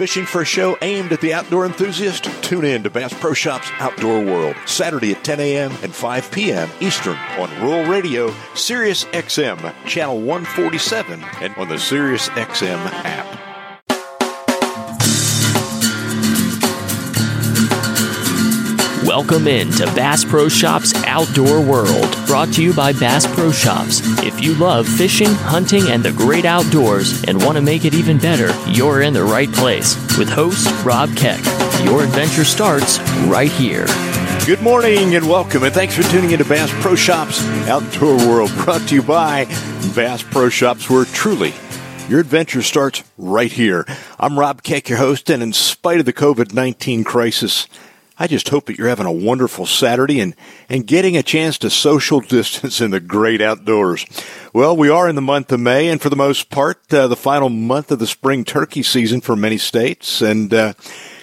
Fishing 0.00 0.24
for 0.24 0.40
a 0.40 0.46
show 0.46 0.78
aimed 0.80 1.12
at 1.12 1.20
the 1.20 1.34
outdoor 1.34 1.66
enthusiast? 1.66 2.24
Tune 2.42 2.64
in 2.64 2.82
to 2.84 2.88
Bass 2.88 3.12
Pro 3.12 3.34
Shops 3.34 3.68
Outdoor 3.80 4.24
World, 4.24 4.56
Saturday 4.64 5.12
at 5.12 5.22
10 5.22 5.40
a.m. 5.40 5.72
and 5.82 5.94
5 5.94 6.30
p.m. 6.30 6.70
Eastern 6.80 7.18
on 7.38 7.50
Rural 7.60 7.84
Radio, 7.84 8.34
Sirius 8.54 9.04
XM, 9.04 9.74
Channel 9.84 10.22
147, 10.22 11.22
and 11.42 11.54
on 11.56 11.68
the 11.68 11.78
Sirius 11.78 12.30
XM 12.30 12.78
app. 13.04 13.49
Welcome 19.10 19.48
in 19.48 19.72
to 19.72 19.86
Bass 19.86 20.24
Pro 20.24 20.48
Shops 20.48 20.94
Outdoor 21.04 21.60
World, 21.60 22.16
brought 22.28 22.52
to 22.52 22.62
you 22.62 22.72
by 22.72 22.92
Bass 22.92 23.26
Pro 23.26 23.50
Shops. 23.50 24.00
If 24.22 24.40
you 24.40 24.54
love 24.54 24.86
fishing, 24.86 25.26
hunting, 25.26 25.88
and 25.88 26.00
the 26.00 26.12
great 26.12 26.44
outdoors 26.44 27.24
and 27.24 27.42
want 27.42 27.56
to 27.56 27.60
make 27.60 27.84
it 27.84 27.92
even 27.92 28.18
better, 28.18 28.52
you're 28.70 29.02
in 29.02 29.12
the 29.12 29.24
right 29.24 29.50
place. 29.50 29.96
With 30.16 30.28
host 30.28 30.68
Rob 30.84 31.12
Keck, 31.16 31.44
your 31.84 32.04
adventure 32.04 32.44
starts 32.44 33.00
right 33.26 33.50
here. 33.50 33.84
Good 34.46 34.62
morning 34.62 35.16
and 35.16 35.28
welcome, 35.28 35.64
and 35.64 35.74
thanks 35.74 35.96
for 35.96 36.04
tuning 36.04 36.30
into 36.30 36.44
Bass 36.44 36.70
Pro 36.80 36.94
Shops 36.94 37.44
Outdoor 37.66 38.16
World, 38.16 38.52
brought 38.58 38.86
to 38.90 38.94
you 38.94 39.02
by 39.02 39.46
Bass 39.96 40.22
Pro 40.22 40.48
Shops, 40.48 40.88
where 40.88 41.04
truly 41.04 41.52
your 42.08 42.20
adventure 42.20 42.62
starts 42.62 43.02
right 43.18 43.50
here. 43.50 43.86
I'm 44.20 44.38
Rob 44.38 44.62
Keck, 44.62 44.88
your 44.88 44.98
host, 44.98 45.30
and 45.30 45.42
in 45.42 45.52
spite 45.52 45.98
of 45.98 46.06
the 46.06 46.12
COVID 46.12 46.54
19 46.54 47.02
crisis, 47.02 47.66
I 48.20 48.26
just 48.26 48.50
hope 48.50 48.66
that 48.66 48.76
you're 48.76 48.90
having 48.90 49.06
a 49.06 49.12
wonderful 49.12 49.64
Saturday 49.64 50.20
and, 50.20 50.36
and 50.68 50.86
getting 50.86 51.16
a 51.16 51.22
chance 51.22 51.56
to 51.58 51.70
social 51.70 52.20
distance 52.20 52.82
in 52.82 52.90
the 52.90 53.00
great 53.00 53.40
outdoors. 53.40 54.04
Well, 54.52 54.76
we 54.76 54.90
are 54.90 55.08
in 55.08 55.14
the 55.14 55.22
month 55.22 55.50
of 55.52 55.60
May, 55.60 55.88
and 55.88 56.02
for 56.02 56.10
the 56.10 56.16
most 56.16 56.50
part, 56.50 56.92
uh, 56.92 57.06
the 57.06 57.16
final 57.16 57.48
month 57.48 57.90
of 57.90 57.98
the 57.98 58.06
spring 58.06 58.44
turkey 58.44 58.82
season 58.82 59.22
for 59.22 59.36
many 59.36 59.56
states. 59.56 60.20
And, 60.20 60.52
uh, 60.52 60.74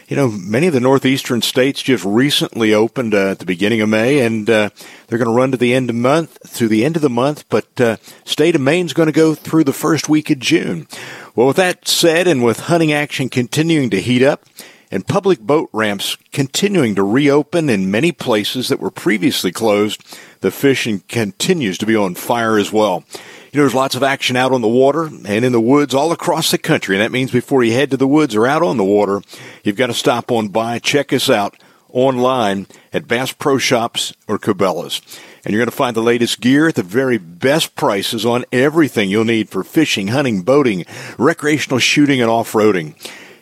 you 0.08 0.16
know, 0.16 0.28
many 0.30 0.66
of 0.66 0.74
the 0.74 0.80
northeastern 0.80 1.44
states 1.44 1.84
just 1.84 2.04
recently 2.04 2.74
opened 2.74 3.14
uh, 3.14 3.30
at 3.30 3.40
the 3.40 3.46
beginning 3.46 3.82
of 3.82 3.90
May, 3.90 4.22
and 4.26 4.50
uh, 4.50 4.72
they're 5.06 5.20
going 5.20 5.30
to 5.30 5.38
run 5.38 5.52
to 5.52 5.58
the 5.58 5.76
end 5.76 5.92
of 5.92 5.96
month 5.96 6.50
through 6.50 6.70
the 6.70 6.84
end 6.84 6.96
of 6.96 7.04
the 7.04 7.12
month. 7.12 7.48
But 7.48 7.80
uh, 7.80 7.98
state 8.26 8.56
of 8.56 8.62
Maine's 8.62 8.94
going 8.94 9.06
to 9.06 9.12
go 9.12 9.36
through 9.36 9.66
the 9.66 9.72
first 9.72 10.10
week 10.10 10.32
of 10.32 10.40
June. 10.40 10.88
Well, 11.36 11.46
with 11.46 11.58
that 11.58 11.88
said, 11.88 12.28
and 12.28 12.44
with 12.44 12.62
hunting 12.62 12.92
action 12.92 13.30
continuing 13.30 13.92
to 13.92 14.02
heat 14.02 14.24
up, 14.24 14.46
and 14.92 15.08
public 15.08 15.40
boat 15.40 15.70
ramps 15.74 16.18
continuing 16.32 16.96
to 16.96 17.04
reopen 17.04 17.70
in 17.70 17.92
many 17.92 18.12
places 18.12 18.70
that 18.70 18.80
were 18.80 18.92
previously 18.92 19.52
closed, 19.52 20.02
the 20.42 20.52
fishing 20.52 21.04
continues 21.08 21.78
to 21.78 21.86
be 21.86 21.96
on 21.96 22.16
fire 22.16 22.58
as 22.58 22.72
well. 22.72 23.04
You 23.52 23.60
know, 23.60 23.64
there's 23.64 23.74
lots 23.74 23.96
of 23.96 24.04
action 24.04 24.36
out 24.36 24.52
on 24.52 24.62
the 24.62 24.68
water 24.68 25.06
and 25.06 25.46
in 25.46 25.52
the 25.52 25.62
woods 25.62 25.94
all 25.94 26.12
across 26.12 26.52
the 26.52 26.58
country. 26.58 26.96
And 26.96 27.04
that 27.04 27.12
means 27.12 27.32
before 27.32 27.64
you 27.64 27.74
head 27.74 27.92
to 27.92 27.98
the 27.98 28.08
woods 28.08 28.36
or 28.36 28.46
out 28.46 28.62
on 28.62 28.78
the 28.78 28.84
water, 28.84 29.22
you've 29.64 29.78
got 29.78 29.88
to 29.88 29.94
stop 29.94 30.32
on 30.32 30.50
by, 30.50 30.80
check 30.80 31.12
us 31.12 31.30
out 31.30 31.58
online 31.90 32.68
at 32.94 33.08
Bass 33.08 33.32
Pro 33.32 33.58
Shops 33.58 34.14
or 34.28 34.38
Cabela's. 34.38 35.02
And 35.44 35.54
you're 35.54 35.62
going 35.62 35.72
to 35.72 35.76
find 35.76 35.96
the 35.96 36.02
latest 36.02 36.42
gear 36.42 36.68
at 36.68 36.76
the 36.76 36.84
very 36.84 37.18
best 37.18 37.76
prices 37.76 38.26
on 38.26 38.44
everything 38.52 39.10
you'll 39.10 39.24
need 39.24 39.50
for 39.50 39.64
fishing, 39.64 40.10
hunting, 40.10 40.42
boating, 40.42 40.86
recreational 41.18 41.80
shooting, 41.80 42.22
and 42.22 42.30
off-roading. 42.30 42.96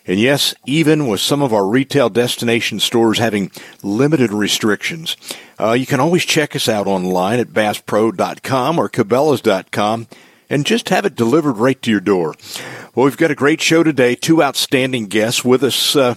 And 0.08 0.20
yes, 0.20 0.54
even 0.66 1.08
with 1.08 1.20
some 1.20 1.42
of 1.42 1.54
our 1.54 1.68
retail 1.68 2.10
destination 2.10 2.80
stores 2.80 3.18
having 3.18 3.52
limited 3.82 4.32
restrictions, 4.32 5.18
uh, 5.60 5.72
you 5.72 5.86
can 5.86 6.00
always 6.00 6.26
check 6.26 6.56
us 6.56 6.70
out 6.70 6.88
online 6.88 7.40
at 7.40 7.48
basspro.com 7.48 8.78
or 8.78 8.90
cabela's.com 8.90 10.08
and 10.50 10.66
just 10.66 10.90
have 10.90 11.06
it 11.06 11.16
delivered 11.16 11.58
right 11.58 11.82
to 11.82 11.92
your 11.92 12.00
door. 12.00 12.36
Well, 12.94 13.06
we've 13.06 13.18
got 13.18 13.32
a 13.32 13.36
great 13.36 13.62
show 13.62 13.84
today. 13.84 14.16
Two 14.16 14.44
outstanding 14.44 15.08
guests 15.08 15.44
with 15.44 15.64
us 15.64 15.96
uh, 15.96 16.16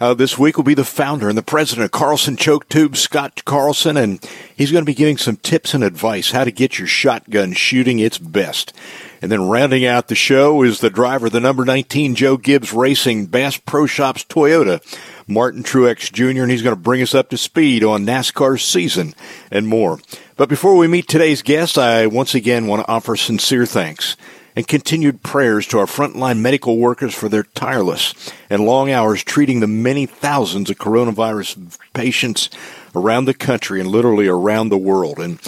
uh, 0.00 0.14
this 0.14 0.36
week 0.36 0.56
will 0.56 0.64
be 0.64 0.74
the 0.74 0.84
founder 0.84 1.28
and 1.28 1.38
the 1.38 1.42
president 1.42 1.84
of 1.84 1.90
Carlson 1.92 2.36
Choke 2.36 2.68
Tubes, 2.68 3.00
Scott 3.00 3.44
Carlson, 3.44 3.96
and 3.96 4.22
he's 4.54 4.72
going 4.72 4.82
to 4.82 4.90
be 4.90 4.94
giving 4.94 5.16
some 5.16 5.36
tips 5.36 5.74
and 5.74 5.84
advice 5.84 6.32
how 6.32 6.44
to 6.44 6.50
get 6.50 6.78
your 6.78 6.88
shotgun 6.88 7.52
shooting 7.52 7.98
its 7.98 8.18
best. 8.18 8.72
And 9.20 9.32
then 9.32 9.48
rounding 9.48 9.84
out 9.84 10.08
the 10.08 10.14
show 10.14 10.62
is 10.62 10.80
the 10.80 10.90
driver, 10.90 11.28
the 11.28 11.40
number 11.40 11.64
19 11.64 12.14
Joe 12.14 12.36
Gibbs 12.36 12.72
Racing 12.72 13.26
Bass 13.26 13.56
Pro 13.56 13.86
Shops 13.86 14.24
Toyota, 14.24 14.80
Martin 15.26 15.62
Truex 15.62 16.12
Jr., 16.12 16.42
and 16.42 16.50
he's 16.50 16.62
going 16.62 16.76
to 16.76 16.80
bring 16.80 17.02
us 17.02 17.14
up 17.14 17.30
to 17.30 17.36
speed 17.36 17.82
on 17.82 18.06
NASCAR's 18.06 18.62
season 18.62 19.14
and 19.50 19.66
more. 19.66 19.98
But 20.36 20.48
before 20.48 20.76
we 20.76 20.86
meet 20.86 21.08
today's 21.08 21.42
guest, 21.42 21.76
I 21.76 22.06
once 22.06 22.34
again 22.34 22.66
want 22.66 22.84
to 22.84 22.90
offer 22.90 23.16
sincere 23.16 23.66
thanks 23.66 24.16
and 24.58 24.66
continued 24.66 25.22
prayers 25.22 25.68
to 25.68 25.78
our 25.78 25.86
frontline 25.86 26.40
medical 26.40 26.78
workers 26.78 27.14
for 27.14 27.28
their 27.28 27.44
tireless 27.44 28.12
and 28.50 28.64
long 28.64 28.90
hours 28.90 29.22
treating 29.22 29.60
the 29.60 29.68
many 29.68 30.04
thousands 30.04 30.68
of 30.68 30.76
coronavirus 30.78 31.78
patients 31.92 32.50
around 32.94 33.26
the 33.26 33.34
country 33.34 33.80
and 33.80 33.88
literally 33.88 34.26
around 34.26 34.68
the 34.68 34.76
world. 34.76 35.18
And 35.18 35.38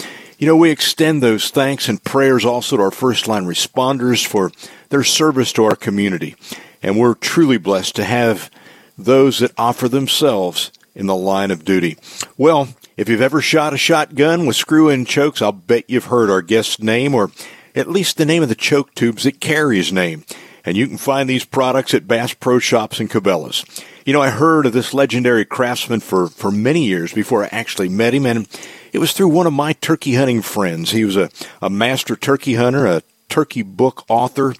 you 0.41 0.47
know, 0.47 0.55
we 0.55 0.71
extend 0.71 1.21
those 1.21 1.51
thanks 1.51 1.87
and 1.87 2.03
prayers 2.03 2.43
also 2.43 2.75
to 2.75 2.81
our 2.81 2.89
first 2.89 3.27
line 3.27 3.45
responders 3.45 4.25
for 4.25 4.51
their 4.89 5.03
service 5.03 5.53
to 5.53 5.63
our 5.65 5.75
community. 5.75 6.35
And 6.81 6.97
we're 6.97 7.13
truly 7.13 7.59
blessed 7.59 7.95
to 7.97 8.03
have 8.03 8.49
those 8.97 9.37
that 9.37 9.51
offer 9.55 9.87
themselves 9.87 10.71
in 10.95 11.05
the 11.05 11.15
line 11.15 11.51
of 11.51 11.63
duty. 11.63 11.95
Well, 12.39 12.69
if 12.97 13.07
you've 13.07 13.21
ever 13.21 13.39
shot 13.39 13.75
a 13.75 13.77
shotgun 13.77 14.47
with 14.47 14.55
screw 14.55 14.89
in 14.89 15.05
chokes, 15.05 15.43
I'll 15.43 15.51
bet 15.51 15.87
you've 15.87 16.05
heard 16.05 16.31
our 16.31 16.41
guest's 16.41 16.79
name 16.79 17.13
or 17.13 17.29
at 17.75 17.87
least 17.87 18.17
the 18.17 18.25
name 18.25 18.41
of 18.41 18.49
the 18.49 18.55
choke 18.55 18.95
tubes 18.95 19.25
that 19.25 19.41
carry 19.41 19.77
his 19.77 19.93
name. 19.93 20.25
And 20.63 20.77
you 20.77 20.87
can 20.87 20.97
find 20.97 21.29
these 21.29 21.45
products 21.45 21.93
at 21.93 22.07
Bass 22.07 22.33
Pro 22.33 22.59
Shops 22.59 22.99
and 22.99 23.09
Cabela's. 23.09 23.65
You 24.05 24.13
know, 24.13 24.21
I 24.21 24.29
heard 24.29 24.65
of 24.65 24.73
this 24.73 24.93
legendary 24.93 25.45
craftsman 25.45 25.99
for, 25.99 26.27
for 26.27 26.51
many 26.51 26.85
years 26.85 27.13
before 27.13 27.43
I 27.43 27.49
actually 27.51 27.89
met 27.89 28.13
him, 28.13 28.25
and 28.25 28.47
it 28.93 28.99
was 28.99 29.13
through 29.13 29.29
one 29.29 29.47
of 29.47 29.53
my 29.53 29.73
turkey 29.73 30.15
hunting 30.15 30.41
friends. 30.41 30.91
He 30.91 31.05
was 31.05 31.17
a, 31.17 31.29
a 31.61 31.69
master 31.69 32.15
turkey 32.15 32.55
hunter, 32.55 32.85
a 32.85 33.03
turkey 33.29 33.63
book 33.63 34.03
author. 34.07 34.53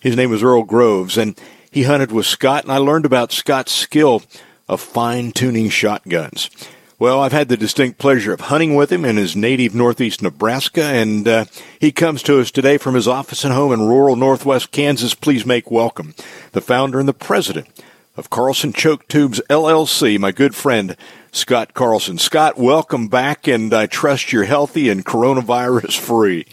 His 0.00 0.16
name 0.16 0.30
was 0.30 0.42
Earl 0.42 0.64
Groves, 0.64 1.16
and 1.16 1.40
he 1.70 1.84
hunted 1.84 2.12
with 2.12 2.26
Scott, 2.26 2.64
and 2.64 2.72
I 2.72 2.78
learned 2.78 3.06
about 3.06 3.32
Scott's 3.32 3.72
skill 3.72 4.22
of 4.68 4.80
fine 4.80 5.32
tuning 5.32 5.68
shotguns. 5.70 6.50
Well, 6.98 7.20
I've 7.20 7.32
had 7.32 7.50
the 7.50 7.58
distinct 7.58 7.98
pleasure 7.98 8.32
of 8.32 8.40
hunting 8.40 8.74
with 8.74 8.90
him 8.90 9.04
in 9.04 9.18
his 9.18 9.36
native 9.36 9.74
northeast 9.74 10.22
Nebraska, 10.22 10.82
and 10.82 11.28
uh, 11.28 11.44
he 11.78 11.92
comes 11.92 12.22
to 12.22 12.40
us 12.40 12.50
today 12.50 12.78
from 12.78 12.94
his 12.94 13.06
office 13.06 13.44
and 13.44 13.52
home 13.52 13.70
in 13.70 13.86
rural 13.86 14.16
northwest 14.16 14.70
Kansas. 14.70 15.14
Please 15.14 15.44
make 15.44 15.70
welcome 15.70 16.14
the 16.52 16.62
founder 16.62 16.98
and 16.98 17.06
the 17.06 17.12
president 17.12 17.68
of 18.16 18.30
Carlson 18.30 18.72
Choke 18.72 19.06
Tubes 19.08 19.42
LLC, 19.50 20.18
my 20.18 20.32
good 20.32 20.54
friend 20.54 20.96
Scott 21.32 21.74
Carlson. 21.74 22.16
Scott, 22.16 22.56
welcome 22.56 23.08
back, 23.08 23.46
and 23.46 23.74
I 23.74 23.84
trust 23.84 24.32
you're 24.32 24.44
healthy 24.44 24.88
and 24.88 25.04
coronavirus 25.04 25.98
free. 25.98 26.46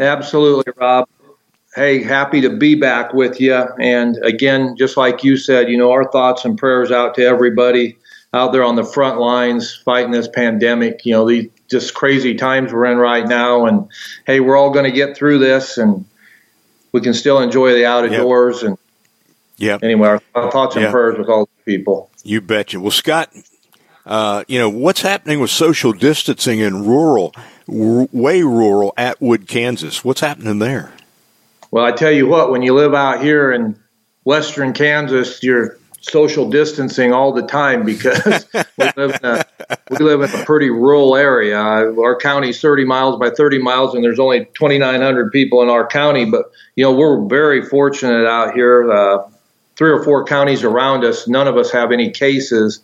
Absolutely, 0.00 0.72
Rob. 0.76 1.08
Hey, 1.76 2.02
happy 2.02 2.40
to 2.40 2.50
be 2.50 2.74
back 2.74 3.14
with 3.14 3.40
you. 3.40 3.54
And 3.78 4.16
again, 4.24 4.74
just 4.76 4.96
like 4.96 5.22
you 5.22 5.36
said, 5.36 5.68
you 5.68 5.78
know, 5.78 5.92
our 5.92 6.10
thoughts 6.10 6.44
and 6.44 6.58
prayers 6.58 6.90
out 6.90 7.14
to 7.14 7.24
everybody 7.24 7.96
out 8.32 8.52
there 8.52 8.64
on 8.64 8.76
the 8.76 8.84
front 8.84 9.18
lines 9.18 9.74
fighting 9.74 10.10
this 10.10 10.28
pandemic. 10.28 11.04
You 11.06 11.12
know, 11.14 11.28
these 11.28 11.50
just 11.68 11.94
crazy 11.94 12.34
times 12.34 12.72
we're 12.72 12.86
in 12.86 12.98
right 12.98 13.26
now. 13.26 13.66
And 13.66 13.88
hey, 14.26 14.40
we're 14.40 14.56
all 14.56 14.70
going 14.70 14.84
to 14.84 14.92
get 14.92 15.16
through 15.16 15.38
this 15.38 15.78
and 15.78 16.04
we 16.92 17.00
can 17.00 17.14
still 17.14 17.40
enjoy 17.40 17.74
the 17.74 17.86
outdoors. 17.86 18.62
Yep. 18.62 18.68
And 18.68 18.78
yeah, 19.56 19.78
anyway, 19.82 20.08
our, 20.08 20.22
our 20.34 20.50
thoughts 20.50 20.76
and 20.76 20.84
yep. 20.84 20.92
prayers 20.92 21.18
with 21.18 21.28
all 21.28 21.46
the 21.46 21.72
people. 21.72 22.10
You 22.22 22.40
betcha. 22.40 22.80
Well, 22.80 22.90
Scott, 22.90 23.32
uh, 24.06 24.44
you 24.46 24.58
know, 24.58 24.70
what's 24.70 25.02
happening 25.02 25.40
with 25.40 25.50
social 25.50 25.92
distancing 25.92 26.60
in 26.60 26.86
rural, 26.86 27.34
r- 27.68 28.08
way 28.12 28.42
rural 28.42 28.94
Atwood, 28.96 29.48
Kansas? 29.48 30.04
What's 30.04 30.20
happening 30.20 30.58
there? 30.58 30.92
Well, 31.70 31.84
I 31.84 31.92
tell 31.92 32.12
you 32.12 32.26
what, 32.26 32.50
when 32.50 32.62
you 32.62 32.74
live 32.74 32.94
out 32.94 33.22
here 33.22 33.52
in 33.52 33.78
western 34.24 34.72
Kansas, 34.72 35.42
you're 35.42 35.76
social 36.08 36.48
distancing 36.48 37.12
all 37.12 37.32
the 37.32 37.46
time 37.46 37.84
because 37.84 38.46
we 38.78 38.90
live 38.96 39.18
in 39.22 39.24
a 39.24 39.44
we 39.90 39.98
live 39.98 40.22
in 40.22 40.40
a 40.40 40.44
pretty 40.44 40.70
rural 40.70 41.16
area. 41.16 41.58
Our 41.58 42.16
county's 42.16 42.60
30 42.60 42.84
miles 42.84 43.18
by 43.18 43.30
30 43.30 43.58
miles, 43.58 43.94
and 43.94 44.02
there's 44.02 44.18
only 44.18 44.46
2,900 44.54 45.32
people 45.32 45.62
in 45.62 45.68
our 45.68 45.86
county. 45.86 46.24
But 46.24 46.50
you 46.76 46.84
know, 46.84 46.92
we're 46.92 47.26
very 47.26 47.64
fortunate 47.64 48.26
out 48.26 48.54
here. 48.54 48.90
Uh, 48.90 49.28
three 49.78 49.90
or 49.90 50.02
four 50.02 50.24
counties 50.24 50.64
around 50.64 51.04
us, 51.04 51.28
none 51.28 51.46
of 51.46 51.56
us 51.56 51.70
have 51.70 51.92
any 51.92 52.10
cases 52.10 52.80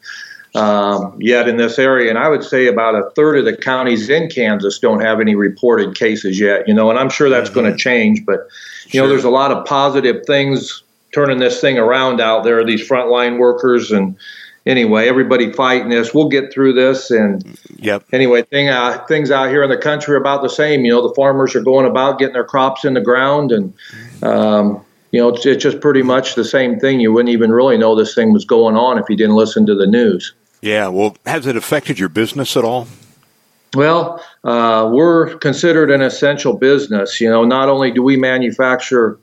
um, 0.54 1.18
yet 1.20 1.48
in 1.48 1.56
this 1.56 1.78
area. 1.78 2.08
And 2.08 2.18
I 2.18 2.28
would 2.28 2.44
say 2.44 2.68
about 2.68 2.94
a 2.94 3.10
third 3.10 3.38
of 3.38 3.44
the 3.44 3.56
counties 3.56 4.08
in 4.08 4.30
Kansas 4.30 4.78
don't 4.78 5.00
have 5.00 5.20
any 5.20 5.34
reported 5.34 5.96
cases 5.96 6.38
yet, 6.38 6.68
you 6.68 6.72
know, 6.72 6.90
and 6.90 6.98
I'm 6.98 7.10
sure 7.10 7.28
that's 7.28 7.50
mm-hmm. 7.50 7.60
going 7.60 7.72
to 7.72 7.76
change. 7.76 8.24
But, 8.24 8.46
you 8.84 8.90
sure. 8.90 9.02
know, 9.02 9.08
there's 9.08 9.24
a 9.24 9.30
lot 9.30 9.50
of 9.50 9.66
positive 9.66 10.24
things 10.24 10.84
turning 11.14 11.38
this 11.38 11.60
thing 11.60 11.78
around 11.78 12.20
out 12.20 12.44
there, 12.44 12.64
these 12.64 12.86
frontline 12.86 13.38
workers. 13.38 13.92
And 13.92 14.16
anyway, 14.66 15.08
everybody 15.08 15.52
fighting 15.52 15.88
this. 15.88 16.12
We'll 16.12 16.28
get 16.28 16.52
through 16.52 16.72
this. 16.72 17.10
And 17.10 17.58
yep. 17.76 18.04
anyway, 18.12 18.42
thing, 18.42 18.68
uh, 18.68 19.04
things 19.06 19.30
out 19.30 19.48
here 19.48 19.62
in 19.62 19.70
the 19.70 19.78
country 19.78 20.14
are 20.14 20.20
about 20.20 20.42
the 20.42 20.48
same. 20.48 20.84
You 20.84 20.92
know, 20.92 21.08
the 21.08 21.14
farmers 21.14 21.54
are 21.54 21.62
going 21.62 21.86
about 21.86 22.18
getting 22.18 22.34
their 22.34 22.44
crops 22.44 22.84
in 22.84 22.94
the 22.94 23.00
ground 23.00 23.52
and, 23.52 23.72
um, 24.22 24.84
you 25.12 25.20
know, 25.20 25.28
it's, 25.28 25.46
it's 25.46 25.62
just 25.62 25.80
pretty 25.80 26.02
much 26.02 26.34
the 26.34 26.44
same 26.44 26.80
thing. 26.80 26.98
You 26.98 27.12
wouldn't 27.12 27.32
even 27.32 27.52
really 27.52 27.78
know 27.78 27.94
this 27.94 28.16
thing 28.16 28.32
was 28.32 28.44
going 28.44 28.74
on 28.74 28.98
if 28.98 29.04
you 29.08 29.16
didn't 29.16 29.36
listen 29.36 29.64
to 29.66 29.74
the 29.76 29.86
news. 29.86 30.34
Yeah. 30.60 30.88
Well, 30.88 31.16
has 31.24 31.46
it 31.46 31.56
affected 31.56 32.00
your 32.00 32.08
business 32.08 32.56
at 32.56 32.64
all? 32.64 32.88
Well, 33.76 34.20
uh, 34.42 34.88
we're 34.92 35.36
considered 35.36 35.90
an 35.90 36.00
essential 36.00 36.56
business. 36.56 37.20
You 37.20 37.28
know, 37.28 37.44
not 37.44 37.68
only 37.68 37.92
do 37.92 38.02
we 38.02 38.16
manufacture 38.16 39.18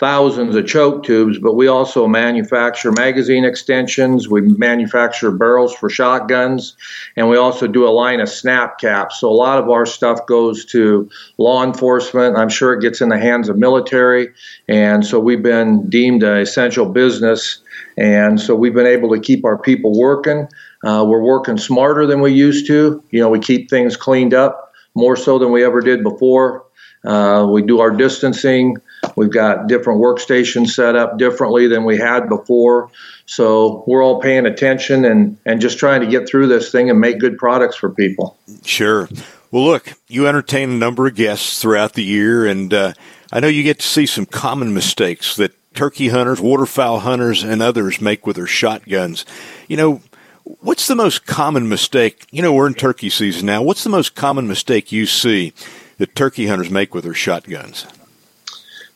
thousands 0.00 0.56
of 0.56 0.66
choke 0.66 1.04
tubes, 1.04 1.38
but 1.38 1.54
we 1.54 1.68
also 1.68 2.08
manufacture 2.08 2.90
magazine 2.90 3.44
extensions. 3.44 4.28
We 4.28 4.40
manufacture 4.40 5.30
barrels 5.30 5.72
for 5.74 5.88
shotguns, 5.88 6.76
and 7.16 7.28
we 7.28 7.36
also 7.36 7.68
do 7.68 7.86
a 7.86 7.90
line 7.90 8.20
of 8.20 8.28
snap 8.28 8.78
caps. 8.78 9.20
So 9.20 9.30
a 9.30 9.32
lot 9.32 9.58
of 9.58 9.70
our 9.70 9.86
stuff 9.86 10.26
goes 10.26 10.64
to 10.66 11.08
law 11.38 11.62
enforcement. 11.62 12.36
I'm 12.36 12.48
sure 12.48 12.72
it 12.72 12.82
gets 12.82 13.00
in 13.00 13.08
the 13.08 13.18
hands 13.18 13.48
of 13.48 13.56
military, 13.56 14.30
and 14.68 15.06
so 15.06 15.20
we've 15.20 15.42
been 15.42 15.88
deemed 15.88 16.22
an 16.24 16.38
essential 16.38 16.86
business. 16.86 17.60
And 17.96 18.40
so 18.40 18.56
we've 18.56 18.74
been 18.74 18.86
able 18.86 19.14
to 19.14 19.20
keep 19.20 19.44
our 19.44 19.56
people 19.56 19.96
working. 19.96 20.48
Uh, 20.82 21.04
we're 21.06 21.22
working 21.22 21.56
smarter 21.56 22.06
than 22.06 22.20
we 22.20 22.32
used 22.32 22.66
to. 22.66 23.02
You 23.10 23.20
know, 23.20 23.28
we 23.28 23.38
keep 23.38 23.70
things 23.70 23.96
cleaned 23.96 24.34
up 24.34 24.72
more 24.96 25.16
so 25.16 25.38
than 25.38 25.52
we 25.52 25.64
ever 25.64 25.80
did 25.80 26.02
before. 26.02 26.64
Uh, 27.04 27.46
we 27.48 27.62
do 27.62 27.80
our 27.80 27.90
distancing. 27.90 28.76
We've 29.16 29.30
got 29.30 29.66
different 29.66 30.00
workstations 30.00 30.68
set 30.68 30.96
up 30.96 31.18
differently 31.18 31.66
than 31.66 31.84
we 31.84 31.98
had 31.98 32.28
before. 32.28 32.90
So 33.26 33.84
we're 33.86 34.02
all 34.02 34.20
paying 34.20 34.46
attention 34.46 35.04
and, 35.04 35.38
and 35.46 35.60
just 35.60 35.78
trying 35.78 36.00
to 36.02 36.06
get 36.06 36.28
through 36.28 36.48
this 36.48 36.70
thing 36.70 36.90
and 36.90 37.00
make 37.00 37.18
good 37.18 37.38
products 37.38 37.76
for 37.76 37.90
people. 37.90 38.36
Sure. 38.64 39.08
Well, 39.50 39.64
look, 39.64 39.94
you 40.08 40.26
entertain 40.26 40.70
a 40.70 40.74
number 40.74 41.06
of 41.06 41.14
guests 41.14 41.62
throughout 41.62 41.92
the 41.92 42.02
year, 42.02 42.44
and 42.44 42.74
uh, 42.74 42.92
I 43.32 43.40
know 43.40 43.46
you 43.46 43.62
get 43.62 43.78
to 43.78 43.86
see 43.86 44.04
some 44.04 44.26
common 44.26 44.74
mistakes 44.74 45.36
that 45.36 45.52
turkey 45.74 46.08
hunters, 46.08 46.40
waterfowl 46.40 47.00
hunters, 47.00 47.42
and 47.42 47.62
others 47.62 48.00
make 48.00 48.26
with 48.26 48.36
their 48.36 48.46
shotguns. 48.46 49.24
You 49.68 49.76
know, 49.76 50.02
what's 50.42 50.86
the 50.86 50.94
most 50.94 51.26
common 51.26 51.68
mistake? 51.68 52.26
You 52.30 52.42
know, 52.42 52.52
we're 52.52 52.66
in 52.66 52.74
turkey 52.74 53.10
season 53.10 53.46
now. 53.46 53.62
What's 53.62 53.84
the 53.84 53.90
most 53.90 54.14
common 54.14 54.48
mistake 54.48 54.92
you 54.92 55.06
see 55.06 55.52
that 55.98 56.14
turkey 56.14 56.46
hunters 56.46 56.70
make 56.70 56.94
with 56.94 57.04
their 57.04 57.14
shotguns? 57.14 57.86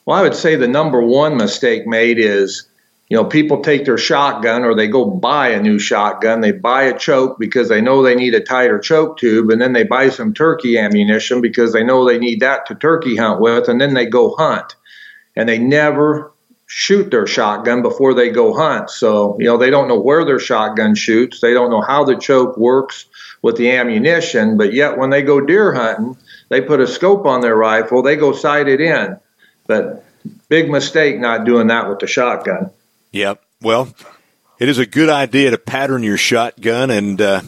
Well, 0.09 0.17
I 0.17 0.23
would 0.23 0.35
say 0.35 0.57
the 0.57 0.67
number 0.67 1.03
one 1.03 1.37
mistake 1.37 1.87
made 1.87 2.19
is, 2.19 2.67
you 3.11 3.17
know, 3.19 3.27
people 3.27 3.61
take 3.61 3.85
their 3.85 3.99
shotgun 3.99 4.65
or 4.65 4.75
they 4.75 4.89
go 4.89 5.05
buy 5.05 5.49
a 5.49 5.61
new 5.61 5.79
shotgun. 5.79 6.41
They 6.41 6.53
buy 6.53 6.85
a 6.85 6.99
choke 6.99 7.39
because 7.39 7.69
they 7.69 7.83
know 7.83 8.03
they 8.03 8.15
need 8.15 8.33
a 8.33 8.41
tighter 8.41 8.79
choke 8.79 9.19
tube, 9.19 9.51
and 9.51 9.61
then 9.61 9.75
they 9.75 9.85
buy 9.85 10.09
some 10.09 10.33
turkey 10.33 10.79
ammunition 10.79 11.43
because 11.43 11.75
they 11.75 11.85
know 11.85 12.07
they 12.07 12.17
need 12.17 12.41
that 12.41 12.65
to 12.69 12.75
turkey 12.75 13.17
hunt 13.17 13.43
with, 13.43 13.69
and 13.69 13.79
then 13.79 13.93
they 13.93 14.07
go 14.07 14.35
hunt. 14.35 14.77
And 15.37 15.47
they 15.47 15.59
never 15.59 16.33
shoot 16.65 17.11
their 17.11 17.27
shotgun 17.27 17.83
before 17.83 18.15
they 18.15 18.31
go 18.31 18.55
hunt. 18.55 18.89
So, 18.89 19.37
you 19.39 19.45
know, 19.45 19.59
they 19.59 19.69
don't 19.69 19.89
know 19.89 20.01
where 20.01 20.25
their 20.25 20.41
shotgun 20.41 20.95
shoots. 20.95 21.43
They 21.43 21.53
don't 21.53 21.71
know 21.71 21.83
how 21.83 22.05
the 22.05 22.17
choke 22.17 22.57
works 22.57 23.05
with 23.43 23.59
the 23.59 23.73
ammunition, 23.73 24.57
but 24.57 24.73
yet 24.73 24.97
when 24.97 25.11
they 25.11 25.21
go 25.21 25.43
deer 25.43 25.75
hunting, 25.75 26.17
they 26.49 26.63
put 26.63 26.81
a 26.81 26.87
scope 26.87 27.27
on 27.27 27.43
their 27.43 27.57
rifle, 27.57 28.03
they 28.03 28.17
go 28.17 28.33
sight 28.33 28.69
it 28.69 28.81
in. 28.81 29.19
But 29.69 30.05
big 30.49 30.69
mistake 30.69 31.21
not 31.21 31.45
doing 31.45 31.69
that 31.69 31.89
with 31.89 32.01
the 32.01 32.09
shotgun. 32.09 32.71
Yep. 33.13 33.41
Well, 33.63 33.95
it 34.59 34.69
is 34.69 34.79
a 34.79 34.87
good 34.87 35.09
idea 35.09 35.53
to 35.53 35.59
pattern 35.59 36.03
your 36.03 36.17
shotgun, 36.17 36.91
and 36.91 37.21
uh, 37.21 37.43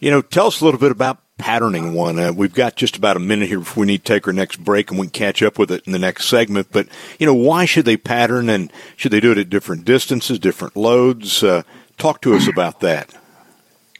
you 0.00 0.10
know, 0.10 0.22
tell 0.22 0.46
us 0.46 0.62
a 0.62 0.64
little 0.64 0.80
bit 0.80 0.90
about 0.90 1.18
patterning 1.36 1.92
one. 1.92 2.18
Uh, 2.18 2.32
we've 2.32 2.54
got 2.54 2.76
just 2.76 2.96
about 2.96 3.16
a 3.16 3.20
minute 3.20 3.48
here 3.48 3.58
before 3.58 3.82
we 3.82 3.86
need 3.86 4.04
to 4.04 4.12
take 4.12 4.26
our 4.26 4.32
next 4.32 4.56
break, 4.64 4.90
and 4.90 4.98
we 4.98 5.06
can 5.06 5.12
catch 5.12 5.42
up 5.42 5.58
with 5.58 5.70
it 5.70 5.84
in 5.84 5.92
the 5.92 5.98
next 5.98 6.26
segment. 6.26 6.68
But 6.70 6.88
you 7.18 7.26
know, 7.26 7.34
why 7.34 7.64
should 7.64 7.84
they 7.84 7.96
pattern, 7.96 8.48
and 8.48 8.72
should 8.96 9.12
they 9.12 9.20
do 9.20 9.32
it 9.32 9.38
at 9.38 9.50
different 9.50 9.84
distances, 9.84 10.38
different 10.38 10.76
loads? 10.76 11.42
Uh, 11.42 11.62
talk 11.98 12.22
to 12.22 12.34
us 12.34 12.48
about 12.48 12.80
that. 12.80 13.14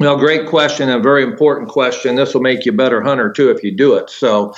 Well, 0.00 0.16
great 0.16 0.48
question, 0.48 0.90
a 0.90 0.98
very 0.98 1.22
important 1.22 1.68
question. 1.68 2.16
This 2.16 2.34
will 2.34 2.40
make 2.40 2.66
you 2.66 2.72
a 2.72 2.74
better 2.74 3.00
hunter 3.00 3.30
too 3.30 3.50
if 3.50 3.62
you 3.62 3.70
do 3.70 3.94
it. 3.94 4.10
So, 4.10 4.52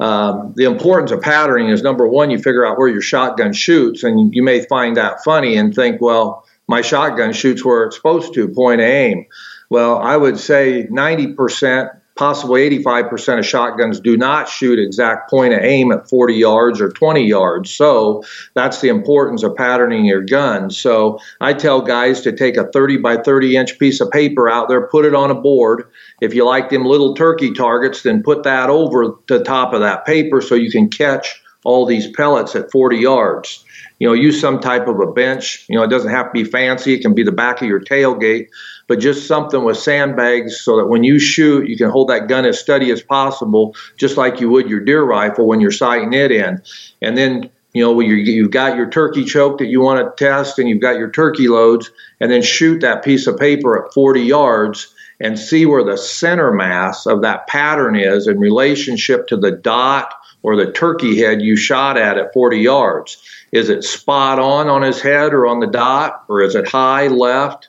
um, 0.00 0.52
the 0.56 0.64
importance 0.64 1.12
of 1.12 1.20
patterning 1.20 1.68
is 1.68 1.82
number 1.82 2.08
one, 2.08 2.30
you 2.30 2.38
figure 2.38 2.66
out 2.66 2.76
where 2.76 2.88
your 2.88 3.00
shotgun 3.00 3.52
shoots, 3.52 4.02
and 4.02 4.34
you 4.34 4.42
may 4.42 4.64
find 4.66 4.96
that 4.96 5.22
funny 5.22 5.56
and 5.56 5.72
think, 5.72 6.00
well, 6.00 6.44
my 6.66 6.82
shotgun 6.82 7.32
shoots 7.32 7.64
where 7.64 7.84
it's 7.84 7.96
supposed 7.96 8.34
to, 8.34 8.48
point 8.48 8.80
of 8.80 8.86
aim. 8.86 9.26
Well, 9.68 9.98
I 9.98 10.16
would 10.16 10.38
say 10.38 10.88
90% 10.90 11.99
possibly 12.20 12.68
85% 12.82 13.38
of 13.38 13.46
shotguns 13.46 13.98
do 13.98 14.14
not 14.14 14.46
shoot 14.46 14.78
exact 14.78 15.30
point 15.30 15.54
of 15.54 15.60
aim 15.60 15.90
at 15.90 16.06
40 16.06 16.34
yards 16.34 16.78
or 16.78 16.90
20 16.90 17.26
yards. 17.26 17.70
So 17.70 18.22
that's 18.52 18.82
the 18.82 18.90
importance 18.90 19.42
of 19.42 19.56
patterning 19.56 20.04
your 20.04 20.20
gun. 20.20 20.68
So 20.68 21.18
I 21.40 21.54
tell 21.54 21.80
guys 21.80 22.20
to 22.20 22.32
take 22.32 22.58
a 22.58 22.70
30 22.72 22.98
by 22.98 23.16
30 23.16 23.56
inch 23.56 23.78
piece 23.78 24.02
of 24.02 24.10
paper 24.10 24.50
out 24.50 24.68
there, 24.68 24.86
put 24.86 25.06
it 25.06 25.14
on 25.14 25.30
a 25.30 25.34
board. 25.34 25.84
If 26.20 26.34
you 26.34 26.44
like 26.44 26.68
them 26.68 26.84
little 26.84 27.14
turkey 27.14 27.54
targets, 27.54 28.02
then 28.02 28.22
put 28.22 28.42
that 28.42 28.68
over 28.68 29.14
the 29.26 29.42
top 29.42 29.72
of 29.72 29.80
that 29.80 30.04
paper 30.04 30.42
so 30.42 30.56
you 30.56 30.70
can 30.70 30.90
catch 30.90 31.42
all 31.64 31.86
these 31.86 32.10
pellets 32.10 32.54
at 32.54 32.70
40 32.70 32.98
yards 32.98 33.64
you 34.00 34.08
know, 34.08 34.14
use 34.14 34.40
some 34.40 34.60
type 34.60 34.88
of 34.88 34.98
a 34.98 35.12
bench. 35.12 35.66
You 35.68 35.76
know, 35.76 35.84
it 35.84 35.90
doesn't 35.90 36.10
have 36.10 36.26
to 36.26 36.32
be 36.32 36.44
fancy. 36.44 36.94
It 36.94 37.02
can 37.02 37.14
be 37.14 37.22
the 37.22 37.32
back 37.32 37.60
of 37.60 37.68
your 37.68 37.80
tailgate, 37.80 38.48
but 38.90 38.98
just 38.98 39.28
something 39.28 39.62
with 39.62 39.76
sandbags 39.76 40.60
so 40.60 40.76
that 40.76 40.88
when 40.88 41.04
you 41.04 41.20
shoot, 41.20 41.68
you 41.68 41.76
can 41.76 41.88
hold 41.88 42.08
that 42.08 42.26
gun 42.26 42.44
as 42.44 42.58
steady 42.58 42.90
as 42.90 43.00
possible, 43.00 43.76
just 43.96 44.16
like 44.16 44.40
you 44.40 44.50
would 44.50 44.68
your 44.68 44.80
deer 44.80 45.04
rifle 45.04 45.46
when 45.46 45.60
you're 45.60 45.70
sighting 45.70 46.12
it 46.12 46.32
in. 46.32 46.60
And 47.00 47.16
then, 47.16 47.50
you 47.72 47.84
know, 47.84 48.00
you 48.00 48.42
have 48.42 48.50
got 48.50 48.76
your 48.76 48.90
turkey 48.90 49.24
choke 49.24 49.58
that 49.58 49.68
you 49.68 49.80
want 49.80 50.00
to 50.00 50.24
test 50.24 50.58
and 50.58 50.68
you've 50.68 50.80
got 50.80 50.98
your 50.98 51.08
turkey 51.08 51.46
loads, 51.46 51.92
and 52.18 52.32
then 52.32 52.42
shoot 52.42 52.80
that 52.80 53.04
piece 53.04 53.28
of 53.28 53.38
paper 53.38 53.86
at 53.86 53.94
40 53.94 54.22
yards 54.22 54.92
and 55.20 55.38
see 55.38 55.66
where 55.66 55.84
the 55.84 55.96
center 55.96 56.50
mass 56.50 57.06
of 57.06 57.22
that 57.22 57.46
pattern 57.46 57.94
is 57.94 58.26
in 58.26 58.40
relationship 58.40 59.28
to 59.28 59.36
the 59.36 59.52
dot 59.52 60.12
or 60.42 60.56
the 60.56 60.72
turkey 60.72 61.16
head 61.20 61.40
you 61.40 61.54
shot 61.54 61.96
at 61.96 62.18
at 62.18 62.32
40 62.32 62.58
yards. 62.58 63.22
Is 63.52 63.68
it 63.68 63.84
spot 63.84 64.40
on 64.40 64.68
on 64.68 64.82
his 64.82 65.00
head 65.00 65.32
or 65.32 65.46
on 65.46 65.60
the 65.60 65.68
dot, 65.68 66.24
or 66.28 66.42
is 66.42 66.56
it 66.56 66.66
high 66.66 67.06
left? 67.06 67.68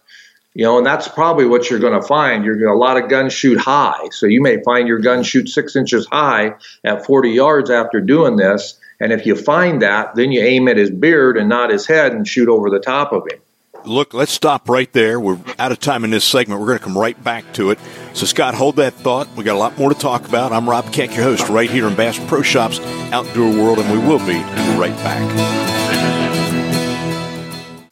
You 0.53 0.65
know, 0.65 0.77
and 0.77 0.85
that's 0.85 1.07
probably 1.07 1.45
what 1.45 1.69
you're 1.69 1.79
going 1.79 1.99
to 1.99 2.05
find. 2.05 2.43
You're 2.43 2.57
going 2.57 2.73
a 2.73 2.77
lot 2.77 3.01
of 3.01 3.09
guns 3.09 3.31
shoot 3.31 3.57
high, 3.57 4.09
so 4.11 4.25
you 4.25 4.41
may 4.41 4.61
find 4.63 4.87
your 4.87 4.99
gun 4.99 5.23
shoot 5.23 5.47
six 5.47 5.75
inches 5.75 6.05
high 6.11 6.55
at 6.83 7.05
40 7.05 7.29
yards 7.29 7.69
after 7.69 8.01
doing 8.01 8.35
this. 8.35 8.77
And 8.99 9.13
if 9.13 9.25
you 9.25 9.35
find 9.35 9.81
that, 9.81 10.15
then 10.15 10.31
you 10.31 10.41
aim 10.41 10.67
at 10.67 10.77
his 10.77 10.91
beard 10.91 11.37
and 11.37 11.47
not 11.47 11.71
his 11.71 11.87
head 11.87 12.11
and 12.11 12.27
shoot 12.27 12.49
over 12.49 12.69
the 12.69 12.79
top 12.79 13.13
of 13.13 13.23
him 13.31 13.39
look, 13.85 14.13
let's 14.13 14.31
stop 14.31 14.69
right 14.69 14.91
there. 14.93 15.19
We're 15.19 15.39
out 15.59 15.71
of 15.71 15.79
time 15.79 16.03
in 16.03 16.11
this 16.11 16.25
segment. 16.25 16.59
We're 16.59 16.67
going 16.67 16.79
to 16.79 16.83
come 16.83 16.97
right 16.97 17.21
back 17.23 17.51
to 17.53 17.71
it. 17.71 17.79
So, 18.13 18.25
Scott, 18.25 18.53
hold 18.53 18.77
that 18.77 18.93
thought. 18.93 19.27
We 19.35 19.43
got 19.43 19.55
a 19.55 19.59
lot 19.59 19.77
more 19.77 19.89
to 19.89 19.99
talk 19.99 20.27
about. 20.27 20.51
I'm 20.51 20.69
Rob 20.69 20.91
Keck, 20.93 21.15
your 21.15 21.23
host, 21.23 21.49
right 21.49 21.69
here 21.69 21.87
in 21.87 21.95
Bass 21.95 22.19
Pro 22.27 22.41
Shops 22.41 22.79
Outdoor 23.11 23.51
World, 23.51 23.79
and 23.79 23.91
we 23.91 24.07
will 24.07 24.19
be 24.19 24.41
right 24.77 24.95
back. 24.97 25.80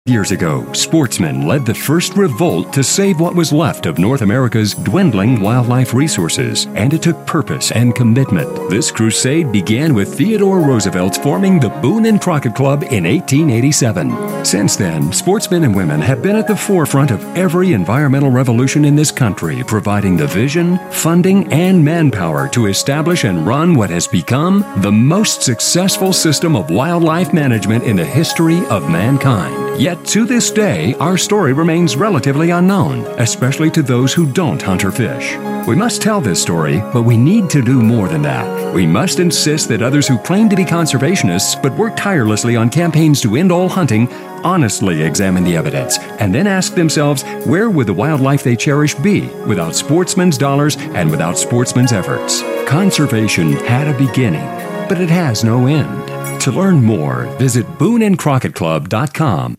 Years 0.10 0.32
ago, 0.32 0.66
sportsmen 0.74 1.46
led 1.46 1.68
the 1.68 1.74
first 1.76 2.16
revolt 2.16 2.74
to 2.74 2.84
save 2.84 3.20
what 3.20 3.36
was 3.36 3.54
left 3.54 3.86
of 3.86 4.00
North 4.00 4.24
America's 4.24 4.74
dwindling 4.74 5.40
wildlife 5.40 5.94
resources, 5.94 6.66
and 6.74 6.96
it 6.96 7.04
took 7.04 7.28
purpose 7.28 7.72
and 7.72 7.94
commitment. 7.94 8.72
This 8.72 8.90
crusade 8.90 9.52
began 9.52 9.94
with 9.94 10.18
Theodore 10.18 10.62
Roosevelt's 10.62 11.20
forming 11.20 11.60
the 11.60 11.70
Boone 11.70 12.08
and 12.08 12.20
Crockett 12.20 12.56
Club 12.56 12.82
in 12.86 13.04
1887. 13.04 14.44
Since 14.44 14.78
then, 14.78 15.14
sportsmen 15.14 15.64
and 15.64 15.76
women 15.76 16.02
have 16.02 16.24
been 16.24 16.38
at 16.38 16.48
the 16.48 16.56
forefront 16.56 17.12
of 17.12 17.24
every 17.38 17.74
environmental 17.74 18.32
revolution 18.32 18.86
in 18.86 18.96
this 18.96 19.12
country, 19.12 19.62
providing 19.68 20.18
the 20.18 20.26
vision, 20.26 20.80
funding, 20.90 21.54
and 21.54 21.86
manpower 21.86 22.50
to 22.50 22.66
establish 22.66 23.26
and 23.26 23.46
run 23.46 23.76
what 23.76 23.92
has 23.92 24.08
become 24.08 24.66
the 24.78 24.92
most 24.92 25.44
successful 25.44 26.12
system 26.12 26.56
of 26.56 26.72
wildlife 26.72 27.32
management 27.32 27.84
in 27.84 27.96
the 27.96 28.04
history 28.04 28.66
of 28.70 28.90
mankind. 28.90 29.80
Yet 29.80 29.99
to 30.06 30.26
this 30.26 30.50
day, 30.52 30.96
our 30.96 31.18
story 31.18 31.54
remains 31.54 31.96
relatively 31.96 32.50
unknown, 32.50 33.06
especially 33.20 33.70
to 33.72 33.84
those 33.84 34.14
who 34.14 34.32
don't 34.32 34.62
hunt 34.62 34.84
or 34.84 34.92
fish. 34.92 35.36
We 35.68 35.76
must 35.76 36.02
tell 36.02 36.20
this 36.20 36.42
story, 36.42 36.80
but 36.94 37.04
we 37.04 37.16
need 37.16 37.50
to 37.52 37.62
do 37.62 37.82
more 37.82 38.08
than 38.08 38.22
that. 38.24 38.74
We 38.74 38.88
must 38.88 39.20
insist 39.20 39.70
that 39.70 39.82
others 39.82 40.08
who 40.08 40.18
claim 40.18 40.50
to 40.50 40.56
be 40.56 40.64
conservationists 40.64 41.62
but 41.62 41.76
work 41.78 41.96
tirelessly 41.96 42.56
on 42.56 42.70
campaigns 42.70 43.22
to 43.22 43.36
end 43.36 43.52
all 43.52 43.70
hunting 43.70 44.08
honestly 44.44 45.02
examine 45.02 45.44
the 45.44 45.56
evidence 45.56 45.98
and 46.20 46.34
then 46.34 46.48
ask 46.48 46.74
themselves 46.74 47.24
where 47.46 47.70
would 47.70 47.88
the 47.88 47.94
wildlife 47.94 48.44
they 48.44 48.56
cherish 48.56 48.96
be 48.96 49.28
without 49.46 49.76
sportsmen's 49.76 50.38
dollars 50.38 50.78
and 50.78 51.12
without 51.12 51.38
sportsmen's 51.38 51.92
efforts? 51.92 52.42
Conservation 52.68 53.52
had 53.52 53.88
a 53.88 53.98
beginning, 53.98 54.46
but 54.88 55.02
it 55.02 55.10
has 55.10 55.44
no 55.44 55.68
end. 55.68 56.42
To 56.42 56.52
learn 56.52 56.84
more, 56.84 57.26
visit 57.38 57.66
BooneandCrockettClub.com. 57.78 59.56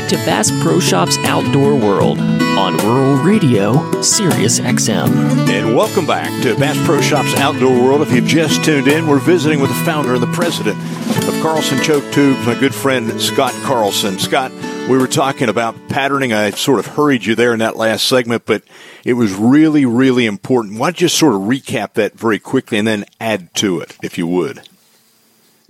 Back 0.00 0.08
to 0.08 0.16
Bass 0.24 0.50
Pro 0.62 0.80
Shop's 0.80 1.18
Outdoor 1.24 1.74
World. 1.74 2.18
on 2.20 2.76
Rural 2.78 3.16
Radio, 3.22 4.00
Sirius 4.00 4.58
XM. 4.58 5.10
And 5.50 5.76
welcome 5.76 6.06
back 6.06 6.42
to 6.42 6.58
Bass 6.58 6.82
Pro 6.86 7.02
Shops 7.02 7.34
Outdoor 7.36 7.78
World. 7.82 8.00
If 8.00 8.10
you've 8.10 8.24
just 8.24 8.64
tuned 8.64 8.88
in, 8.88 9.06
we're 9.06 9.18
visiting 9.18 9.60
with 9.60 9.68
the 9.68 9.84
founder 9.84 10.14
and 10.14 10.22
the 10.22 10.32
president 10.32 10.78
of 11.28 11.42
Carlson 11.42 11.82
Choke 11.82 12.10
Tubes, 12.12 12.46
my 12.46 12.58
good 12.58 12.74
friend 12.74 13.20
Scott 13.20 13.52
Carlson. 13.62 14.18
Scott, 14.18 14.50
we 14.88 14.96
were 14.96 15.06
talking 15.06 15.50
about 15.50 15.76
patterning. 15.90 16.32
I 16.32 16.50
sort 16.52 16.78
of 16.78 16.86
hurried 16.86 17.26
you 17.26 17.34
there 17.34 17.52
in 17.52 17.58
that 17.58 17.76
last 17.76 18.06
segment, 18.06 18.46
but 18.46 18.62
it 19.04 19.12
was 19.14 19.34
really, 19.34 19.84
really 19.84 20.24
important. 20.24 20.78
Why 20.78 20.88
don't 20.88 21.00
you 21.02 21.08
sort 21.08 21.34
of 21.34 21.42
recap 21.42 21.92
that 21.94 22.14
very 22.14 22.38
quickly 22.38 22.78
and 22.78 22.88
then 22.88 23.04
add 23.20 23.54
to 23.56 23.80
it, 23.80 23.98
if 24.02 24.16
you 24.16 24.26
would? 24.26 24.66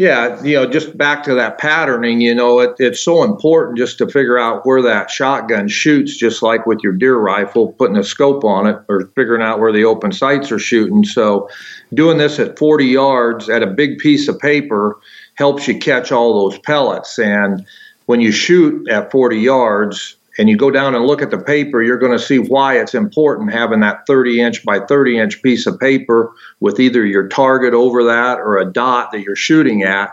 Yeah, 0.01 0.43
you 0.43 0.55
know, 0.55 0.65
just 0.65 0.97
back 0.97 1.25
to 1.25 1.35
that 1.35 1.59
patterning, 1.59 2.23
you 2.23 2.35
know, 2.35 2.61
it, 2.61 2.75
it's 2.79 3.01
so 3.01 3.23
important 3.23 3.77
just 3.77 3.99
to 3.99 4.07
figure 4.07 4.39
out 4.39 4.65
where 4.65 4.81
that 4.81 5.11
shotgun 5.11 5.69
shoots, 5.69 6.17
just 6.17 6.43
like 6.43 6.65
with 6.65 6.79
your 6.83 6.95
deer 6.95 7.19
rifle, 7.19 7.75
putting 7.75 7.99
a 7.99 8.03
scope 8.03 8.43
on 8.43 8.67
it 8.67 8.79
or 8.89 9.09
figuring 9.15 9.43
out 9.43 9.61
where 9.61 9.75
the 9.75 9.85
open 9.85 10.11
sights 10.11 10.51
are 10.51 10.59
shooting. 10.59 11.05
So, 11.05 11.51
doing 11.93 12.17
this 12.17 12.39
at 12.39 12.59
40 12.59 12.87
yards 12.87 13.51
at 13.51 13.63
a 13.63 13.67
big 13.67 13.99
piece 13.99 14.27
of 14.27 14.39
paper 14.39 14.99
helps 15.35 15.69
you 15.69 15.79
catch 15.79 16.11
all 16.11 16.49
those 16.49 16.59
pellets. 16.61 17.19
And 17.19 17.67
when 18.07 18.23
you 18.23 18.33
shoot 18.33 18.89
at 18.89 19.11
40 19.11 19.37
yards, 19.37 20.17
and 20.41 20.49
you 20.49 20.57
go 20.57 20.71
down 20.71 20.95
and 20.95 21.05
look 21.05 21.21
at 21.21 21.31
the 21.31 21.37
paper, 21.37 21.83
you're 21.83 21.99
going 21.99 22.17
to 22.17 22.19
see 22.19 22.39
why 22.39 22.81
it's 22.81 22.95
important 22.95 23.53
having 23.53 23.81
that 23.81 24.07
30 24.07 24.41
inch 24.41 24.65
by 24.65 24.81
30 24.81 25.19
inch 25.19 25.43
piece 25.43 25.67
of 25.67 25.79
paper 25.79 26.33
with 26.61 26.81
either 26.81 27.05
your 27.05 27.29
target 27.29 27.75
over 27.75 28.03
that 28.05 28.39
or 28.39 28.57
a 28.57 28.65
dot 28.65 29.13
that 29.13 29.21
you're 29.21 29.37
shooting 29.37 29.83
at. 29.83 30.09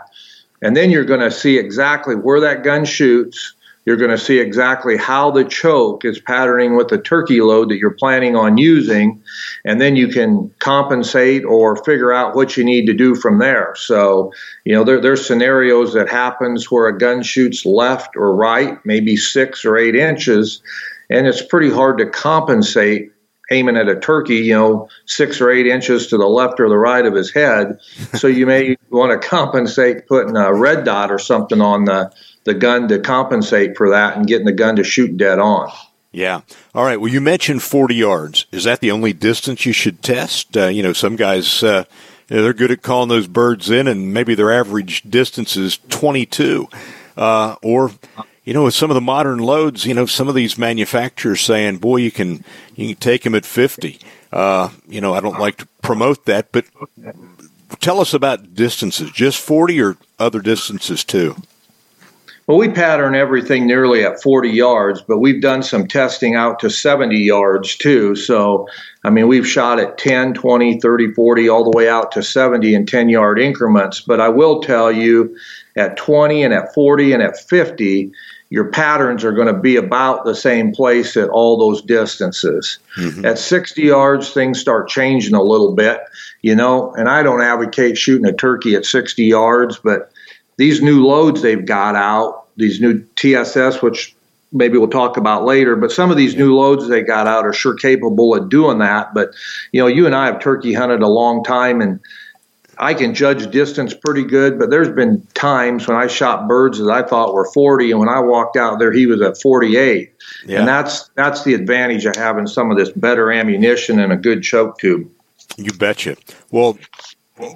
And 0.60 0.76
then 0.76 0.90
you're 0.90 1.06
going 1.06 1.20
to 1.20 1.30
see 1.30 1.56
exactly 1.56 2.14
where 2.14 2.40
that 2.40 2.62
gun 2.62 2.84
shoots, 2.84 3.54
you're 3.88 3.96
going 3.96 4.10
to 4.10 4.18
see 4.18 4.38
exactly 4.38 4.98
how 4.98 5.30
the 5.30 5.46
choke 5.46 6.04
is 6.04 6.20
patterning 6.20 6.76
with 6.76 6.88
the 6.88 6.98
turkey 6.98 7.40
load 7.40 7.70
that 7.70 7.78
you're 7.78 7.90
planning 7.90 8.36
on 8.36 8.58
using, 8.58 9.22
and 9.64 9.80
then 9.80 9.96
you 9.96 10.08
can 10.08 10.52
compensate 10.58 11.42
or 11.46 11.74
figure 11.74 12.12
out 12.12 12.36
what 12.36 12.54
you 12.54 12.64
need 12.64 12.84
to 12.84 12.92
do 12.92 13.14
from 13.14 13.38
there. 13.38 13.74
So, 13.76 14.30
you 14.66 14.74
know, 14.74 14.84
there, 14.84 15.00
there's 15.00 15.26
scenarios 15.26 15.94
that 15.94 16.10
happens 16.10 16.70
where 16.70 16.86
a 16.86 16.98
gun 16.98 17.22
shoots 17.22 17.64
left 17.64 18.14
or 18.14 18.36
right, 18.36 18.78
maybe 18.84 19.16
six 19.16 19.64
or 19.64 19.78
eight 19.78 19.96
inches, 19.96 20.60
and 21.08 21.26
it's 21.26 21.40
pretty 21.40 21.70
hard 21.70 21.96
to 21.96 22.10
compensate 22.10 23.10
aiming 23.50 23.78
at 23.78 23.88
a 23.88 23.98
turkey, 23.98 24.36
you 24.36 24.52
know, 24.52 24.90
six 25.06 25.40
or 25.40 25.50
eight 25.50 25.66
inches 25.66 26.08
to 26.08 26.18
the 26.18 26.26
left 26.26 26.60
or 26.60 26.68
the 26.68 26.76
right 26.76 27.06
of 27.06 27.14
his 27.14 27.32
head. 27.32 27.80
So 28.18 28.26
you 28.26 28.44
may 28.44 28.76
want 28.90 29.18
to 29.18 29.28
compensate 29.28 30.08
putting 30.08 30.36
a 30.36 30.52
red 30.52 30.84
dot 30.84 31.10
or 31.10 31.18
something 31.18 31.62
on 31.62 31.84
the 31.84 32.12
the 32.48 32.54
gun 32.54 32.88
to 32.88 32.98
compensate 32.98 33.76
for 33.76 33.90
that 33.90 34.16
and 34.16 34.26
getting 34.26 34.46
the 34.46 34.52
gun 34.52 34.76
to 34.76 34.84
shoot 34.84 35.16
dead 35.16 35.38
on. 35.38 35.70
Yeah. 36.10 36.40
All 36.74 36.84
right. 36.84 37.00
Well, 37.00 37.12
you 37.12 37.20
mentioned 37.20 37.62
40 37.62 37.94
yards. 37.94 38.46
Is 38.50 38.64
that 38.64 38.80
the 38.80 38.90
only 38.90 39.12
distance 39.12 39.66
you 39.66 39.72
should 39.72 40.02
test? 40.02 40.56
Uh, 40.56 40.66
you 40.66 40.82
know, 40.82 40.94
some 40.94 41.16
guys, 41.16 41.62
uh, 41.62 41.84
you 42.28 42.36
know, 42.36 42.42
they're 42.42 42.54
good 42.54 42.70
at 42.70 42.82
calling 42.82 43.10
those 43.10 43.28
birds 43.28 43.70
in, 43.70 43.86
and 43.86 44.12
maybe 44.14 44.34
their 44.34 44.50
average 44.50 45.02
distance 45.02 45.56
is 45.56 45.78
22. 45.90 46.68
Uh, 47.16 47.56
or, 47.62 47.92
you 48.44 48.54
know, 48.54 48.64
with 48.64 48.74
some 48.74 48.90
of 48.90 48.94
the 48.94 49.00
modern 49.02 49.38
loads, 49.38 49.84
you 49.84 49.92
know, 49.92 50.06
some 50.06 50.28
of 50.28 50.34
these 50.34 50.56
manufacturers 50.56 51.42
saying, 51.42 51.76
boy, 51.76 51.96
you 51.96 52.10
can, 52.10 52.42
you 52.74 52.94
can 52.94 52.96
take 52.96 53.22
them 53.22 53.34
at 53.34 53.44
50. 53.44 54.00
Uh, 54.32 54.70
you 54.88 55.00
know, 55.00 55.12
I 55.12 55.20
don't 55.20 55.38
like 55.38 55.58
to 55.58 55.66
promote 55.82 56.24
that, 56.24 56.52
but 56.52 56.64
tell 57.80 58.00
us 58.00 58.14
about 58.14 58.54
distances, 58.54 59.10
just 59.10 59.38
40 59.38 59.80
or 59.82 59.96
other 60.18 60.40
distances 60.40 61.04
too? 61.04 61.36
Well, 62.48 62.56
we 62.56 62.70
pattern 62.70 63.14
everything 63.14 63.66
nearly 63.66 64.02
at 64.02 64.22
40 64.22 64.48
yards, 64.48 65.02
but 65.02 65.18
we've 65.18 65.42
done 65.42 65.62
some 65.62 65.86
testing 65.86 66.34
out 66.34 66.58
to 66.60 66.70
70 66.70 67.14
yards 67.18 67.76
too. 67.76 68.16
So, 68.16 68.66
I 69.04 69.10
mean, 69.10 69.28
we've 69.28 69.46
shot 69.46 69.78
at 69.78 69.98
10, 69.98 70.32
20, 70.32 70.80
30, 70.80 71.12
40, 71.12 71.48
all 71.50 71.70
the 71.70 71.76
way 71.76 71.90
out 71.90 72.10
to 72.12 72.22
70 72.22 72.74
in 72.74 72.86
10 72.86 73.10
yard 73.10 73.38
increments. 73.38 74.00
But 74.00 74.22
I 74.22 74.30
will 74.30 74.62
tell 74.62 74.90
you 74.90 75.36
at 75.76 75.98
20 75.98 76.42
and 76.42 76.54
at 76.54 76.72
40 76.72 77.12
and 77.12 77.22
at 77.22 77.38
50, 77.38 78.10
your 78.48 78.70
patterns 78.70 79.24
are 79.24 79.32
going 79.32 79.54
to 79.54 79.60
be 79.60 79.76
about 79.76 80.24
the 80.24 80.34
same 80.34 80.72
place 80.72 81.18
at 81.18 81.28
all 81.28 81.58
those 81.58 81.82
distances. 81.82 82.78
Mm-hmm. 82.96 83.26
At 83.26 83.38
60 83.38 83.82
yards, 83.82 84.32
things 84.32 84.58
start 84.58 84.88
changing 84.88 85.34
a 85.34 85.42
little 85.42 85.74
bit, 85.74 86.00
you 86.40 86.54
know, 86.54 86.94
and 86.94 87.10
I 87.10 87.22
don't 87.22 87.42
advocate 87.42 87.98
shooting 87.98 88.26
a 88.26 88.32
turkey 88.32 88.74
at 88.74 88.86
60 88.86 89.22
yards, 89.22 89.78
but 89.78 90.10
these 90.58 90.82
new 90.82 91.06
loads 91.06 91.40
they've 91.40 91.64
got 91.64 91.96
out, 91.96 92.46
these 92.56 92.80
new 92.80 93.02
TSS, 93.16 93.80
which 93.80 94.14
maybe 94.52 94.76
we'll 94.76 94.88
talk 94.88 95.16
about 95.16 95.44
later, 95.44 95.76
but 95.76 95.92
some 95.92 96.10
of 96.10 96.16
these 96.16 96.36
new 96.36 96.54
loads 96.54 96.88
they 96.88 97.02
got 97.02 97.26
out 97.26 97.46
are 97.46 97.52
sure 97.52 97.74
capable 97.74 98.34
of 98.34 98.48
doing 98.48 98.78
that. 98.78 99.14
But, 99.14 99.30
you 99.72 99.80
know, 99.80 99.86
you 99.86 100.06
and 100.06 100.14
I 100.14 100.26
have 100.26 100.40
turkey 100.40 100.72
hunted 100.74 101.02
a 101.02 101.08
long 101.08 101.44
time 101.44 101.80
and 101.80 102.00
I 102.78 102.94
can 102.94 103.14
judge 103.14 103.50
distance 103.50 103.92
pretty 103.92 104.24
good, 104.24 104.58
but 104.58 104.70
there's 104.70 104.88
been 104.88 105.26
times 105.34 105.88
when 105.88 105.96
I 105.96 106.06
shot 106.06 106.46
birds 106.46 106.78
that 106.78 106.90
I 106.90 107.02
thought 107.02 107.34
were 107.34 107.50
40, 107.52 107.90
and 107.90 108.00
when 108.00 108.08
I 108.08 108.20
walked 108.20 108.56
out 108.56 108.78
there, 108.78 108.92
he 108.92 109.06
was 109.06 109.20
at 109.20 109.40
48. 109.40 110.12
Yeah. 110.46 110.60
And 110.60 110.68
that's 110.68 111.08
that's 111.16 111.42
the 111.42 111.54
advantage 111.54 112.06
of 112.06 112.14
having 112.14 112.46
some 112.46 112.70
of 112.70 112.76
this 112.76 112.90
better 112.90 113.32
ammunition 113.32 113.98
and 113.98 114.12
a 114.12 114.16
good 114.16 114.44
choke 114.44 114.78
tube. 114.78 115.10
You 115.56 115.72
betcha. 115.72 116.16
Well, 116.52 116.78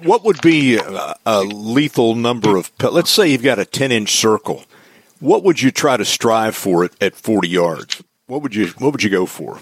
what 0.03 0.23
would 0.23 0.41
be 0.41 0.77
a, 0.77 1.15
a 1.25 1.43
lethal 1.43 2.15
number 2.15 2.57
of? 2.57 2.71
Let's 2.81 3.09
say 3.09 3.29
you've 3.29 3.43
got 3.43 3.59
a 3.59 3.65
ten 3.65 3.91
inch 3.91 4.11
circle. 4.11 4.63
What 5.19 5.43
would 5.43 5.61
you 5.61 5.71
try 5.71 5.97
to 5.97 6.05
strive 6.05 6.55
for 6.55 6.83
it 6.83 6.93
at 7.01 7.15
forty 7.15 7.49
yards? 7.49 8.03
What 8.27 8.41
would 8.41 8.55
you 8.55 8.67
What 8.79 8.91
would 8.91 9.03
you 9.03 9.09
go 9.09 9.25
for? 9.25 9.59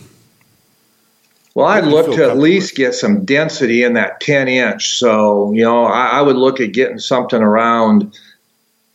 Well, 1.54 1.68
I'd 1.68 1.84
look 1.84 2.16
to 2.16 2.30
at 2.30 2.38
least 2.38 2.75
get 2.75 2.96
some 2.96 3.25
density 3.25 3.84
in 3.84 3.94
that 3.96 4.22
10 4.22 4.48
inch. 4.48 4.98
So, 4.98 5.51
you 5.51 5.63
know, 5.63 5.84
I, 5.84 6.20
I, 6.20 6.22
would 6.22 6.38
look 6.38 6.62
at 6.62 6.72
getting 6.72 6.98
something 6.98 7.42
around 7.42 8.18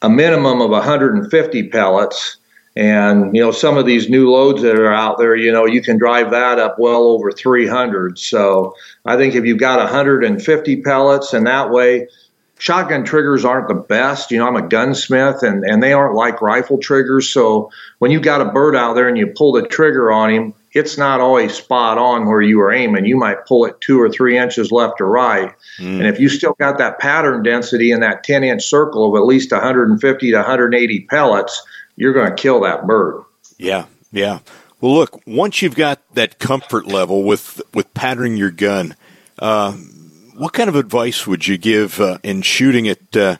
a 0.01 0.09
minimum 0.09 0.63
of 0.63 0.71
150 0.71 1.69
pellets 1.69 2.39
and, 2.77 3.35
you 3.35 3.41
know, 3.41 3.53
some 3.53 3.79
of 3.79 3.87
these 3.87 4.11
new 4.11 4.31
loads 4.31 4.61
that 4.61 4.79
are 4.79 4.93
out 4.93 5.17
there, 5.17 5.35
you 5.35 5.51
know, 5.51 5.65
you 5.65 5.81
can 5.81 5.97
drive 5.97 6.31
that 6.33 6.59
up 6.59 6.79
well 6.79 7.05
over 7.05 7.33
300. 7.33 8.19
So 8.19 8.75
I 9.07 9.17
think 9.17 9.35
if 9.35 9.47
you've 9.47 9.59
got 9.59 9.79
150 9.79 10.83
pellets 10.83 11.33
and 11.33 11.47
that 11.47 11.71
way, 11.71 12.07
shotgun 12.59 13.03
triggers 13.03 13.47
aren't 13.47 13.69
the 13.69 13.75
best. 13.75 14.31
You 14.31 14.39
know, 14.39 14.47
I'm 14.47 14.57
a 14.57 14.69
gunsmith 14.69 15.43
and, 15.43 15.65
and 15.65 15.83
they 15.83 15.95
aren't 15.95 16.17
like 16.17 16.43
rifle 16.43 16.77
triggers. 16.77 17.31
So 17.31 17.71
when 17.99 18.11
you've 18.11 18.23
got 18.23 18.43
a 18.43 18.53
bird 18.53 18.77
out 18.77 18.93
there 18.93 19.09
and 19.09 19.17
you 19.17 19.29
pull 19.29 19.53
the 19.53 19.67
trigger 19.67 20.13
on 20.13 20.31
him, 20.31 20.55
it's 20.73 20.99
not 20.99 21.23
always 21.23 21.55
spot 21.55 21.97
on 21.97 22.27
where 22.27 22.43
you 22.43 22.59
were 22.59 22.71
aiming. 22.71 23.07
You 23.07 23.17
might 23.17 23.47
pull 23.47 23.65
it 23.65 23.81
two 23.81 23.99
or 23.99 24.11
three 24.11 24.37
inches 24.37 24.71
left 24.71 25.01
or 25.01 25.07
right. 25.07 25.55
Mm. 25.79 26.01
And 26.01 26.07
if 26.07 26.21
you 26.21 26.29
still 26.29 26.55
got 26.59 26.77
that 26.77 26.99
pattern 26.99 27.43
density 27.43 27.91
in 27.91 28.01
that 28.01 28.25
10 28.25 28.45
inch 28.45 28.63
circle 28.63 29.09
of 29.09 29.19
at 29.19 29.25
least 29.25 29.51
150 29.51 30.31
to 30.31 30.37
180 30.37 31.01
pellets, 31.09 31.63
you're 31.97 32.13
going 32.13 32.29
to 32.29 32.35
kill 32.37 32.61
that 32.61 32.87
bird. 32.87 33.25
Yeah, 33.59 33.87
yeah. 34.13 34.41
Well, 34.81 34.95
look, 34.95 35.21
once 35.27 35.63
you've 35.63 35.75
got 35.75 36.01
that 36.15 36.39
comfort 36.39 36.87
level 36.87 37.25
with 37.25 37.63
with 37.75 37.93
patterning 37.95 38.37
your 38.37 38.51
gun, 38.51 38.95
uh, 39.39 39.73
what 39.73 40.53
kind 40.53 40.69
of 40.69 40.77
advice 40.77 41.27
would 41.27 41.47
you 41.47 41.57
give 41.57 42.01
uh, 42.01 42.19
in 42.23 42.43
shooting 42.43 42.87
it? 42.87 43.17
Uh, 43.17 43.37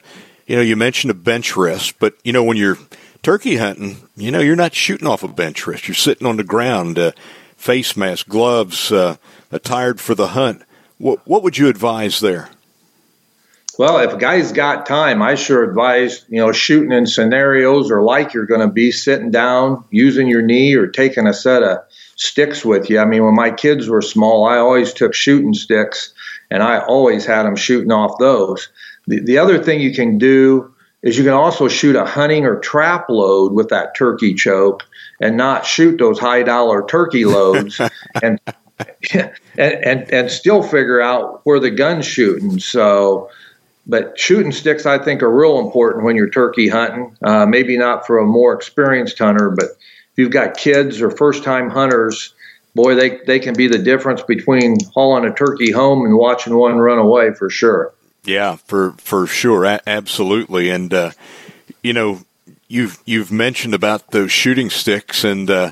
you 0.47 0.55
know, 0.55 0.61
you 0.61 0.75
mentioned 0.75 1.11
a 1.11 1.15
bench 1.15 1.55
rest, 1.55 1.99
but 1.99 2.15
you 2.23 2.33
know 2.33 2.43
when 2.43 2.57
you're 2.57 2.77
turkey 3.21 3.57
hunting, 3.57 3.97
you 4.15 4.31
know 4.31 4.39
you're 4.39 4.55
not 4.55 4.73
shooting 4.73 5.07
off 5.07 5.23
a 5.23 5.27
bench 5.27 5.67
rest. 5.67 5.87
You're 5.87 5.95
sitting 5.95 6.25
on 6.25 6.37
the 6.37 6.43
ground, 6.43 6.97
uh, 6.97 7.11
face 7.55 7.95
mask, 7.95 8.27
gloves, 8.27 8.91
uh, 8.91 9.17
attired 9.51 10.01
for 10.01 10.15
the 10.15 10.29
hunt. 10.29 10.63
What 10.97 11.25
what 11.27 11.43
would 11.43 11.57
you 11.57 11.67
advise 11.67 12.19
there? 12.19 12.49
Well, 13.77 13.99
if 13.99 14.13
a 14.13 14.17
guy's 14.17 14.51
got 14.51 14.87
time, 14.87 15.21
I 15.21 15.35
sure 15.35 15.63
advise, 15.63 16.25
you 16.29 16.39
know, 16.39 16.51
shooting 16.51 16.91
in 16.91 17.05
scenarios 17.05 17.91
or 17.91 18.01
like 18.01 18.33
you're 18.33 18.47
going 18.47 18.67
to 18.67 18.73
be 18.73 18.91
sitting 18.91 19.29
down, 19.29 19.85
using 19.91 20.27
your 20.27 20.41
knee 20.41 20.73
or 20.73 20.87
taking 20.87 21.27
a 21.27 21.33
set 21.33 21.61
of 21.61 21.79
sticks 22.15 22.65
with 22.65 22.89
you. 22.89 22.99
I 22.99 23.05
mean, 23.05 23.23
when 23.23 23.35
my 23.35 23.51
kids 23.51 23.87
were 23.87 24.01
small, 24.01 24.45
I 24.45 24.57
always 24.57 24.93
took 24.93 25.13
shooting 25.13 25.53
sticks 25.53 26.13
and 26.49 26.63
I 26.63 26.79
always 26.79 27.25
had 27.25 27.43
them 27.43 27.55
shooting 27.55 27.91
off 27.91 28.17
those. 28.19 28.69
The, 29.05 29.19
the 29.19 29.37
other 29.37 29.61
thing 29.63 29.79
you 29.79 29.93
can 29.93 30.17
do 30.17 30.73
is 31.03 31.17
you 31.17 31.23
can 31.23 31.33
also 31.33 31.67
shoot 31.67 31.95
a 31.95 32.05
hunting 32.05 32.45
or 32.45 32.59
trap 32.59 33.07
load 33.09 33.53
with 33.53 33.69
that 33.69 33.95
turkey 33.95 34.33
choke 34.33 34.83
and 35.21 35.37
not 35.37 35.67
shoot 35.67 35.99
those 35.99 36.17
high 36.17 36.41
dollar 36.41 36.83
turkey 36.87 37.25
loads 37.25 37.79
and, 38.23 38.39
and, 39.13 39.31
and 39.57 40.11
and 40.11 40.31
still 40.31 40.61
figure 40.61 41.01
out 41.01 41.41
where 41.43 41.59
the 41.59 41.71
gun's 41.71 42.05
shooting. 42.05 42.59
So 42.59 43.29
but 43.87 44.19
shooting 44.19 44.51
sticks, 44.51 44.85
I 44.85 44.97
think, 44.97 45.23
are 45.23 45.31
real 45.31 45.59
important 45.59 46.03
when 46.03 46.15
you're 46.15 46.29
turkey 46.29 46.67
hunting. 46.67 47.17
Uh, 47.21 47.45
maybe 47.45 47.77
not 47.77 48.05
for 48.05 48.19
a 48.19 48.25
more 48.25 48.53
experienced 48.53 49.17
hunter, 49.17 49.49
but 49.49 49.65
if 49.65 50.17
you've 50.17 50.31
got 50.31 50.57
kids 50.57 51.01
or 51.01 51.09
first 51.09 51.43
time 51.43 51.69
hunters, 51.69 52.33
boy, 52.75 52.95
they, 52.95 53.19
they 53.25 53.39
can 53.39 53.55
be 53.55 53.67
the 53.67 53.77
difference 53.77 54.21
between 54.21 54.77
hauling 54.93 55.25
a 55.25 55.33
turkey 55.33 55.71
home 55.71 56.05
and 56.05 56.17
watching 56.17 56.55
one 56.55 56.77
run 56.77 56.99
away 56.99 57.33
for 57.33 57.49
sure. 57.49 57.93
Yeah, 58.23 58.57
for 58.57 58.91
for 58.97 59.25
sure, 59.25 59.63
a- 59.63 59.81
absolutely. 59.87 60.69
And 60.69 60.93
uh, 60.93 61.11
you 61.81 61.93
know, 61.93 62.19
you've 62.67 62.99
you've 63.05 63.31
mentioned 63.31 63.73
about 63.73 64.11
those 64.11 64.33
shooting 64.33 64.69
sticks, 64.69 65.23
and 65.23 65.49
uh, 65.49 65.71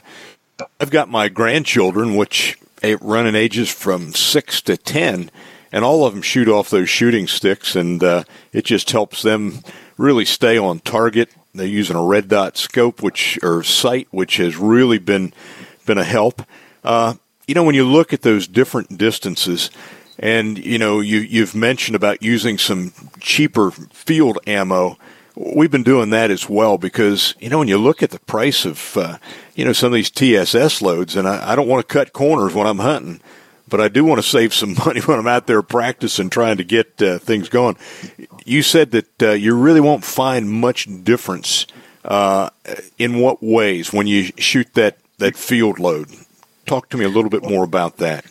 I've 0.79 0.89
got 0.89 1.09
my 1.09 1.27
grandchildren, 1.27 2.15
which 2.15 2.57
run 3.01 3.27
in 3.27 3.35
ages 3.35 3.69
from 3.69 4.13
six 4.13 4.61
to 4.61 4.77
ten, 4.77 5.29
and 5.75 5.83
all 5.83 6.05
of 6.05 6.13
them 6.13 6.21
shoot 6.21 6.47
off 6.47 6.69
those 6.69 6.89
shooting 6.89 7.27
sticks, 7.27 7.75
and 7.75 8.01
uh, 8.01 8.23
it 8.53 8.63
just 8.63 8.89
helps 8.91 9.21
them 9.21 9.59
really 9.97 10.23
stay 10.23 10.57
on 10.57 10.79
target. 10.79 11.29
They're 11.53 11.67
using 11.67 11.97
a 11.97 12.01
red 12.01 12.29
dot 12.29 12.55
scope, 12.55 13.03
which 13.03 13.37
or 13.43 13.61
sight, 13.61 14.07
which 14.09 14.37
has 14.37 14.55
really 14.55 14.99
been 14.99 15.33
been 15.85 15.97
a 15.97 16.05
help. 16.05 16.43
Uh, 16.81 17.15
you 17.45 17.55
know, 17.55 17.63
when 17.63 17.75
you 17.75 17.83
look 17.83 18.13
at 18.13 18.21
those 18.21 18.47
different 18.47 18.97
distances, 18.97 19.69
and 20.17 20.57
you 20.57 20.77
know, 20.77 21.01
you 21.01 21.19
you've 21.19 21.55
mentioned 21.55 21.97
about 21.97 22.23
using 22.23 22.57
some 22.57 22.93
cheaper 23.19 23.69
field 23.69 24.39
ammo. 24.47 24.97
We've 25.35 25.71
been 25.71 25.83
doing 25.83 26.09
that 26.11 26.31
as 26.31 26.47
well 26.47 26.77
because 26.77 27.35
you 27.39 27.49
know 27.49 27.59
when 27.59 27.67
you 27.67 27.77
look 27.77 28.01
at 28.01 28.11
the 28.11 28.19
price 28.19 28.63
of 28.63 28.95
uh, 28.95 29.17
you 29.55 29.65
know 29.65 29.73
some 29.73 29.87
of 29.87 29.95
these 29.95 30.09
TSS 30.09 30.81
loads, 30.81 31.17
and 31.17 31.27
I, 31.27 31.51
I 31.51 31.55
don't 31.57 31.67
want 31.67 31.85
to 31.85 31.93
cut 31.93 32.13
corners 32.13 32.53
when 32.53 32.65
I'm 32.65 32.79
hunting, 32.79 33.19
but 33.67 33.81
I 33.81 33.87
do 33.87 34.03
want 34.03 34.21
to 34.21 34.27
save 34.27 34.53
some 34.53 34.75
money 34.85 35.01
when 35.01 35.19
I'm 35.19 35.27
out 35.27 35.47
there 35.47 35.61
practicing 35.61 36.29
trying 36.29 36.57
to 36.57 36.63
get 36.63 37.01
uh, 37.01 37.19
things 37.19 37.49
going. 37.49 37.77
You 38.45 38.61
said 38.61 38.91
that 38.91 39.23
uh, 39.23 39.31
you 39.31 39.55
really 39.55 39.81
won't 39.81 40.03
find 40.03 40.49
much 40.49 40.87
difference 41.03 41.67
uh, 42.03 42.49
in 42.97 43.19
what 43.19 43.41
ways 43.41 43.91
when 43.91 44.07
you 44.07 44.31
shoot 44.37 44.73
that 44.75 44.97
that 45.17 45.35
field 45.35 45.79
load. 45.79 46.09
Talk 46.65 46.89
to 46.89 46.97
me 46.97 47.05
a 47.05 47.09
little 47.09 47.29
bit 47.29 47.43
more 47.43 47.63
about 47.63 47.97
that. 47.97 48.25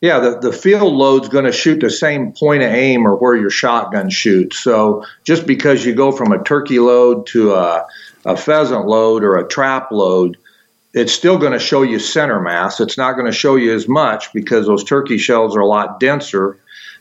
Yeah, 0.00 0.18
the, 0.18 0.38
the 0.38 0.52
field 0.52 0.92
load's 0.92 1.30
going 1.30 1.46
to 1.46 1.52
shoot 1.52 1.80
the 1.80 1.88
same 1.88 2.32
point 2.32 2.62
of 2.62 2.70
aim 2.70 3.06
or 3.06 3.16
where 3.16 3.34
your 3.36 3.48
shotgun 3.48 4.10
shoots. 4.10 4.58
So 4.58 5.06
just 5.24 5.46
because 5.46 5.86
you 5.86 5.94
go 5.94 6.12
from 6.12 6.30
a 6.32 6.44
turkey 6.44 6.78
load 6.78 7.26
to 7.28 7.54
a, 7.54 7.86
a 8.26 8.36
pheasant 8.36 8.86
load 8.86 9.24
or 9.24 9.36
a 9.36 9.48
trap 9.48 9.90
load, 9.90 10.36
it's 10.94 11.12
still 11.12 11.36
going 11.36 11.52
to 11.52 11.58
show 11.58 11.82
you 11.82 11.98
center 11.98 12.40
mass. 12.40 12.80
It's 12.80 12.96
not 12.96 13.14
going 13.14 13.26
to 13.26 13.32
show 13.32 13.56
you 13.56 13.74
as 13.74 13.88
much 13.88 14.32
because 14.32 14.66
those 14.66 14.84
turkey 14.84 15.18
shells 15.18 15.56
are 15.56 15.60
a 15.60 15.66
lot 15.66 15.98
denser, 15.98 16.58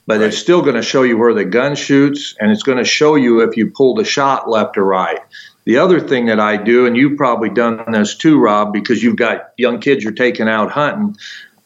but 0.08 0.20
right. 0.20 0.28
it's 0.28 0.38
still 0.38 0.64
going 0.64 0.76
to 0.76 0.82
show 0.82 1.04
you 1.04 1.18
where 1.18 1.34
the 1.34 1.46
gun 1.46 1.76
shoots 1.76 2.36
and 2.40 2.52
it's 2.52 2.64
going 2.64 2.80
to 2.80 2.84
show 2.84 3.16
you 3.16 3.42
if 3.42 3.56
you 3.56 3.70
pull 3.70 3.94
the 3.94 4.04
shot 4.04 4.50
left 4.50 4.78
or 4.78 4.84
right. 4.84 5.20
The 5.66 5.78
other 5.78 6.02
thing 6.02 6.26
that 6.26 6.40
I 6.40 6.58
do, 6.58 6.88
and 6.88 6.98
you've 6.98 7.18
probably 7.18 7.50
done 7.50 7.84
this 7.92 8.16
too, 8.16 8.40
Rob, 8.40 8.74
because 8.74 9.04
you've 9.04 9.16
got 9.16 9.54
young 9.58 9.80
kids 9.80 10.04
you're 10.04 10.12
taking 10.12 10.50
out 10.50 10.72
hunting, 10.72 11.16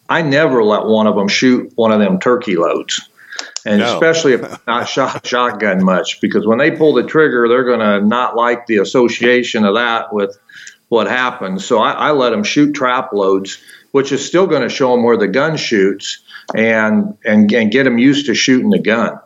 I 0.09 0.21
never 0.21 0.63
let 0.63 0.85
one 0.85 1.07
of 1.07 1.15
them 1.15 1.29
shoot 1.29 1.71
one 1.75 1.91
of 1.91 1.99
them 1.99 2.19
turkey 2.19 2.57
loads. 2.57 3.09
And 3.65 3.79
no. 3.79 3.93
especially 3.93 4.33
if 4.33 4.41
not 4.67 4.87
shot 4.89 5.25
shotgun 5.25 5.83
much, 5.83 6.19
because 6.19 6.45
when 6.45 6.57
they 6.57 6.71
pull 6.71 6.93
the 6.93 7.03
trigger, 7.03 7.47
they're 7.47 7.63
going 7.63 7.79
to 7.79 8.05
not 8.05 8.35
like 8.35 8.67
the 8.67 8.77
association 8.77 9.63
of 9.63 9.75
that 9.75 10.13
with 10.13 10.37
what 10.89 11.07
happens. 11.07 11.65
So 11.65 11.79
I, 11.79 11.91
I 11.91 12.11
let 12.11 12.31
them 12.31 12.43
shoot 12.43 12.73
trap 12.73 13.13
loads, 13.13 13.57
which 13.91 14.11
is 14.11 14.25
still 14.25 14.47
going 14.47 14.61
to 14.61 14.69
show 14.69 14.91
them 14.91 15.03
where 15.03 15.17
the 15.17 15.27
gun 15.27 15.57
shoots 15.57 16.19
and, 16.55 17.17
and, 17.25 17.51
and 17.51 17.71
get 17.71 17.83
them 17.83 17.97
used 17.97 18.25
to 18.27 18.35
shooting 18.35 18.69
the 18.69 18.79
gun. 18.79 19.19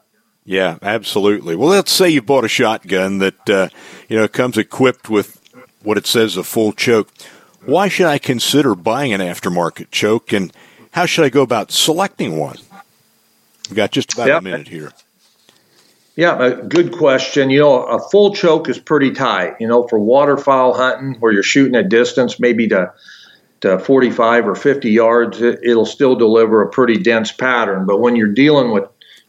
Yeah, 0.44 0.78
absolutely. 0.82 1.56
Well, 1.56 1.70
let's 1.70 1.92
say 1.92 2.10
you 2.10 2.22
bought 2.22 2.44
a 2.44 2.50
shotgun 2.50 3.20
that 3.20 3.50
uh, 3.50 3.70
you 4.10 4.18
know 4.18 4.28
comes 4.28 4.58
equipped 4.58 5.10
with 5.10 5.40
what 5.84 5.98
it 5.98 6.08
says 6.08 6.36
a 6.36 6.44
full 6.44 6.74
choke. 6.74 7.10
Why 7.66 7.88
should 7.88 8.08
I 8.08 8.18
consider 8.18 8.74
buying 8.74 9.14
an 9.14 9.22
aftermarket 9.22 9.92
choke, 9.92 10.34
and 10.34 10.52
how 10.92 11.06
should 11.06 11.26
I 11.26 11.30
go 11.30 11.44
about 11.44 11.72
selecting 11.72 12.38
one? 12.38 12.58
We've 13.70 13.76
got 13.76 13.92
just 13.92 14.14
about 14.14 14.30
a 14.30 14.42
minute 14.42 14.68
here. 14.68 14.92
Yeah, 16.22 16.54
good 16.68 16.92
question. 16.92 17.50
You 17.50 17.62
know, 17.62 17.82
a 17.82 17.98
full 17.98 18.36
choke 18.36 18.70
is 18.70 18.78
pretty 18.78 19.10
tight. 19.10 19.56
You 19.60 19.68
know, 19.68 19.88
for 19.88 19.98
waterfowl 19.98 20.76
hunting 20.76 21.16
where 21.20 21.32
you're 21.32 21.42
shooting 21.42 21.74
at 21.74 21.90
distance, 21.90 22.40
maybe 22.40 22.68
to 22.68 22.94
to 23.62 23.80
45 23.80 24.48
or 24.48 24.54
50 24.54 24.92
yards, 24.92 25.42
it, 25.42 25.58
it'll 25.64 25.88
still 25.88 26.16
deliver 26.16 26.62
a 26.62 26.70
pretty 26.70 26.98
dense 26.98 27.32
pattern. 27.32 27.88
But 27.88 28.02
when 28.02 28.16
you're 28.16 28.28
dealing 28.28 28.70
with 28.70 28.84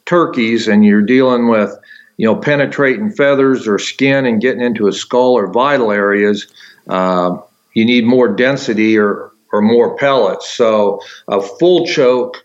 turkeys 0.04 0.68
and 0.68 0.84
you're 0.84 1.00
dealing 1.00 1.48
with 1.48 1.74
you 2.18 2.26
know 2.26 2.36
penetrating 2.36 3.10
feathers 3.10 3.66
or 3.66 3.78
skin 3.78 4.26
and 4.26 4.42
getting 4.42 4.60
into 4.60 4.86
a 4.86 4.92
skull 4.92 5.32
or 5.32 5.50
vital 5.50 5.92
areas, 5.92 6.46
uh, 6.90 7.38
you 7.72 7.86
need 7.86 8.04
more 8.04 8.28
density 8.28 8.98
or 8.98 9.32
or 9.50 9.62
more 9.62 9.96
pellets. 9.96 10.52
So 10.52 11.00
a 11.26 11.40
full 11.40 11.86
choke 11.86 12.44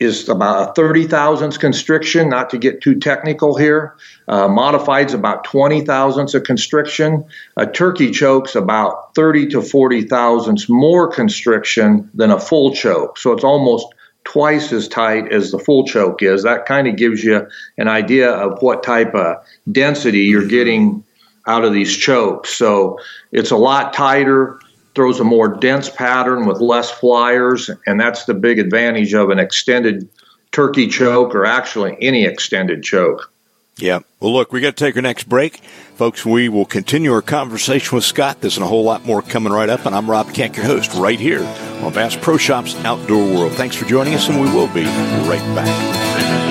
is 0.00 0.28
about 0.28 0.70
a 0.70 0.72
30 0.74 1.08
thousandths 1.08 1.58
constriction, 1.58 2.28
not 2.28 2.50
to 2.50 2.58
get 2.58 2.80
too 2.80 2.98
technical 2.98 3.56
here. 3.56 3.96
Uh, 4.28 4.46
modified's 4.46 5.12
about 5.12 5.44
20 5.44 5.84
thousandths 5.84 6.34
of 6.34 6.44
constriction. 6.44 7.24
A 7.56 7.66
turkey 7.66 8.10
choke's 8.10 8.54
about 8.54 9.14
30 9.14 9.48
to 9.48 9.62
40 9.62 10.02
thousandths 10.02 10.68
more 10.68 11.08
constriction 11.08 12.08
than 12.14 12.30
a 12.30 12.38
full 12.38 12.74
choke. 12.74 13.18
So 13.18 13.32
it's 13.32 13.44
almost 13.44 13.86
twice 14.22 14.72
as 14.72 14.86
tight 14.86 15.32
as 15.32 15.50
the 15.50 15.58
full 15.58 15.84
choke 15.84 16.22
is. 16.22 16.44
That 16.44 16.66
kind 16.66 16.86
of 16.86 16.96
gives 16.96 17.24
you 17.24 17.48
an 17.76 17.88
idea 17.88 18.30
of 18.30 18.62
what 18.62 18.82
type 18.82 19.14
of 19.14 19.44
density 19.72 20.24
you're 20.24 20.46
getting 20.46 21.02
out 21.46 21.64
of 21.64 21.72
these 21.72 21.96
chokes. 21.96 22.50
So 22.50 23.00
it's 23.32 23.50
a 23.50 23.56
lot 23.56 23.94
tighter 23.94 24.60
throws 24.98 25.20
a 25.20 25.24
more 25.24 25.46
dense 25.46 25.88
pattern 25.88 26.44
with 26.44 26.60
less 26.60 26.90
flyers, 26.90 27.70
and 27.86 28.00
that's 28.00 28.24
the 28.24 28.34
big 28.34 28.58
advantage 28.58 29.14
of 29.14 29.30
an 29.30 29.38
extended 29.38 30.08
turkey 30.50 30.88
choke 30.88 31.36
or 31.36 31.46
actually 31.46 31.96
any 32.00 32.24
extended 32.24 32.82
choke. 32.82 33.32
Yeah. 33.76 34.00
Well, 34.18 34.32
look, 34.32 34.52
we 34.52 34.60
got 34.60 34.76
to 34.76 34.84
take 34.84 34.96
our 34.96 35.02
next 35.02 35.28
break. 35.28 35.58
Folks, 35.94 36.26
we 36.26 36.48
will 36.48 36.64
continue 36.64 37.12
our 37.12 37.22
conversation 37.22 37.94
with 37.94 38.02
Scott. 38.02 38.40
There's 38.40 38.58
a 38.58 38.66
whole 38.66 38.82
lot 38.82 39.06
more 39.06 39.22
coming 39.22 39.52
right 39.52 39.68
up, 39.68 39.86
and 39.86 39.94
I'm 39.94 40.10
Rob 40.10 40.34
Keck, 40.34 40.56
your 40.56 40.66
host, 40.66 40.92
right 40.94 41.20
here 41.20 41.44
on 41.80 41.92
Bass 41.92 42.16
Pro 42.16 42.36
Shops 42.36 42.74
Outdoor 42.84 43.24
World. 43.24 43.52
Thanks 43.52 43.76
for 43.76 43.84
joining 43.84 44.14
us, 44.14 44.28
and 44.28 44.40
we 44.40 44.52
will 44.52 44.66
be 44.66 44.82
right 44.82 45.54
back. 45.54 46.47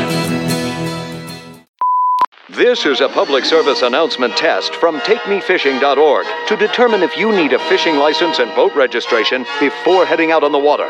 This 2.57 2.87
is 2.87 3.01
a 3.01 3.09
public 3.09 3.45
service 3.45 3.83
announcement 3.83 4.35
test 4.35 4.73
from 4.73 4.99
TakeMeFishing.org 5.01 6.25
to 6.47 6.57
determine 6.57 7.03
if 7.03 7.15
you 7.15 7.31
need 7.31 7.53
a 7.53 7.59
fishing 7.69 7.97
license 7.97 8.39
and 8.39 8.49
boat 8.55 8.75
registration 8.75 9.45
before 9.59 10.07
heading 10.07 10.31
out 10.31 10.43
on 10.43 10.51
the 10.51 10.57
water. 10.57 10.87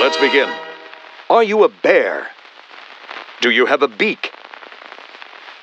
Let's 0.00 0.16
begin. 0.18 0.48
Are 1.28 1.42
you 1.42 1.64
a 1.64 1.68
bear? 1.68 2.28
Do 3.40 3.50
you 3.50 3.66
have 3.66 3.82
a 3.82 3.88
beak? 3.88 4.32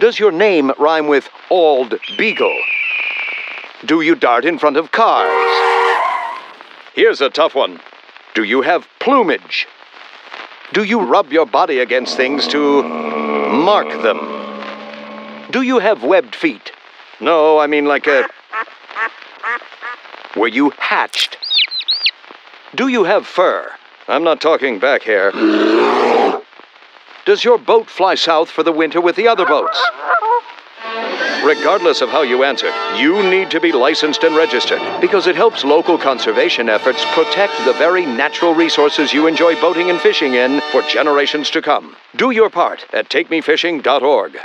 Does 0.01 0.19
your 0.19 0.33
name 0.33 0.73
rhyme 0.77 1.07
with 1.07 1.29
Ald 1.49 1.97
Beagle? 2.17 2.59
Do 3.85 4.01
you 4.01 4.15
dart 4.15 4.43
in 4.43 4.59
front 4.59 4.75
of 4.75 4.91
cars? 4.91 5.31
Here's 6.93 7.21
a 7.21 7.29
tough 7.29 7.55
one. 7.55 7.79
Do 8.33 8.43
you 8.43 8.63
have 8.63 8.85
plumage? 8.99 9.65
Do 10.73 10.83
you 10.83 10.99
rub 10.99 11.31
your 11.31 11.45
body 11.45 11.79
against 11.79 12.17
things 12.17 12.49
to 12.49 12.83
mark 12.83 13.87
them? 14.03 14.36
Do 15.49 15.61
you 15.61 15.79
have 15.79 16.03
webbed 16.03 16.35
feet? 16.35 16.71
No, 17.21 17.57
I 17.57 17.67
mean 17.67 17.85
like 17.85 18.05
a. 18.07 18.27
Were 20.35 20.47
you 20.47 20.71
hatched? 20.77 21.37
Do 22.75 22.89
you 22.89 23.05
have 23.05 23.25
fur? 23.25 23.71
I'm 24.07 24.23
not 24.23 24.41
talking 24.41 24.77
back 24.77 25.03
hair. 25.03 25.31
Does 27.25 27.43
your 27.43 27.57
boat 27.57 27.89
fly 27.89 28.15
south 28.15 28.49
for 28.49 28.63
the 28.63 28.71
winter 28.71 29.01
with 29.01 29.15
the 29.15 29.27
other 29.27 29.45
boats? 29.45 29.81
Regardless 31.43 32.01
of 32.01 32.09
how 32.09 32.23
you 32.23 32.43
answer, 32.43 32.71
you 32.97 33.23
need 33.23 33.49
to 33.51 33.61
be 33.61 33.71
licensed 33.71 34.23
and 34.23 34.35
registered 34.35 34.81
because 34.99 35.27
it 35.27 35.35
helps 35.35 35.63
local 35.63 35.97
conservation 35.97 36.67
efforts 36.67 37.03
protect 37.13 37.53
the 37.65 37.73
very 37.73 38.05
natural 38.05 38.53
resources 38.53 39.13
you 39.13 39.27
enjoy 39.27 39.59
boating 39.61 39.89
and 39.89 39.99
fishing 40.01 40.33
in 40.33 40.61
for 40.71 40.81
generations 40.83 41.49
to 41.51 41.61
come. 41.61 41.95
Do 42.15 42.31
your 42.31 42.49
part 42.49 42.85
at 42.93 43.09
takemefishing.org. 43.09 44.39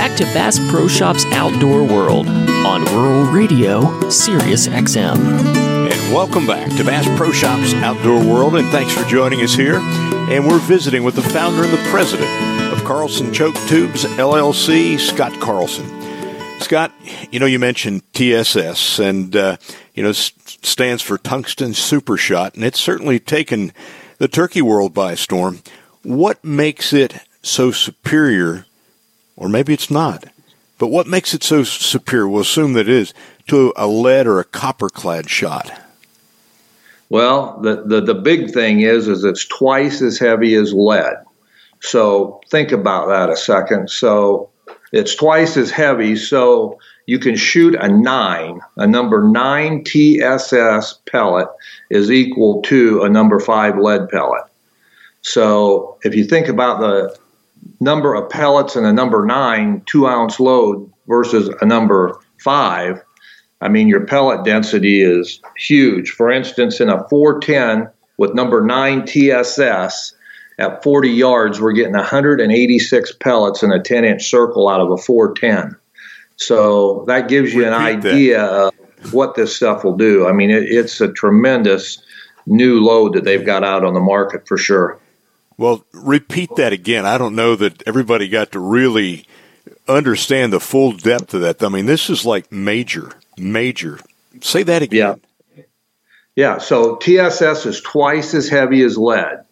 Back 0.00 0.16
to 0.16 0.24
Bass 0.32 0.58
Pro 0.70 0.88
Shops 0.88 1.26
Outdoor 1.26 1.84
World 1.84 2.26
on 2.26 2.86
Rural 2.86 3.24
Radio, 3.30 4.08
Sirius 4.08 4.66
XM. 4.66 5.18
And 5.18 6.14
welcome 6.14 6.46
back 6.46 6.74
to 6.78 6.84
Bass 6.84 7.06
Pro 7.18 7.32
Shops 7.32 7.74
Outdoor 7.74 8.24
World, 8.24 8.56
and 8.56 8.66
thanks 8.68 8.94
for 8.94 9.06
joining 9.10 9.42
us 9.42 9.52
here. 9.52 9.76
And 9.76 10.48
we're 10.48 10.58
visiting 10.58 11.04
with 11.04 11.16
the 11.16 11.22
founder 11.22 11.64
and 11.64 11.70
the 11.74 11.90
president 11.90 12.30
of 12.72 12.82
Carlson 12.82 13.30
Choke 13.30 13.54
Tubes 13.68 14.06
LLC, 14.06 14.98
Scott 14.98 15.38
Carlson. 15.38 15.84
Scott, 16.62 16.92
you 17.30 17.38
know, 17.38 17.44
you 17.44 17.58
mentioned 17.58 18.02
TSS, 18.14 19.00
and, 19.00 19.36
uh, 19.36 19.58
you 19.92 20.02
know, 20.02 20.12
stands 20.12 21.02
for 21.02 21.18
Tungsten 21.18 21.74
Super 21.74 22.16
Shot, 22.16 22.54
and 22.54 22.64
it's 22.64 22.80
certainly 22.80 23.20
taken 23.20 23.70
the 24.16 24.28
turkey 24.28 24.62
world 24.62 24.94
by 24.94 25.14
storm. 25.14 25.60
What 26.02 26.42
makes 26.42 26.94
it 26.94 27.16
so 27.42 27.70
superior 27.70 28.64
or 29.40 29.48
maybe 29.48 29.72
it's 29.72 29.90
not. 29.90 30.26
But 30.78 30.88
what 30.88 31.08
makes 31.08 31.34
it 31.34 31.42
so 31.42 31.64
superior, 31.64 32.28
we'll 32.28 32.42
assume 32.42 32.74
that 32.74 32.88
it 32.88 32.88
is, 32.88 33.12
to 33.48 33.72
a 33.74 33.88
lead 33.88 34.28
or 34.28 34.38
a 34.38 34.44
copper 34.44 34.88
clad 34.88 35.28
shot? 35.28 35.72
Well, 37.08 37.58
the, 37.60 37.82
the, 37.84 38.00
the 38.00 38.14
big 38.14 38.52
thing 38.52 38.82
is 38.82 39.08
is 39.08 39.24
it's 39.24 39.44
twice 39.46 40.00
as 40.00 40.18
heavy 40.18 40.54
as 40.54 40.72
lead. 40.72 41.16
So 41.80 42.40
think 42.48 42.70
about 42.70 43.08
that 43.08 43.30
a 43.30 43.36
second. 43.36 43.90
So 43.90 44.50
it's 44.92 45.14
twice 45.14 45.56
as 45.56 45.70
heavy. 45.70 46.14
So 46.14 46.78
you 47.06 47.18
can 47.18 47.34
shoot 47.34 47.74
a 47.74 47.88
nine. 47.88 48.60
A 48.76 48.86
number 48.86 49.28
nine 49.28 49.82
TSS 49.82 51.00
pellet 51.10 51.48
is 51.88 52.10
equal 52.10 52.62
to 52.62 53.02
a 53.02 53.08
number 53.08 53.40
five 53.40 53.76
lead 53.76 54.08
pellet. 54.08 54.44
So 55.22 55.98
if 56.04 56.14
you 56.14 56.24
think 56.24 56.48
about 56.48 56.80
the 56.80 57.16
number 57.80 58.14
of 58.14 58.28
pellets 58.30 58.76
in 58.76 58.84
a 58.84 58.92
number 58.92 59.24
nine 59.24 59.82
two 59.86 60.06
ounce 60.06 60.40
load 60.40 60.90
versus 61.06 61.48
a 61.60 61.66
number 61.66 62.18
five, 62.38 63.02
I 63.60 63.68
mean, 63.68 63.88
your 63.88 64.06
pellet 64.06 64.44
density 64.44 65.02
is 65.02 65.40
huge. 65.56 66.10
For 66.10 66.30
instance, 66.30 66.80
in 66.80 66.88
a 66.88 67.06
410 67.08 67.90
with 68.16 68.34
number 68.34 68.60
nine 68.62 69.04
TSS 69.06 70.14
at 70.58 70.82
40 70.82 71.08
yards, 71.08 71.60
we're 71.60 71.72
getting 71.72 71.94
186 71.94 73.12
pellets 73.20 73.62
in 73.62 73.72
a 73.72 73.82
10 73.82 74.04
inch 74.04 74.28
circle 74.28 74.68
out 74.68 74.80
of 74.80 74.90
a 74.90 74.96
410. 74.96 75.76
So 76.36 77.04
that 77.06 77.28
gives 77.28 77.52
you 77.52 77.66
an 77.66 77.74
idea 77.74 78.38
that. 78.38 78.74
of 79.02 79.12
what 79.12 79.34
this 79.34 79.54
stuff 79.54 79.84
will 79.84 79.96
do. 79.96 80.26
I 80.26 80.32
mean, 80.32 80.50
it, 80.50 80.64
it's 80.64 81.00
a 81.00 81.12
tremendous 81.12 82.02
new 82.46 82.80
load 82.80 83.14
that 83.14 83.24
they've 83.24 83.44
got 83.44 83.64
out 83.64 83.84
on 83.84 83.94
the 83.94 84.00
market 84.00 84.46
for 84.46 84.56
sure. 84.56 84.99
Well, 85.60 85.84
repeat 85.92 86.56
that 86.56 86.72
again. 86.72 87.04
I 87.04 87.18
don't 87.18 87.34
know 87.34 87.54
that 87.54 87.82
everybody 87.86 88.28
got 88.28 88.52
to 88.52 88.58
really 88.58 89.26
understand 89.86 90.54
the 90.54 90.58
full 90.58 90.92
depth 90.92 91.34
of 91.34 91.42
that. 91.42 91.62
I 91.62 91.68
mean, 91.68 91.84
this 91.84 92.08
is 92.08 92.24
like 92.24 92.50
major, 92.50 93.12
major. 93.36 94.00
Say 94.40 94.62
that 94.62 94.80
again. 94.80 95.20
Yeah. 95.54 95.62
Yeah. 96.34 96.58
So 96.58 96.96
TSS 96.96 97.66
is 97.66 97.82
twice 97.82 98.32
as 98.32 98.48
heavy 98.48 98.82
as 98.82 98.96
lead. 98.96 99.44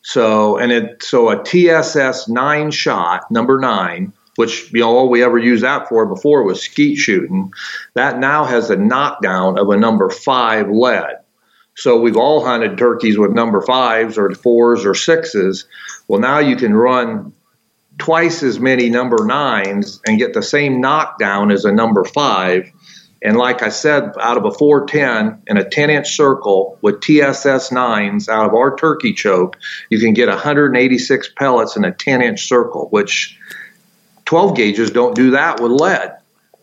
So 0.00 0.58
and 0.58 0.72
it 0.72 1.00
so 1.00 1.30
a 1.30 1.40
TSS 1.44 2.28
nine 2.28 2.72
shot 2.72 3.30
number 3.30 3.60
nine, 3.60 4.12
which 4.34 4.72
you 4.72 4.80
know 4.80 4.88
all 4.88 5.08
we 5.08 5.22
ever 5.22 5.38
used 5.38 5.62
that 5.62 5.88
for 5.88 6.06
before 6.06 6.42
was 6.42 6.60
skeet 6.60 6.96
shooting. 6.96 7.52
That 7.94 8.18
now 8.18 8.46
has 8.46 8.68
a 8.70 8.76
knockdown 8.76 9.60
of 9.60 9.70
a 9.70 9.76
number 9.76 10.10
five 10.10 10.68
lead. 10.68 11.21
So 11.74 12.00
we've 12.00 12.16
all 12.16 12.44
hunted 12.44 12.76
turkeys 12.76 13.18
with 13.18 13.32
number 13.32 13.62
fives 13.62 14.18
or 14.18 14.30
fours 14.32 14.84
or 14.84 14.94
sixes. 14.94 15.66
Well, 16.06 16.20
now 16.20 16.38
you 16.38 16.56
can 16.56 16.74
run 16.74 17.32
twice 17.98 18.42
as 18.42 18.58
many 18.58 18.90
number 18.90 19.24
nines 19.24 20.00
and 20.06 20.18
get 20.18 20.34
the 20.34 20.42
same 20.42 20.80
knockdown 20.80 21.50
as 21.50 21.64
a 21.64 21.72
number 21.72 22.04
five. 22.04 22.70
And 23.22 23.36
like 23.36 23.62
I 23.62 23.68
said, 23.68 24.12
out 24.20 24.36
of 24.36 24.44
a 24.44 24.50
410 24.50 25.42
in 25.46 25.56
a 25.56 25.68
10 25.68 25.90
inch 25.90 26.16
circle 26.16 26.78
with 26.82 27.00
TSS 27.00 27.70
nines 27.70 28.28
out 28.28 28.46
of 28.46 28.54
our 28.54 28.76
turkey 28.76 29.12
choke, 29.12 29.56
you 29.90 30.00
can 30.00 30.12
get 30.12 30.28
186 30.28 31.28
pellets 31.36 31.76
in 31.76 31.84
a 31.84 31.92
10 31.92 32.20
inch 32.20 32.46
circle, 32.48 32.88
which 32.90 33.38
12 34.24 34.56
gauges 34.56 34.90
don't 34.90 35.14
do 35.14 35.30
that 35.30 35.60
with 35.60 35.70
lead. 35.70 36.16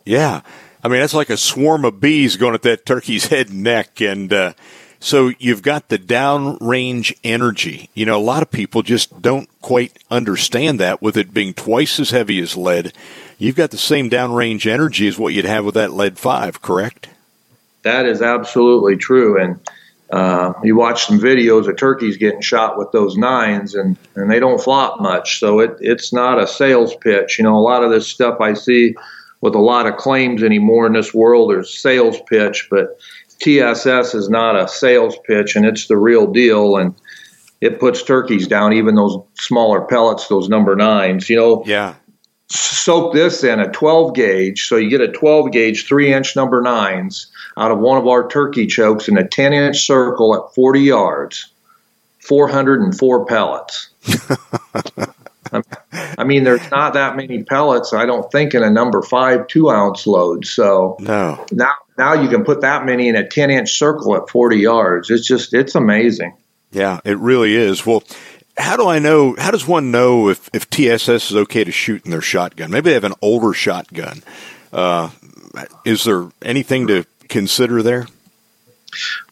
Yeah. 0.05 0.41
I 0.83 0.87
mean, 0.87 0.99
that's 0.99 1.13
like 1.13 1.29
a 1.29 1.37
swarm 1.37 1.85
of 1.85 1.99
bees 1.99 2.35
going 2.35 2.55
at 2.55 2.61
that 2.63 2.85
turkey's 2.85 3.27
head 3.27 3.49
and 3.49 3.63
neck. 3.63 4.01
And, 4.01 4.31
uh, 4.31 4.53
so 4.99 5.31
you've 5.39 5.61
got 5.61 5.87
the 5.87 5.97
downrange 5.97 7.17
energy. 7.23 7.89
You 7.93 8.05
know, 8.05 8.17
a 8.17 8.21
lot 8.21 8.41
of 8.41 8.51
people 8.51 8.81
just 8.81 9.21
don't 9.21 9.49
quite 9.61 9.97
understand 10.11 10.79
that 10.79 11.01
with 11.01 11.15
it 11.15 11.33
being 11.33 11.53
twice 11.53 11.99
as 11.99 12.11
heavy 12.11 12.39
as 12.39 12.57
lead. 12.57 12.93
You've 13.37 13.55
got 13.55 13.71
the 13.71 13.77
same 13.77 14.09
downrange 14.09 14.69
energy 14.69 15.07
as 15.07 15.17
what 15.17 15.33
you'd 15.33 15.45
have 15.45 15.63
with 15.63 15.75
that 15.75 15.93
lead 15.93 16.17
five, 16.17 16.61
correct? 16.61 17.07
That 17.83 18.05
is 18.05 18.21
absolutely 18.21 18.97
true. 18.97 19.41
And 19.41 19.59
uh, 20.09 20.53
you 20.63 20.75
watch 20.75 21.05
some 21.05 21.19
videos 21.19 21.69
of 21.69 21.77
turkeys 21.77 22.17
getting 22.17 22.41
shot 22.41 22.77
with 22.77 22.91
those 22.91 23.15
nines, 23.15 23.75
and, 23.75 23.95
and 24.15 24.29
they 24.29 24.39
don't 24.39 24.61
flop 24.61 24.99
much. 24.99 25.39
So 25.39 25.59
it, 25.59 25.77
it's 25.79 26.11
not 26.11 26.41
a 26.41 26.47
sales 26.47 26.93
pitch. 26.95 27.37
You 27.37 27.45
know, 27.45 27.55
a 27.55 27.61
lot 27.61 27.83
of 27.83 27.91
this 27.91 28.07
stuff 28.07 28.41
I 28.41 28.53
see 28.53 28.95
with 29.39 29.55
a 29.55 29.59
lot 29.59 29.87
of 29.87 29.95
claims 29.95 30.43
anymore 30.43 30.87
in 30.87 30.93
this 30.93 31.13
world 31.13 31.53
is 31.53 31.73
sales 31.73 32.17
pitch, 32.27 32.67
but 32.69 32.99
TSS 33.39 34.13
is 34.15 34.29
not 34.29 34.55
a 34.55 34.67
sales 34.67 35.17
pitch 35.25 35.55
and 35.55 35.65
it's 35.65 35.87
the 35.87 35.97
real 35.97 36.27
deal. 36.31 36.77
And 36.77 36.95
it 37.61 37.79
puts 37.79 38.03
turkeys 38.03 38.47
down, 38.47 38.73
even 38.73 38.95
those 38.95 39.17
smaller 39.35 39.81
pellets, 39.81 40.27
those 40.27 40.49
number 40.49 40.75
nines. 40.75 41.29
You 41.29 41.37
know, 41.37 41.63
yeah. 41.65 41.95
Soak 42.51 43.13
this 43.13 43.43
in 43.43 43.59
a 43.59 43.69
12 43.71 44.15
gauge, 44.15 44.67
so 44.67 44.75
you 44.75 44.89
get 44.89 45.01
a 45.01 45.11
12 45.11 45.51
gauge, 45.51 45.85
three 45.85 46.11
inch 46.11 46.35
number 46.35 46.63
nines 46.63 47.31
out 47.57 47.69
of 47.69 47.77
one 47.77 47.99
of 47.99 48.07
our 48.07 48.27
turkey 48.27 48.65
chokes 48.65 49.07
in 49.07 49.19
a 49.19 49.27
10 49.27 49.53
inch 49.53 49.85
circle 49.85 50.33
at 50.33 50.55
40 50.55 50.79
yards, 50.79 51.51
404 52.21 53.25
pellets. 53.25 53.89
I 56.17 56.23
mean, 56.23 56.43
there's 56.43 56.71
not 56.71 56.93
that 56.93 57.15
many 57.15 57.43
pellets, 57.43 57.93
I 57.93 58.07
don't 58.07 58.31
think, 58.31 58.55
in 58.55 58.63
a 58.63 58.69
number 58.69 59.01
five 59.01 59.47
two 59.47 59.69
ounce 59.69 60.07
load. 60.07 60.45
So 60.45 60.97
no. 60.99 61.45
now 61.51 61.73
now 61.99 62.13
you 62.13 62.29
can 62.29 62.43
put 62.43 62.61
that 62.61 62.85
many 62.85 63.09
in 63.09 63.15
a 63.15 63.27
10 63.27 63.51
inch 63.51 63.77
circle 63.77 64.15
at 64.15 64.29
40 64.29 64.57
yards. 64.57 65.11
It's 65.11 65.27
just, 65.27 65.53
it's 65.53 65.75
amazing. 65.75 66.35
Yeah, 66.71 67.01
it 67.03 67.17
really 67.17 67.55
is. 67.55 67.85
Well, 67.85 68.03
how 68.57 68.77
do 68.77 68.87
I 68.87 68.99
know? 68.99 69.35
How 69.37 69.51
does 69.51 69.67
one 69.67 69.91
know 69.91 70.29
if, 70.29 70.49
if 70.53 70.69
TSS 70.69 71.31
is 71.31 71.35
okay 71.35 71.63
to 71.63 71.71
shoot 71.71 72.05
in 72.05 72.11
their 72.11 72.21
shotgun? 72.21 72.71
Maybe 72.71 72.89
they 72.89 72.93
have 72.93 73.03
an 73.03 73.13
older 73.21 73.53
shotgun. 73.53 74.23
Uh, 74.71 75.09
is 75.85 76.05
there 76.05 76.29
anything 76.41 76.87
to 76.87 77.05
consider 77.27 77.83
there? 77.83 78.07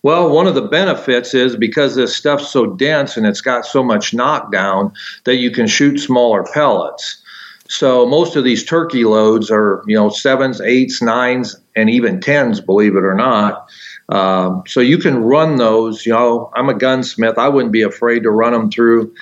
Well, 0.03 0.29
one 0.29 0.45
of 0.45 0.55
the 0.55 0.61
benefits 0.61 1.33
is 1.33 1.55
because 1.55 1.95
this 1.95 2.15
stuff's 2.15 2.49
so 2.49 2.67
dense 2.67 3.17
and 3.17 3.25
it's 3.25 3.41
got 3.41 3.65
so 3.65 3.83
much 3.83 4.13
knockdown 4.13 4.93
that 5.23 5.37
you 5.37 5.51
can 5.51 5.67
shoot 5.67 5.99
smaller 5.99 6.45
pellets. 6.53 7.23
So 7.69 8.05
most 8.05 8.35
of 8.35 8.43
these 8.43 8.63
turkey 8.63 9.03
loads 9.03 9.51
are, 9.51 9.83
you 9.87 9.95
know, 9.95 10.09
sevens, 10.09 10.61
eights, 10.61 11.01
nines, 11.01 11.55
and 11.75 11.89
even 11.89 12.21
tens, 12.21 12.61
believe 12.61 12.95
it 12.95 13.03
or 13.03 13.13
not. 13.13 13.67
Um, 14.09 14.63
so 14.67 14.79
you 14.79 14.97
can 14.97 15.23
run 15.23 15.57
those. 15.57 16.05
You 16.05 16.13
know, 16.13 16.51
I'm 16.55 16.69
a 16.69 16.73
gunsmith. 16.73 17.37
I 17.37 17.49
wouldn't 17.49 17.73
be 17.73 17.81
afraid 17.81 18.23
to 18.23 18.31
run 18.31 18.53
them 18.53 18.71
through 18.71 19.13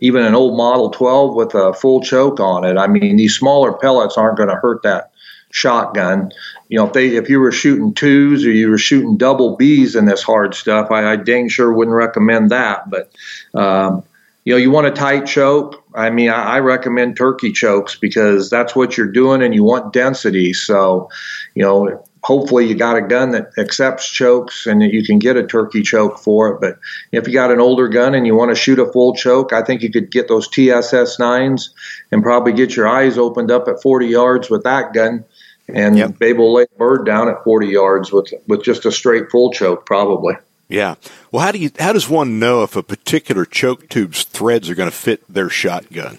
even 0.00 0.22
an 0.22 0.34
old 0.34 0.56
Model 0.56 0.90
12 0.90 1.34
with 1.34 1.54
a 1.54 1.72
full 1.72 2.02
choke 2.02 2.40
on 2.40 2.64
it. 2.64 2.76
I 2.76 2.86
mean, 2.86 3.16
these 3.16 3.36
smaller 3.36 3.72
pellets 3.72 4.18
aren't 4.18 4.36
going 4.36 4.50
to 4.50 4.56
hurt 4.56 4.82
that 4.82 5.12
shotgun. 5.50 6.30
You 6.68 6.78
know, 6.78 6.86
if 6.86 6.92
they 6.92 7.16
if 7.16 7.30
you 7.30 7.40
were 7.40 7.52
shooting 7.52 7.94
twos 7.94 8.44
or 8.44 8.50
you 8.50 8.68
were 8.68 8.78
shooting 8.78 9.16
double 9.16 9.56
Bs 9.56 9.96
in 9.96 10.04
this 10.04 10.22
hard 10.22 10.54
stuff, 10.54 10.90
I, 10.90 11.12
I 11.12 11.16
dang 11.16 11.48
sure 11.48 11.72
wouldn't 11.72 11.96
recommend 11.96 12.50
that. 12.50 12.90
But 12.90 13.12
um, 13.54 14.02
you 14.44 14.52
know, 14.52 14.58
you 14.58 14.70
want 14.70 14.86
a 14.86 14.90
tight 14.90 15.26
choke. 15.26 15.82
I 15.94 16.10
mean, 16.10 16.28
I, 16.28 16.56
I, 16.56 16.60
recommend 16.60 17.16
turkey 17.16 17.50
chokes 17.50 17.96
because 17.96 18.50
that's 18.50 18.76
what 18.76 18.96
you're 18.96 19.10
doing 19.10 19.42
and 19.42 19.54
you 19.54 19.64
want 19.64 19.92
density. 19.92 20.52
So, 20.52 21.08
you 21.54 21.62
know, 21.62 22.04
hopefully 22.22 22.66
you 22.66 22.74
got 22.74 22.96
a 22.96 23.02
gun 23.02 23.30
that 23.30 23.52
accepts 23.58 24.08
chokes 24.08 24.66
and 24.66 24.82
that 24.82 24.92
you 24.92 25.04
can 25.04 25.18
get 25.18 25.36
a 25.36 25.46
turkey 25.46 25.82
choke 25.82 26.18
for 26.18 26.48
it. 26.48 26.60
But 26.60 26.78
if 27.12 27.26
you 27.26 27.32
got 27.32 27.52
an 27.52 27.60
older 27.60 27.88
gun 27.88 28.14
and 28.14 28.26
you 28.26 28.34
want 28.34 28.50
to 28.50 28.54
shoot 28.54 28.78
a 28.78 28.90
full 28.92 29.14
choke, 29.14 29.52
I 29.52 29.62
think 29.62 29.82
you 29.82 29.90
could 29.90 30.10
get 30.10 30.28
those 30.28 30.48
TSS 30.48 31.18
nines 31.18 31.74
and 32.12 32.22
probably 32.22 32.52
get 32.52 32.76
your 32.76 32.88
eyes 32.88 33.16
opened 33.16 33.50
up 33.50 33.66
at 33.68 33.82
40 33.82 34.06
yards 34.06 34.50
with 34.50 34.64
that 34.64 34.92
gun 34.92 35.24
and 35.68 35.96
yep. 35.96 36.18
be 36.18 36.26
able 36.26 36.48
to 36.48 36.52
lay 36.52 36.62
a 36.64 36.78
bird 36.78 37.06
down 37.06 37.28
at 37.28 37.42
40 37.44 37.68
yards 37.68 38.12
with, 38.12 38.32
with 38.46 38.62
just 38.62 38.84
a 38.84 38.92
straight 38.92 39.30
full 39.30 39.50
choke, 39.52 39.86
probably. 39.86 40.34
Yeah. 40.68 40.94
Well, 41.30 41.44
how 41.44 41.52
do 41.52 41.58
you 41.58 41.70
how 41.78 41.92
does 41.92 42.08
one 42.08 42.38
know 42.38 42.62
if 42.62 42.76
a 42.76 42.82
particular 42.82 43.44
choke 43.44 43.88
tube's 43.88 44.24
threads 44.24 44.70
are 44.70 44.74
going 44.74 44.90
to 44.90 44.96
fit 44.96 45.22
their 45.32 45.48
shotgun? 45.48 46.18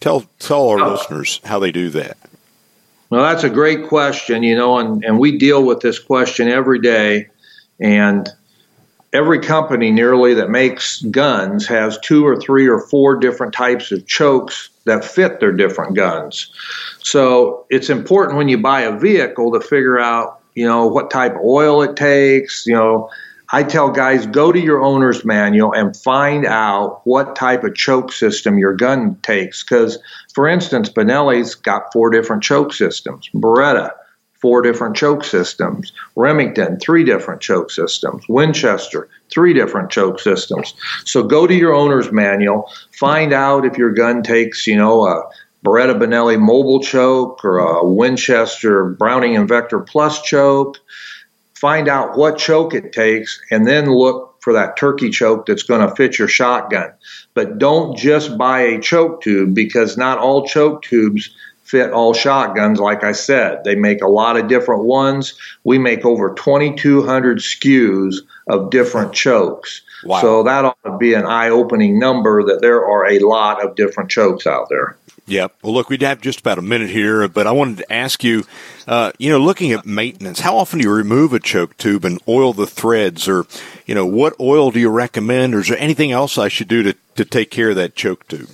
Tell 0.00 0.26
tell 0.38 0.68
our 0.68 0.80
uh, 0.80 0.90
listeners 0.92 1.40
how 1.44 1.58
they 1.58 1.72
do 1.72 1.90
that. 1.90 2.16
Well, 3.10 3.22
that's 3.22 3.42
a 3.42 3.50
great 3.50 3.88
question, 3.88 4.44
you 4.44 4.56
know, 4.56 4.78
and, 4.78 5.04
and 5.04 5.18
we 5.18 5.36
deal 5.36 5.64
with 5.64 5.80
this 5.80 5.98
question 5.98 6.48
every 6.48 6.78
day. 6.78 7.28
And 7.80 8.28
every 9.12 9.40
company 9.40 9.90
nearly 9.90 10.34
that 10.34 10.50
makes 10.50 11.02
guns 11.02 11.66
has 11.66 11.98
two 11.98 12.24
or 12.24 12.40
three 12.40 12.68
or 12.68 12.80
four 12.80 13.16
different 13.16 13.52
types 13.52 13.90
of 13.90 14.06
chokes 14.06 14.68
that 14.84 15.04
fit 15.04 15.40
their 15.40 15.52
different 15.52 15.96
guns. 15.96 16.52
So 17.02 17.66
it's 17.70 17.90
important 17.90 18.38
when 18.38 18.48
you 18.48 18.58
buy 18.58 18.82
a 18.82 18.96
vehicle 18.96 19.52
to 19.52 19.60
figure 19.60 19.98
out, 19.98 20.40
you 20.54 20.66
know, 20.66 20.86
what 20.86 21.10
type 21.10 21.34
of 21.34 21.40
oil 21.40 21.82
it 21.82 21.96
takes, 21.96 22.66
you 22.66 22.74
know, 22.74 23.10
I 23.52 23.64
tell 23.64 23.90
guys 23.90 24.26
go 24.26 24.52
to 24.52 24.60
your 24.60 24.80
owner's 24.80 25.24
manual 25.24 25.72
and 25.72 25.96
find 25.96 26.46
out 26.46 27.00
what 27.04 27.34
type 27.34 27.64
of 27.64 27.74
choke 27.74 28.12
system 28.12 28.58
your 28.58 28.74
gun 28.74 29.16
takes. 29.22 29.64
Because, 29.64 29.98
for 30.34 30.46
instance, 30.46 30.88
Benelli's 30.88 31.56
got 31.56 31.92
four 31.92 32.10
different 32.10 32.44
choke 32.44 32.72
systems. 32.72 33.28
Beretta, 33.34 33.90
four 34.40 34.62
different 34.62 34.96
choke 34.96 35.24
systems. 35.24 35.92
Remington, 36.14 36.78
three 36.78 37.02
different 37.02 37.40
choke 37.40 37.72
systems. 37.72 38.24
Winchester, 38.28 39.08
three 39.32 39.52
different 39.52 39.90
choke 39.90 40.20
systems. 40.20 40.74
So 41.04 41.24
go 41.24 41.46
to 41.46 41.54
your 41.54 41.74
owner's 41.74 42.12
manual, 42.12 42.70
find 42.92 43.32
out 43.32 43.64
if 43.64 43.76
your 43.76 43.90
gun 43.90 44.22
takes, 44.22 44.66
you 44.66 44.76
know, 44.76 45.06
a 45.06 45.28
Beretta 45.64 45.98
Benelli 45.98 46.38
Mobilchoke 46.38 47.44
or 47.44 47.58
a 47.58 47.84
Winchester 47.84 48.84
Browning 48.90 49.34
Invector 49.34 49.86
Plus 49.86 50.22
choke 50.22 50.78
find 51.60 51.88
out 51.88 52.16
what 52.16 52.38
choke 52.38 52.74
it 52.74 52.92
takes, 52.92 53.40
and 53.50 53.66
then 53.66 53.92
look 53.92 54.36
for 54.40 54.54
that 54.54 54.76
turkey 54.76 55.10
choke 55.10 55.46
that's 55.46 55.62
going 55.62 55.86
to 55.86 55.94
fit 55.94 56.18
your 56.18 56.28
shotgun. 56.28 56.92
But 57.34 57.58
don't 57.58 57.96
just 57.96 58.38
buy 58.38 58.60
a 58.62 58.80
choke 58.80 59.22
tube 59.22 59.54
because 59.54 59.96
not 59.98 60.18
all 60.18 60.46
choke 60.46 60.82
tubes 60.82 61.30
fit 61.64 61.92
all 61.92 62.14
shotguns, 62.14 62.80
like 62.80 63.04
I 63.04 63.12
said. 63.12 63.62
They 63.62 63.76
make 63.76 64.02
a 64.02 64.08
lot 64.08 64.36
of 64.36 64.48
different 64.48 64.84
ones. 64.84 65.38
We 65.62 65.78
make 65.78 66.04
over 66.04 66.34
2,200 66.34 67.38
SKUs 67.38 68.16
of 68.48 68.70
different 68.70 69.12
chokes. 69.12 69.82
Wow. 70.02 70.20
So 70.20 70.42
that 70.42 70.64
ought 70.64 70.82
to 70.84 70.96
be 70.96 71.14
an 71.14 71.26
eye 71.26 71.50
opening 71.50 71.98
number 71.98 72.42
that 72.44 72.60
there 72.60 72.84
are 72.84 73.06
a 73.06 73.20
lot 73.20 73.64
of 73.64 73.76
different 73.76 74.10
chokes 74.10 74.46
out 74.46 74.68
there. 74.68 74.96
Yep. 75.30 75.58
Well, 75.62 75.72
look, 75.72 75.88
we'd 75.88 76.02
have 76.02 76.20
just 76.20 76.40
about 76.40 76.58
a 76.58 76.62
minute 76.62 76.90
here, 76.90 77.28
but 77.28 77.46
I 77.46 77.52
wanted 77.52 77.78
to 77.78 77.92
ask 77.92 78.24
you, 78.24 78.44
uh, 78.88 79.12
you 79.16 79.30
know, 79.30 79.38
looking 79.38 79.70
at 79.70 79.86
maintenance, 79.86 80.40
how 80.40 80.56
often 80.56 80.80
do 80.80 80.88
you 80.88 80.92
remove 80.92 81.32
a 81.32 81.38
choke 81.38 81.76
tube 81.76 82.04
and 82.04 82.20
oil 82.26 82.52
the 82.52 82.66
threads, 82.66 83.28
or 83.28 83.46
you 83.86 83.94
know, 83.94 84.04
what 84.04 84.34
oil 84.40 84.72
do 84.72 84.80
you 84.80 84.90
recommend, 84.90 85.54
or 85.54 85.60
is 85.60 85.68
there 85.68 85.78
anything 85.78 86.10
else 86.10 86.36
I 86.36 86.48
should 86.48 86.66
do 86.66 86.82
to 86.82 86.96
to 87.14 87.24
take 87.24 87.52
care 87.52 87.70
of 87.70 87.76
that 87.76 87.94
choke 87.94 88.26
tube? 88.26 88.48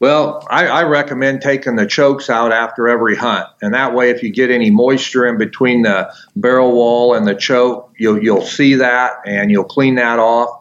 Well, 0.00 0.44
I, 0.50 0.66
I, 0.66 0.82
recommend 0.82 1.40
taking 1.40 1.76
the 1.76 1.86
chokes 1.86 2.28
out 2.28 2.52
after 2.52 2.88
every 2.88 3.14
hunt, 3.14 3.46
and 3.62 3.72
that 3.72 3.94
way, 3.94 4.10
if 4.10 4.22
you 4.22 4.30
get 4.30 4.50
any 4.50 4.70
moisture 4.70 5.24
in 5.26 5.38
between 5.38 5.82
the 5.82 6.12
barrel 6.34 6.72
wall 6.72 7.14
and 7.14 7.24
the 7.24 7.36
choke, 7.36 7.94
you'll 7.96 8.20
you'll 8.20 8.42
see 8.42 8.74
that 8.74 9.12
and 9.24 9.52
you'll 9.52 9.62
clean 9.62 9.94
that 9.94 10.18
off. 10.18 10.60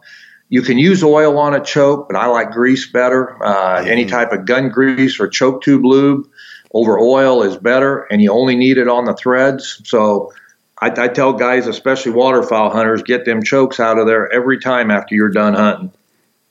You 0.54 0.62
can 0.62 0.78
use 0.78 1.04
oil 1.04 1.40
on 1.40 1.56
a 1.56 1.60
choke, 1.60 2.08
but 2.08 2.16
I 2.16 2.28
like 2.28 2.52
grease 2.52 2.86
better. 2.86 3.44
Uh, 3.44 3.80
mm-hmm. 3.80 3.88
Any 3.88 4.06
type 4.06 4.32
of 4.32 4.46
gun 4.46 4.70
grease 4.70 5.20
or 5.20 5.28
choke 5.28 5.64
tube 5.64 5.84
lube 5.84 6.30
over 6.76 7.00
oil 7.00 7.42
is 7.42 7.58
better, 7.58 8.02
and 8.12 8.22
you 8.22 8.32
only 8.32 8.56
need 8.56 8.78
it 8.78 8.88
on 8.88 9.06
the 9.06 9.16
threads. 9.16 9.82
So 9.84 10.32
I, 10.80 10.92
I 10.96 11.08
tell 11.08 11.34
guys, 11.34 11.66
especially 11.66 12.12
waterfowl 12.12 12.70
hunters, 12.70 13.02
get 13.02 13.26
them 13.26 13.42
chokes 13.42 13.80
out 13.80 13.98
of 13.98 14.06
there 14.06 14.32
every 14.32 14.60
time 14.60 14.92
after 14.92 15.16
you're 15.16 15.32
done 15.32 15.56
hunting. 15.56 15.92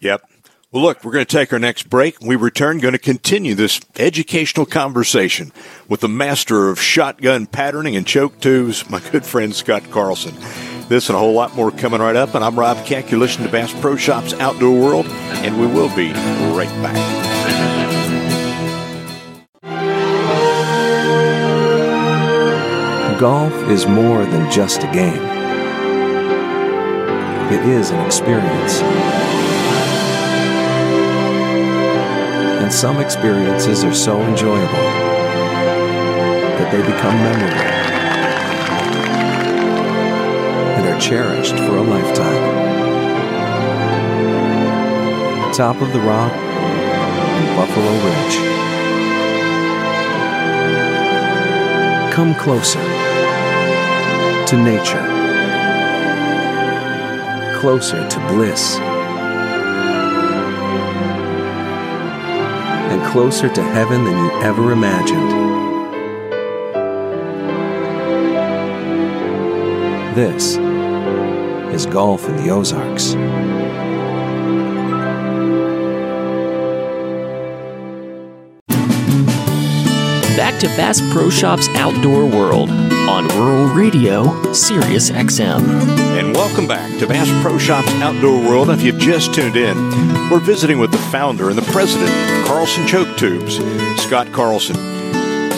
Yep. 0.00 0.28
Well, 0.72 0.82
look, 0.82 1.04
we're 1.04 1.12
going 1.12 1.24
to 1.24 1.36
take 1.36 1.52
our 1.52 1.60
next 1.60 1.88
break. 1.88 2.20
we 2.20 2.34
return, 2.34 2.80
going 2.80 2.94
to 2.94 2.98
continue 2.98 3.54
this 3.54 3.80
educational 3.94 4.66
conversation 4.66 5.52
with 5.88 6.00
the 6.00 6.08
master 6.08 6.70
of 6.70 6.80
shotgun 6.80 7.46
patterning 7.46 7.94
and 7.94 8.04
choke 8.04 8.40
tubes, 8.40 8.90
my 8.90 8.98
good 8.98 9.24
friend 9.24 9.54
Scott 9.54 9.92
Carlson. 9.92 10.34
This 10.88 11.08
and 11.08 11.16
a 11.16 11.18
whole 11.18 11.32
lot 11.32 11.54
more 11.54 11.70
coming 11.70 12.00
right 12.00 12.16
up. 12.16 12.34
And 12.34 12.44
I'm 12.44 12.58
Rob 12.58 12.84
Keck. 12.84 13.10
You're 13.10 13.20
listening 13.20 13.46
to 13.46 13.52
Bass 13.52 13.72
Pro 13.80 13.96
Shops 13.96 14.34
Outdoor 14.34 14.78
World, 14.78 15.06
and 15.06 15.60
we 15.60 15.66
will 15.66 15.94
be 15.94 16.12
right 16.54 16.68
back. 16.82 17.30
Golf 23.18 23.52
is 23.68 23.86
more 23.86 24.24
than 24.24 24.50
just 24.50 24.82
a 24.82 24.92
game. 24.92 25.22
It 27.52 27.68
is 27.68 27.90
an 27.90 28.04
experience 28.04 28.80
and 32.62 32.72
some 32.72 33.00
experiences 33.00 33.82
are 33.82 33.92
so 33.92 34.20
enjoyable 34.22 34.72
that 36.56 36.70
they 36.70 36.80
become 36.80 37.14
memorable 37.16 37.81
cherished 41.02 41.56
for 41.56 41.76
a 41.78 41.82
lifetime. 41.82 42.62
Top 45.52 45.82
of 45.82 45.92
the 45.92 45.98
Rock 45.98 46.32
and 46.32 47.56
Buffalo 47.56 47.92
Ridge. 48.06 48.36
Come 52.14 52.36
closer 52.36 52.78
to 54.46 54.56
nature, 54.56 55.04
closer 57.58 58.08
to 58.08 58.18
bliss 58.28 58.78
and 62.92 63.02
closer 63.10 63.48
to 63.48 63.62
heaven 63.62 64.04
than 64.04 64.16
you 64.16 64.30
ever 64.42 64.70
imagined. 64.70 65.32
This 70.14 70.58
is 71.72 71.86
golf 71.86 72.28
in 72.28 72.36
the 72.36 72.50
Ozarks. 72.50 73.14
Back 80.36 80.58
to 80.60 80.66
Bass 80.76 81.00
Pro 81.12 81.30
Shops 81.30 81.68
Outdoor 81.70 82.26
World 82.26 82.70
on 82.70 83.28
Rural 83.28 83.74
Radio, 83.74 84.52
Sirius 84.52 85.10
XM. 85.10 85.62
And 86.18 86.34
welcome 86.34 86.66
back 86.66 86.98
to 86.98 87.06
Bass 87.06 87.28
Pro 87.42 87.58
Shops 87.58 87.88
Outdoor 87.94 88.38
World. 88.40 88.70
If 88.70 88.82
you've 88.82 88.98
just 88.98 89.34
tuned 89.34 89.56
in, 89.56 89.76
we're 90.30 90.40
visiting 90.40 90.78
with 90.78 90.92
the 90.92 90.98
founder 90.98 91.48
and 91.48 91.56
the 91.56 91.72
president 91.72 92.10
of 92.10 92.46
Carlson 92.46 92.86
Choke 92.86 93.16
Tubes, 93.16 93.56
Scott 94.02 94.32
Carlson. 94.32 94.76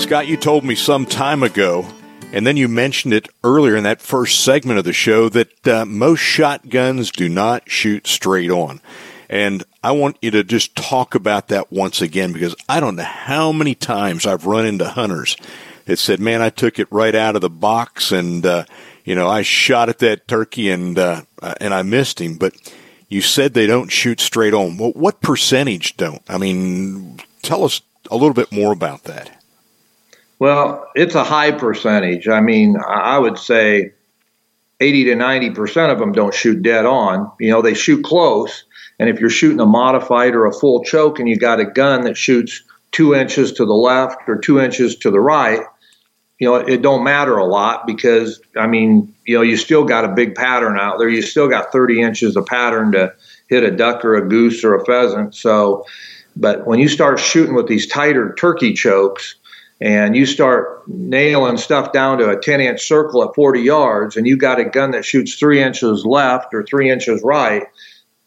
Scott, 0.01 0.27
you 0.27 0.37
told 0.37 0.65
me 0.65 0.75
some 0.75 1.07
time 1.07 1.43
ago, 1.43 1.87
and 2.35 2.45
then 2.45 2.57
you 2.57 2.67
mentioned 2.67 3.15
it 3.15 3.29
earlier 3.45 3.77
in 3.77 3.85
that 3.85 4.03
first 4.03 4.41
segment 4.41 4.81
of 4.81 4.85
the 4.85 4.93
show, 4.93 5.29
that 5.29 5.69
uh, 5.69 5.85
most 5.85 6.19
shotguns 6.19 7.13
do 7.13 7.29
not 7.29 7.71
shoot 7.71 8.09
straight 8.09 8.51
on. 8.51 8.81
And 9.31 9.63
I 9.85 9.93
want 9.93 10.19
you 10.21 10.33
to 10.33 10.43
just 10.43 10.75
talk 10.75 11.15
about 11.15 11.47
that 11.49 11.71
once 11.71 12.03
again 12.03 12.33
because 12.33 12.57
I 12.69 12.81
don't 12.81 12.97
know 12.97 13.05
how 13.05 13.53
many 13.53 13.77
times 13.77 14.27
I've 14.27 14.47
run 14.47 14.67
into 14.67 14.89
hunters 14.89 15.37
that 15.85 16.01
said, 16.01 16.19
"Man, 16.19 16.43
I 16.43 16.51
took 16.51 16.81
it 16.81 16.89
right 16.91 17.15
out 17.15 17.37
of 17.37 17.41
the 17.41 17.49
box, 17.49 18.11
and 18.11 18.45
uh, 18.45 18.65
you 19.05 19.15
know, 19.15 19.29
I 19.29 19.43
shot 19.43 19.89
at 19.89 20.01
that 20.01 20.27
turkey, 20.27 20.71
and 20.71 20.99
uh, 20.99 21.23
and 21.61 21.73
I 21.73 21.83
missed 21.83 22.21
him." 22.21 22.37
But 22.37 22.55
you 23.09 23.21
said 23.21 23.55
they 23.55 23.69
don't 23.69 23.93
shoot 23.93 24.19
straight 24.19 24.55
on. 24.55 24.77
Well, 24.77 24.91
what 24.93 25.21
percentage 25.21 25.97
don't? 25.97 26.23
I 26.29 26.39
mean, 26.39 27.21
tell 27.43 27.63
us 27.63 27.81
a 28.11 28.17
little 28.17 28.35
bit 28.35 28.51
more 28.51 28.73
about 28.73 29.05
that. 29.05 29.44
Well, 30.45 30.91
it's 30.95 31.15
a 31.15 31.25
high 31.25 31.53
percentage. 31.53 32.29
I 32.29 32.43
mean, 32.43 32.77
I 32.77 33.19
would 33.19 33.39
say 33.39 33.95
80 34.79 35.05
to 35.05 35.15
90% 35.15 35.91
of 35.91 35.99
them 35.99 36.13
don't 36.13 36.35
shoot 36.35 36.61
dead 36.61 36.85
on. 36.85 37.33
You 37.41 37.51
know, 37.51 37.63
they 37.63 37.73
shoot 37.73 38.05
close. 38.05 38.65
And 38.99 39.09
if 39.09 39.21
you're 39.21 39.31
shooting 39.31 39.61
a 39.61 39.65
modified 39.65 40.35
or 40.35 40.45
a 40.45 40.53
full 40.53 40.85
choke 40.85 41.19
and 41.19 41.31
you 41.31 41.39
got 41.39 41.61
a 41.61 41.65
gun 41.65 42.03
that 42.03 42.19
shoots 42.19 42.63
two 42.93 43.15
inches 43.15 43.53
to 43.53 43.65
the 43.65 43.73
left 43.73 44.29
or 44.29 44.37
two 44.37 44.61
inches 44.61 44.97
to 44.97 45.11
the 45.11 45.19
right, 45.19 45.63
you 46.39 46.47
know, 46.47 46.57
it 46.57 46.83
don't 46.83 47.05
matter 47.05 47.39
a 47.39 47.47
lot 47.47 47.87
because 47.87 48.39
I 48.55 48.67
mean, 48.67 49.15
you 49.25 49.37
know, 49.37 49.43
you 49.43 49.57
still 49.57 49.85
got 49.85 50.05
a 50.05 50.09
big 50.09 50.35
pattern 50.35 50.79
out 50.79 50.99
there. 50.99 51.09
You 51.09 51.23
still 51.23 51.49
got 51.49 51.73
30 51.73 52.03
inches 52.03 52.37
of 52.37 52.45
pattern 52.45 52.93
to 52.93 53.15
hit 53.49 53.65
a 53.65 53.71
duck 53.71 54.05
or 54.05 54.15
a 54.17 54.29
goose 54.29 54.63
or 54.63 54.75
a 54.75 54.85
pheasant. 54.85 55.35
So, 55.35 55.87
but 56.37 56.67
when 56.67 56.81
you 56.81 56.89
start 56.91 57.19
shooting 57.19 57.55
with 57.55 57.67
these 57.67 57.87
tighter 57.87 58.35
turkey 58.39 58.75
chokes 58.75 59.37
and 59.81 60.17
you 60.17 60.25
start 60.25 60.87
nailing 60.89 61.57
stuff 61.57 61.93
down 61.93 62.19
to 62.19 62.31
a 62.31 62.41
10 62.41 62.61
inch 62.61 62.87
circle 62.87 63.23
at 63.25 63.35
40 63.35 63.61
yards 63.61 64.17
and 64.17 64.27
you 64.27 64.37
got 64.37 64.61
a 64.61 64.65
gun 64.65 64.93
that 64.93 65.05
shoots 65.05 65.35
three 65.35 65.63
inches 65.63 66.05
left 66.05 66.55
or 66.55 66.63
three 66.63 66.91
inches 66.91 67.23
right, 67.23 67.65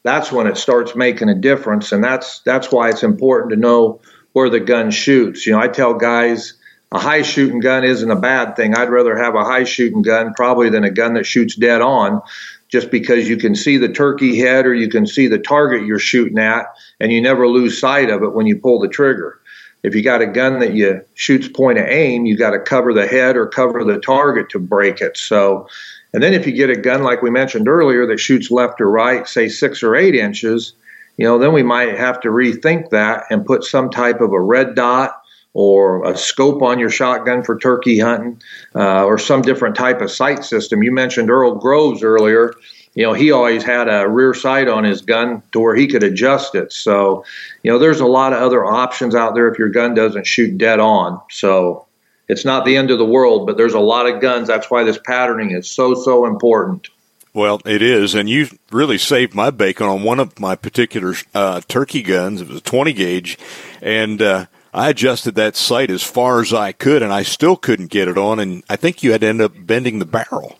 that's 0.03 0.31
when 0.31 0.47
it 0.47 0.57
starts 0.57 0.95
making 0.95 1.29
a 1.29 1.35
difference. 1.35 1.91
And 1.91 2.03
that's, 2.03 2.39
that's 2.39 2.71
why 2.71 2.89
it's 2.89 3.03
important 3.03 3.51
to 3.51 3.57
know 3.57 3.99
where 4.33 4.49
the 4.49 4.59
gun 4.59 4.91
shoots. 4.91 5.45
You 5.45 5.53
know, 5.53 5.59
I 5.59 5.67
tell 5.67 5.93
guys, 5.93 6.53
a 6.91 6.99
high 6.99 7.21
shooting 7.21 7.59
gun 7.59 7.83
isn't 7.83 8.11
a 8.11 8.15
bad 8.15 8.55
thing. 8.55 8.75
I'd 8.75 8.89
rather 8.89 9.17
have 9.17 9.35
a 9.35 9.43
high 9.43 9.65
shooting 9.65 10.01
gun 10.01 10.33
probably 10.35 10.69
than 10.69 10.83
a 10.83 10.91
gun 10.91 11.15
that 11.15 11.25
shoots 11.25 11.55
dead 11.55 11.81
on, 11.81 12.21
just 12.69 12.91
because 12.91 13.27
you 13.27 13.37
can 13.37 13.55
see 13.55 13.77
the 13.77 13.89
turkey 13.89 14.39
head 14.39 14.65
or 14.65 14.73
you 14.73 14.89
can 14.89 15.05
see 15.05 15.27
the 15.27 15.39
target 15.39 15.85
you're 15.85 15.99
shooting 15.99 16.37
at, 16.37 16.67
and 16.99 17.11
you 17.11 17.21
never 17.21 17.47
lose 17.47 17.79
sight 17.79 18.09
of 18.09 18.23
it 18.23 18.33
when 18.33 18.45
you 18.45 18.57
pull 18.57 18.79
the 18.79 18.87
trigger. 18.87 19.39
If 19.87 19.95
you 19.95 20.03
got 20.03 20.21
a 20.21 20.27
gun 20.27 20.59
that 20.59 20.73
you 20.73 21.01
shoots 21.13 21.47
point 21.47 21.77
of 21.77 21.85
aim, 21.87 22.25
you 22.25 22.37
got 22.37 22.51
to 22.51 22.59
cover 22.59 22.93
the 22.93 23.07
head 23.07 23.37
or 23.37 23.47
cover 23.47 23.85
the 23.85 23.99
target 23.99 24.49
to 24.49 24.59
break 24.59 24.99
it. 24.99 25.15
So, 25.15 25.67
and 26.13 26.21
then 26.21 26.33
if 26.33 26.45
you 26.45 26.51
get 26.51 26.69
a 26.69 26.75
gun 26.75 27.03
like 27.03 27.21
we 27.21 27.29
mentioned 27.29 27.69
earlier 27.69 28.05
that 28.07 28.19
shoots 28.19 28.51
left 28.51 28.81
or 28.81 28.91
right, 28.91 29.25
say 29.25 29.47
six 29.47 29.81
or 29.81 29.95
eight 29.95 30.13
inches, 30.13 30.73
you 31.15 31.25
know, 31.25 31.39
then 31.39 31.53
we 31.53 31.63
might 31.63 31.97
have 31.97 32.19
to 32.21 32.27
rethink 32.27 32.89
that 32.89 33.23
and 33.29 33.45
put 33.45 33.63
some 33.63 33.89
type 33.89 34.19
of 34.19 34.33
a 34.33 34.41
red 34.41 34.75
dot 34.75 35.21
or 35.53 36.03
a 36.05 36.17
scope 36.17 36.61
on 36.61 36.77
your 36.77 36.89
shotgun 36.89 37.41
for 37.41 37.57
turkey 37.57 37.97
hunting, 37.97 38.39
uh, 38.75 39.05
or 39.05 39.17
some 39.17 39.41
different 39.41 39.75
type 39.75 40.01
of 40.01 40.11
sight 40.11 40.43
system. 40.43 40.83
You 40.83 40.91
mentioned 40.91 41.31
Earl 41.31 41.55
Groves 41.55 42.03
earlier. 42.03 42.53
You 42.97 43.03
know, 43.03 43.13
he 43.13 43.31
always 43.31 43.63
had 43.63 43.87
a 43.87 44.09
rear 44.09 44.33
sight 44.33 44.67
on 44.67 44.83
his 44.83 45.01
gun 45.01 45.43
to 45.51 45.59
where 45.59 45.75
he 45.75 45.85
could 45.85 46.01
adjust 46.01 46.55
it. 46.55 46.73
So, 46.73 47.23
you 47.61 47.71
know, 47.71 47.77
there's 47.77 47.99
a 47.99 48.07
lot 48.07 48.33
of 48.33 48.41
other 48.41 48.65
options 48.65 49.13
out 49.13 49.35
there 49.35 49.47
if 49.47 49.59
your 49.59 49.69
gun 49.69 49.93
doesn't 49.93 50.25
shoot 50.25 50.57
dead 50.57 50.79
on. 50.79 51.21
So, 51.29 51.85
it's 52.27 52.43
not 52.43 52.65
the 52.65 52.75
end 52.75 52.89
of 52.89 52.97
the 52.97 53.05
world, 53.05 53.45
but 53.45 53.55
there's 53.55 53.75
a 53.75 53.79
lot 53.79 54.07
of 54.07 54.19
guns. 54.19 54.47
That's 54.47 54.71
why 54.71 54.83
this 54.83 54.97
patterning 54.97 55.51
is 55.51 55.69
so, 55.69 55.93
so 55.93 56.25
important. 56.25 56.87
Well, 57.35 57.61
it 57.65 57.83
is, 57.83 58.15
and 58.15 58.27
you 58.27 58.47
really 58.71 58.97
saved 58.97 59.35
my 59.35 59.51
bacon 59.51 59.85
on 59.85 60.01
one 60.01 60.19
of 60.19 60.39
my 60.39 60.55
particular 60.55 61.13
uh, 61.35 61.61
turkey 61.67 62.01
guns. 62.01 62.41
It 62.41 62.47
was 62.47 62.57
a 62.57 62.61
20 62.61 62.93
gauge, 62.93 63.37
and 63.79 64.19
uh, 64.23 64.47
I 64.73 64.89
adjusted 64.89 65.35
that 65.35 65.55
sight 65.55 65.91
as 65.91 66.01
far 66.01 66.41
as 66.41 66.51
I 66.51 66.71
could, 66.71 67.03
and 67.03 67.13
I 67.13 67.21
still 67.21 67.57
couldn't 67.57 67.91
get 67.91 68.07
it 68.07 68.17
on. 68.17 68.39
And 68.39 68.63
I 68.67 68.75
think 68.75 69.03
you 69.03 69.11
had 69.11 69.21
to 69.21 69.27
end 69.27 69.41
up 69.41 69.53
bending 69.55 69.99
the 69.99 70.05
barrel. 70.05 70.57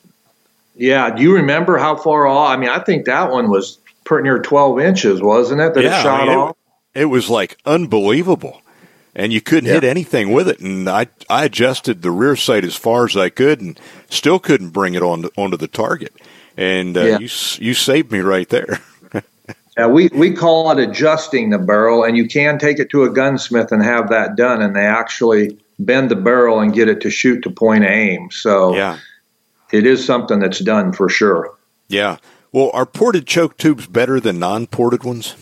Yeah. 0.78 1.10
Do 1.16 1.22
you 1.22 1.34
remember 1.36 1.78
how 1.78 1.96
far 1.96 2.28
off? 2.28 2.50
I 2.50 2.58
mean, 2.58 2.70
I 2.70 2.80
think 2.80 3.06
that 3.06 3.32
one 3.32 3.50
was 3.50 3.78
pretty 4.04 4.24
near 4.24 4.40
12 4.40 4.80
inches, 4.80 5.22
wasn't 5.22 5.62
it? 5.62 5.74
That 5.74 5.84
yeah, 5.84 6.00
it 6.00 6.04
shot 6.04 6.22
I 6.22 6.26
mean, 6.26 6.38
off? 6.38 6.58
It, 6.94 7.02
it 7.02 7.06
was 7.06 7.30
like 7.30 7.58
unbelievable. 7.66 8.62
and 9.16 9.34
you 9.34 9.42
couldn't 9.42 9.70
hit 9.70 9.84
anything 9.84 10.32
with 10.32 10.48
it. 10.48 10.60
And 10.60 10.88
I 10.90 11.08
I 11.30 11.46
adjusted 11.46 12.02
the 12.02 12.12
rear 12.12 12.36
sight 12.36 12.64
as 12.64 12.76
far 12.76 13.06
as 13.06 13.18
I 13.18 13.30
could, 13.30 13.62
and 13.62 13.80
still 14.10 14.40
couldn't 14.40 14.70
bring 14.70 14.94
it 14.94 15.02
on 15.02 15.26
onto 15.36 15.58
the 15.58 15.68
target. 15.68 16.14
And 16.56 16.96
uh, 16.98 17.02
Yeah. 17.02 17.20
you 17.20 17.30
you 17.60 17.74
saved 17.74 18.12
me 18.12 18.20
right 18.20 18.48
there. 18.50 18.80
Yeah, 19.78 19.86
we, 19.86 20.08
we 20.16 20.34
call 20.34 20.72
it 20.72 20.80
adjusting 20.80 21.52
the 21.52 21.60
barrel, 21.60 22.04
and 22.04 22.18
you 22.18 22.28
can 22.28 22.58
take 22.58 22.80
it 22.80 22.90
to 22.90 23.04
a 23.04 23.12
gunsmith 23.12 23.72
and 23.72 23.84
have 23.84 24.10
that 24.10 24.36
done, 24.36 24.60
and 24.64 24.76
they 24.76 24.82
actually 24.88 25.56
bend 25.78 26.10
the 26.10 26.16
barrel 26.16 26.60
and 26.60 26.74
get 26.74 26.90
it 26.90 27.00
to 27.02 27.12
shoot 27.12 27.44
to 27.44 27.52
point 27.52 27.84
of 27.84 27.92
aim. 27.92 28.32
So 28.32 28.74
yeah, 28.76 28.98
it 29.72 29.86
is 29.86 30.06
something 30.06 30.40
that's 30.40 30.60
done 30.60 30.94
for 30.94 31.10
sure. 31.10 31.56
yeah. 31.88 32.18
Well, 32.52 32.72
are 32.74 32.86
ported 32.86 33.28
choke 33.28 33.58
tubes 33.58 33.88
better 33.88 34.20
than 34.20 34.40
non-ported 34.40 35.04
ones? 35.04 35.36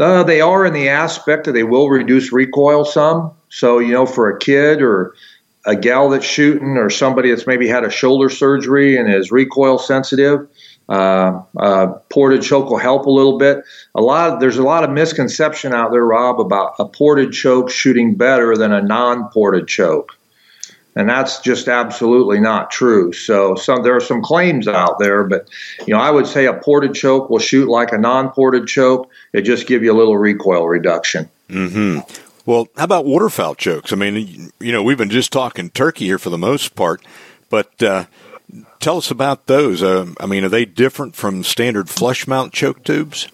Uh, 0.00 0.22
they 0.22 0.40
are 0.40 0.64
in 0.64 0.72
the 0.72 0.88
aspect 0.88 1.44
that 1.44 1.52
they 1.52 1.62
will 1.62 1.88
reduce 1.88 2.32
recoil 2.32 2.84
some. 2.84 3.32
So, 3.50 3.78
you 3.78 3.92
know, 3.92 4.06
for 4.06 4.30
a 4.30 4.38
kid 4.38 4.80
or 4.80 5.14
a 5.66 5.76
gal 5.76 6.08
that's 6.08 6.24
shooting 6.24 6.76
or 6.78 6.88
somebody 6.88 7.30
that's 7.30 7.46
maybe 7.46 7.68
had 7.68 7.84
a 7.84 7.90
shoulder 7.90 8.30
surgery 8.30 8.96
and 8.96 9.12
is 9.12 9.30
recoil 9.30 9.78
sensitive, 9.78 10.48
uh, 10.88 11.42
uh, 11.56 11.86
ported 12.08 12.42
choke 12.42 12.70
will 12.70 12.78
help 12.78 13.06
a 13.06 13.10
little 13.10 13.38
bit. 13.38 13.62
A 13.94 14.00
lot 14.00 14.32
of, 14.32 14.40
there's 14.40 14.58
a 14.58 14.62
lot 14.62 14.84
of 14.84 14.90
misconception 14.90 15.74
out 15.74 15.92
there, 15.92 16.04
Rob, 16.04 16.40
about 16.40 16.74
a 16.78 16.86
ported 16.86 17.32
choke 17.32 17.70
shooting 17.70 18.14
better 18.14 18.56
than 18.56 18.72
a 18.72 18.80
non-ported 18.80 19.68
choke. 19.68 20.17
And 20.98 21.08
that's 21.08 21.38
just 21.38 21.68
absolutely 21.68 22.40
not 22.40 22.72
true. 22.72 23.12
So 23.12 23.54
some 23.54 23.84
there 23.84 23.94
are 23.94 24.00
some 24.00 24.20
claims 24.20 24.66
out 24.66 24.98
there, 24.98 25.22
but 25.22 25.48
you 25.86 25.94
know 25.94 26.00
I 26.00 26.10
would 26.10 26.26
say 26.26 26.46
a 26.46 26.54
ported 26.54 26.92
choke 26.92 27.30
will 27.30 27.38
shoot 27.38 27.68
like 27.68 27.92
a 27.92 27.98
non-ported 27.98 28.66
choke. 28.66 29.08
It 29.32 29.42
just 29.42 29.68
give 29.68 29.84
you 29.84 29.92
a 29.92 29.96
little 29.96 30.18
recoil 30.18 30.66
reduction. 30.66 31.30
Mm-hmm. 31.48 32.00
Well, 32.46 32.66
how 32.76 32.82
about 32.82 33.04
waterfowl 33.04 33.54
chokes? 33.54 33.92
I 33.92 33.96
mean, 33.96 34.50
you 34.58 34.72
know, 34.72 34.82
we've 34.82 34.98
been 34.98 35.08
just 35.08 35.32
talking 35.32 35.70
turkey 35.70 36.06
here 36.06 36.18
for 36.18 36.30
the 36.30 36.38
most 36.38 36.74
part, 36.74 37.00
but 37.48 37.80
uh, 37.80 38.06
tell 38.80 38.96
us 38.96 39.12
about 39.12 39.46
those. 39.46 39.84
Uh, 39.84 40.12
I 40.18 40.26
mean, 40.26 40.42
are 40.42 40.48
they 40.48 40.64
different 40.64 41.14
from 41.14 41.44
standard 41.44 41.88
flush 41.88 42.26
mount 42.26 42.52
choke 42.52 42.82
tubes? 42.82 43.28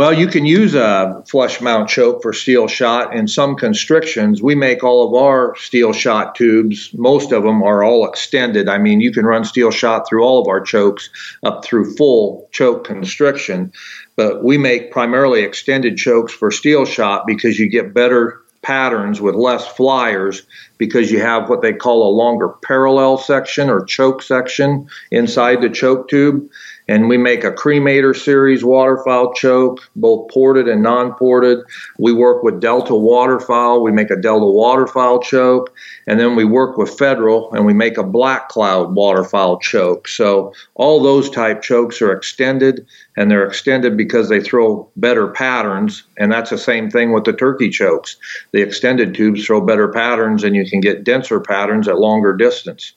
Well, 0.00 0.14
you 0.14 0.28
can 0.28 0.46
use 0.46 0.74
a 0.74 1.22
flush 1.28 1.60
mount 1.60 1.90
choke 1.90 2.22
for 2.22 2.32
steel 2.32 2.68
shot 2.68 3.14
in 3.14 3.28
some 3.28 3.54
constrictions. 3.54 4.42
We 4.42 4.54
make 4.54 4.82
all 4.82 5.06
of 5.06 5.12
our 5.12 5.54
steel 5.56 5.92
shot 5.92 6.34
tubes. 6.34 6.88
Most 6.94 7.32
of 7.32 7.42
them 7.42 7.62
are 7.62 7.84
all 7.84 8.08
extended. 8.08 8.66
I 8.66 8.78
mean, 8.78 9.02
you 9.02 9.12
can 9.12 9.26
run 9.26 9.44
steel 9.44 9.70
shot 9.70 10.08
through 10.08 10.24
all 10.24 10.40
of 10.40 10.48
our 10.48 10.62
chokes 10.62 11.10
up 11.42 11.66
through 11.66 11.96
full 11.96 12.48
choke 12.50 12.84
constriction. 12.84 13.74
But 14.16 14.42
we 14.42 14.56
make 14.56 14.90
primarily 14.90 15.42
extended 15.42 15.98
chokes 15.98 16.32
for 16.32 16.50
steel 16.50 16.86
shot 16.86 17.26
because 17.26 17.58
you 17.58 17.68
get 17.68 17.92
better 17.92 18.40
patterns 18.62 19.20
with 19.20 19.34
less 19.34 19.66
flyers 19.66 20.46
because 20.78 21.10
you 21.10 21.20
have 21.20 21.48
what 21.48 21.60
they 21.62 21.72
call 21.72 22.08
a 22.08 22.16
longer 22.16 22.48
parallel 22.48 23.18
section 23.18 23.68
or 23.68 23.84
choke 23.84 24.22
section 24.22 24.88
inside 25.10 25.60
the 25.60 25.68
choke 25.68 26.08
tube. 26.08 26.48
And 26.90 27.08
we 27.08 27.18
make 27.18 27.44
a 27.44 27.52
cremator 27.52 28.16
series 28.16 28.64
waterfowl 28.64 29.32
choke, 29.34 29.88
both 29.94 30.28
ported 30.28 30.66
and 30.66 30.82
non 30.82 31.14
ported. 31.14 31.60
We 32.00 32.12
work 32.12 32.42
with 32.42 32.60
Delta 32.60 32.96
Waterfowl. 32.96 33.84
We 33.84 33.92
make 33.92 34.10
a 34.10 34.16
Delta 34.16 34.46
Waterfowl 34.46 35.20
choke. 35.20 35.72
And 36.08 36.18
then 36.18 36.34
we 36.34 36.44
work 36.44 36.76
with 36.76 36.98
Federal 36.98 37.54
and 37.54 37.64
we 37.64 37.74
make 37.74 37.96
a 37.96 38.02
Black 38.02 38.48
Cloud 38.48 38.92
waterfowl 38.92 39.60
choke. 39.60 40.08
So 40.08 40.52
all 40.74 41.00
those 41.00 41.30
type 41.30 41.62
chokes 41.62 42.02
are 42.02 42.10
extended 42.10 42.84
and 43.16 43.30
they're 43.30 43.46
extended 43.46 43.96
because 43.96 44.28
they 44.28 44.40
throw 44.40 44.90
better 44.96 45.28
patterns. 45.28 46.02
And 46.18 46.32
that's 46.32 46.50
the 46.50 46.58
same 46.58 46.90
thing 46.90 47.12
with 47.12 47.22
the 47.22 47.32
turkey 47.32 47.70
chokes. 47.70 48.16
The 48.50 48.62
extended 48.62 49.14
tubes 49.14 49.46
throw 49.46 49.60
better 49.60 49.92
patterns 49.92 50.42
and 50.42 50.56
you 50.56 50.68
can 50.68 50.80
get 50.80 51.04
denser 51.04 51.38
patterns 51.38 51.86
at 51.86 52.00
longer 52.00 52.34
distance. 52.34 52.94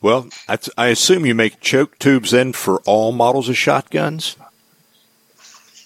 Well, 0.00 0.28
I 0.76 0.88
assume 0.88 1.26
you 1.26 1.34
make 1.34 1.60
choke 1.60 1.98
tubes 1.98 2.30
then 2.30 2.52
for 2.52 2.80
all 2.86 3.10
models 3.10 3.48
of 3.48 3.56
shotguns. 3.56 4.36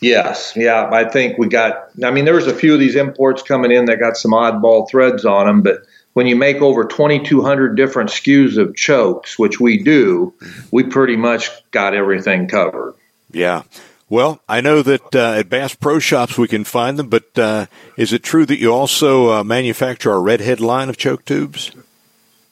Yes, 0.03 0.53
yeah, 0.57 0.90
I 0.92 1.05
think 1.09 1.38
we 1.38 1.48
got. 1.48 1.90
I 2.05 2.11
mean, 2.11 2.25
there 2.25 2.35
was 2.35 2.48
a 2.48 2.55
few 2.55 2.75
of 2.75 2.81
these 2.81 2.96
imports 2.96 3.40
coming 3.42 3.70
in 3.70 3.85
that 3.85 4.01
got 4.01 4.16
some 4.16 4.33
oddball 4.33 4.90
threads 4.90 5.25
on 5.25 5.46
them, 5.46 5.62
but 5.62 5.85
when 6.14 6.27
you 6.27 6.37
make 6.37 6.61
over 6.61 6.85
2,200 6.85 7.77
different 7.77 8.11
SKUs 8.11 8.59
of 8.59 8.75
chokes, 8.77 9.38
which 9.38 9.61
we 9.61 9.79
do, 9.79 10.35
we 10.70 10.83
pretty 10.83 11.16
much 11.16 11.51
got 11.70 11.94
everything 11.94 12.48
covered. 12.48 12.94
Yeah. 13.31 13.62
Well, 14.11 14.42
I 14.46 14.61
know 14.61 14.83
that 14.83 15.14
uh, 15.14 15.35
at 15.38 15.48
Bass 15.48 15.75
Pro 15.75 15.98
Shops 15.98 16.37
we 16.37 16.48
can 16.48 16.64
find 16.64 16.98
them, 16.98 17.09
but 17.09 17.38
uh, 17.38 17.66
is 17.96 18.12
it 18.12 18.22
true 18.22 18.44
that 18.44 18.59
you 18.59 18.70
also 18.70 19.33
uh, 19.33 19.44
manufacture 19.44 20.11
our 20.11 20.20
Redhead 20.20 20.61
line 20.61 20.90
of 20.90 20.98
choke 20.98 21.25
tubes? 21.25 21.70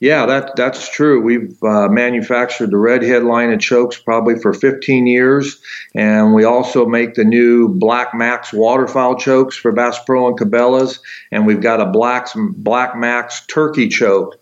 Yeah, 0.00 0.24
that 0.24 0.56
that's 0.56 0.88
true. 0.88 1.20
We've 1.20 1.62
uh, 1.62 1.88
manufactured 1.88 2.70
the 2.70 2.78
Redhead 2.78 3.22
line 3.22 3.52
of 3.52 3.60
chokes 3.60 3.98
probably 3.98 4.38
for 4.40 4.54
15 4.54 5.06
years, 5.06 5.60
and 5.94 6.32
we 6.32 6.44
also 6.44 6.86
make 6.86 7.14
the 7.14 7.24
new 7.24 7.68
Black 7.68 8.14
Max 8.14 8.50
waterfowl 8.50 9.16
chokes 9.16 9.56
for 9.56 9.72
Bass 9.72 9.98
Pro 10.06 10.28
and 10.28 10.38
Cabela's, 10.38 11.00
and 11.30 11.46
we've 11.46 11.60
got 11.60 11.82
a 11.82 11.86
Black 11.86 12.28
Black 12.56 12.96
Max 12.96 13.44
turkey 13.46 13.88
choke. 13.88 14.38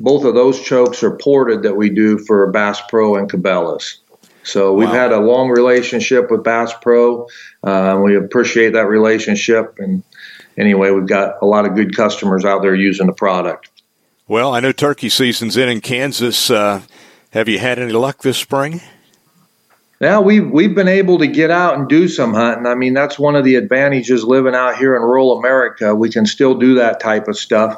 Both 0.00 0.24
of 0.24 0.34
those 0.34 0.58
chokes 0.62 1.02
are 1.02 1.14
ported 1.18 1.62
that 1.64 1.76
we 1.76 1.90
do 1.90 2.16
for 2.18 2.50
Bass 2.50 2.80
Pro 2.88 3.16
and 3.16 3.30
Cabela's. 3.30 3.98
So 4.44 4.72
we've 4.72 4.88
Wow. 4.88 4.94
had 4.94 5.12
a 5.12 5.20
long 5.20 5.50
relationship 5.50 6.30
with 6.30 6.42
Bass 6.42 6.72
Pro. 6.80 7.28
Uh, 7.62 8.00
we 8.02 8.16
appreciate 8.16 8.72
that 8.72 8.88
relationship, 8.88 9.76
and 9.78 10.02
anyway, 10.56 10.90
we've 10.90 11.06
got 11.06 11.34
a 11.42 11.46
lot 11.46 11.66
of 11.66 11.74
good 11.74 11.94
customers 11.94 12.46
out 12.46 12.62
there 12.62 12.74
using 12.74 13.06
the 13.06 13.12
product. 13.12 13.68
Well, 14.32 14.54
I 14.54 14.60
know 14.60 14.72
turkey 14.72 15.10
season's 15.10 15.58
in 15.58 15.68
in 15.68 15.82
Kansas. 15.82 16.50
Uh, 16.50 16.80
have 17.32 17.50
you 17.50 17.58
had 17.58 17.78
any 17.78 17.92
luck 17.92 18.22
this 18.22 18.38
spring? 18.38 18.80
Yeah, 20.00 20.20
we've 20.20 20.50
we've 20.50 20.74
been 20.74 20.88
able 20.88 21.18
to 21.18 21.26
get 21.26 21.50
out 21.50 21.76
and 21.76 21.86
do 21.86 22.08
some 22.08 22.32
hunting. 22.32 22.64
I 22.64 22.74
mean, 22.74 22.94
that's 22.94 23.18
one 23.18 23.36
of 23.36 23.44
the 23.44 23.56
advantages 23.56 24.24
living 24.24 24.54
out 24.54 24.78
here 24.78 24.96
in 24.96 25.02
rural 25.02 25.38
America. 25.38 25.94
We 25.94 26.08
can 26.08 26.24
still 26.24 26.54
do 26.54 26.76
that 26.76 26.98
type 26.98 27.28
of 27.28 27.36
stuff. 27.36 27.76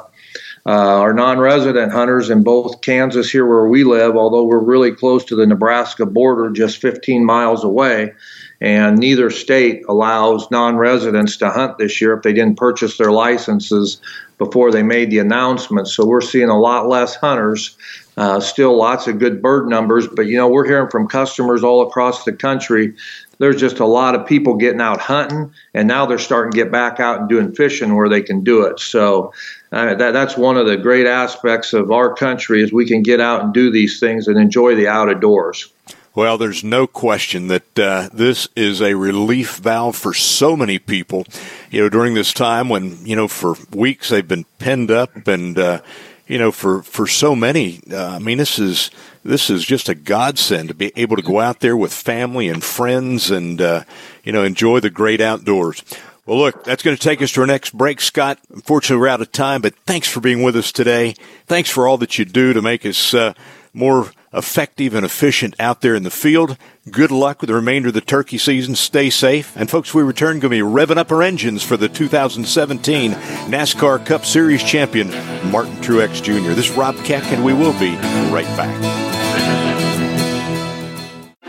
Uh, 0.65 0.69
our 1.01 1.13
non-resident 1.13 1.91
hunters 1.91 2.29
in 2.29 2.41
both 2.41 2.79
Kansas 2.79 3.29
here 3.29 3.45
where 3.45 3.67
we 3.67 3.83
live, 3.83 4.15
although 4.15 4.45
we're 4.45 4.63
really 4.63 4.93
close 4.93 5.25
to 5.25 5.35
the 5.35 5.45
Nebraska 5.45 6.05
border, 6.05 6.49
just 6.51 6.77
15 6.77 7.25
miles 7.25 7.65
away, 7.65 8.13
and 8.61 8.97
neither 8.97 9.29
state 9.29 9.83
allows 9.87 10.49
non-residents 10.49 11.37
to 11.37 11.49
hunt 11.49 11.77
this 11.77 11.99
year 11.99 12.13
if 12.13 12.23
they 12.23 12.33
didn't 12.33 12.57
purchase 12.57 12.97
their 12.97 13.11
licenses 13.11 13.99
before 14.37 14.71
they 14.71 14.83
made 14.83 15.09
the 15.11 15.19
announcement. 15.19 15.87
So 15.87 16.05
we're 16.05 16.21
seeing 16.21 16.49
a 16.49 16.59
lot 16.59 16.87
less 16.87 17.15
hunters. 17.15 17.77
Uh, 18.17 18.39
still 18.39 18.77
lots 18.77 19.07
of 19.07 19.19
good 19.19 19.41
bird 19.41 19.67
numbers, 19.67 20.07
but 20.07 20.25
you 20.25 20.37
know 20.37 20.47
we're 20.47 20.65
hearing 20.65 20.89
from 20.89 21.07
customers 21.07 21.63
all 21.63 21.85
across 21.85 22.23
the 22.23 22.31
country. 22.31 22.93
There's 23.39 23.59
just 23.59 23.79
a 23.79 23.85
lot 23.85 24.15
of 24.15 24.25
people 24.25 24.55
getting 24.55 24.79
out 24.79 25.01
hunting, 25.01 25.53
and 25.73 25.87
now 25.87 26.05
they're 26.05 26.17
starting 26.17 26.53
to 26.53 26.55
get 26.55 26.71
back 26.71 27.01
out 27.01 27.19
and 27.19 27.27
doing 27.27 27.53
fishing 27.53 27.93
where 27.93 28.07
they 28.07 28.21
can 28.21 28.41
do 28.41 28.63
it. 28.63 28.79
So 28.79 29.33
uh, 29.73 29.95
that, 29.95 30.11
that's 30.11 30.37
one 30.37 30.55
of 30.55 30.65
the 30.65 30.77
great 30.77 31.05
aspects 31.05 31.73
of 31.73 31.91
our 31.91 32.13
country 32.13 32.63
is 32.63 32.71
we 32.71 32.87
can 32.87 33.03
get 33.03 33.19
out 33.19 33.43
and 33.43 33.53
do 33.53 33.69
these 33.69 33.99
things 33.99 34.29
and 34.29 34.37
enjoy 34.37 34.75
the 34.75 34.87
outdoors. 34.87 35.69
Well, 36.15 36.37
there's 36.37 36.63
no 36.63 36.87
question 36.87 37.49
that 37.49 37.77
uh, 37.77 38.07
this 38.13 38.47
is 38.55 38.81
a 38.81 38.93
relief 38.93 39.57
valve 39.57 39.97
for 39.97 40.13
so 40.13 40.55
many 40.55 40.79
people. 40.79 41.25
You 41.69 41.81
know, 41.81 41.89
during 41.89 42.13
this 42.13 42.31
time 42.31 42.69
when 42.69 43.05
you 43.05 43.17
know 43.17 43.27
for 43.27 43.55
weeks 43.71 44.07
they've 44.07 44.25
been 44.25 44.45
penned 44.57 44.91
up, 44.91 45.27
and 45.27 45.59
uh, 45.59 45.81
you 46.25 46.37
know 46.37 46.53
for 46.53 46.83
for 46.83 47.05
so 47.05 47.35
many, 47.35 47.81
uh, 47.91 48.15
I 48.15 48.19
mean, 48.19 48.37
this 48.37 48.57
is 48.57 48.91
this 49.25 49.49
is 49.49 49.65
just 49.65 49.89
a 49.89 49.95
godsend 49.95 50.69
to 50.69 50.73
be 50.73 50.93
able 50.95 51.17
to 51.17 51.21
go 51.21 51.41
out 51.41 51.59
there 51.59 51.75
with 51.75 51.91
family 51.91 52.47
and 52.47 52.63
friends, 52.63 53.29
and 53.29 53.59
uh, 53.59 53.83
you 54.23 54.31
know 54.31 54.43
enjoy 54.43 54.79
the 54.79 54.89
great 54.89 55.19
outdoors. 55.19 55.83
Well, 56.25 56.37
look, 56.37 56.63
that's 56.63 56.81
going 56.81 56.95
to 56.95 57.03
take 57.03 57.21
us 57.21 57.33
to 57.33 57.41
our 57.41 57.47
next 57.47 57.77
break, 57.77 57.99
Scott. 57.99 58.39
Unfortunately, 58.53 59.01
we're 59.01 59.09
out 59.09 59.21
of 59.21 59.33
time, 59.33 59.61
but 59.61 59.75
thanks 59.85 60.07
for 60.07 60.21
being 60.21 60.43
with 60.43 60.55
us 60.55 60.71
today. 60.71 61.13
Thanks 61.45 61.69
for 61.69 61.89
all 61.89 61.97
that 61.97 62.17
you 62.17 62.23
do 62.23 62.53
to 62.53 62.61
make 62.61 62.85
us 62.85 63.13
uh, 63.13 63.33
more 63.73 64.09
effective 64.35 64.93
and 64.93 65.05
efficient 65.05 65.55
out 65.59 65.81
there 65.81 65.95
in 65.95 66.03
the 66.03 66.11
field. 66.11 66.57
Good 66.91 67.11
luck 67.11 67.41
with 67.41 67.47
the 67.47 67.55
remainder 67.55 67.87
of 67.87 67.93
the 67.93 68.01
turkey 68.01 68.37
season. 68.37 68.75
Stay 68.75 69.09
safe. 69.09 69.55
And 69.55 69.69
folks, 69.69 69.93
we 69.93 70.03
return 70.03 70.39
going 70.39 70.41
to 70.41 70.49
be 70.49 70.59
revving 70.59 70.97
up 70.97 71.11
our 71.11 71.23
engines 71.23 71.63
for 71.63 71.77
the 71.77 71.89
2017 71.89 73.11
NASCAR 73.11 74.05
Cup 74.05 74.25
Series 74.25 74.63
champion, 74.63 75.09
Martin 75.49 75.75
Truex 75.77 76.21
Jr. 76.21 76.53
This 76.53 76.69
is 76.69 76.77
Rob 76.77 76.95
Keck, 76.97 77.23
and 77.31 77.43
we 77.43 77.53
will 77.53 77.77
be 77.79 77.95
right 78.31 78.45
back. 78.57 79.05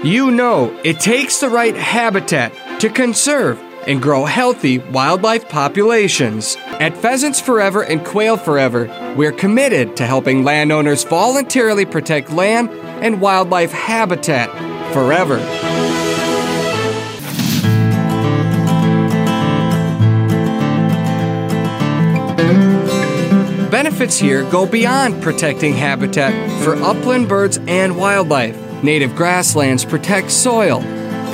You 0.03 0.31
know, 0.31 0.79
it 0.85 1.01
takes 1.01 1.41
the 1.41 1.49
right 1.49 1.75
habitat 1.75 2.53
to 2.81 2.89
conserve 2.89 3.61
and 3.87 4.03
grow 4.03 4.25
healthy 4.25 4.79
wildlife 4.79 5.49
populations. 5.49 6.57
At 6.81 6.97
Pheasants 6.97 7.41
Forever 7.41 7.83
and 7.83 8.05
Quail 8.05 8.37
Forever, 8.37 9.15
we're 9.17 9.33
committed 9.33 9.97
to 9.97 10.07
helping 10.07 10.45
landowners 10.45 11.05
voluntarily 11.05 11.85
protect 11.85 12.31
land 12.31 12.71
and 12.71 13.21
wildlife 13.21 13.73
habitat 13.73 14.51
forever. 14.93 15.39
Benefits 23.71 24.17
here 24.17 24.43
go 24.51 24.65
beyond 24.65 25.23
protecting 25.23 25.75
habitat 25.75 26.33
for 26.63 26.75
upland 26.77 27.29
birds 27.29 27.59
and 27.67 27.97
wildlife. 27.97 28.57
Native 28.83 29.15
grasslands 29.15 29.85
protect 29.85 30.31
soil, 30.31 30.81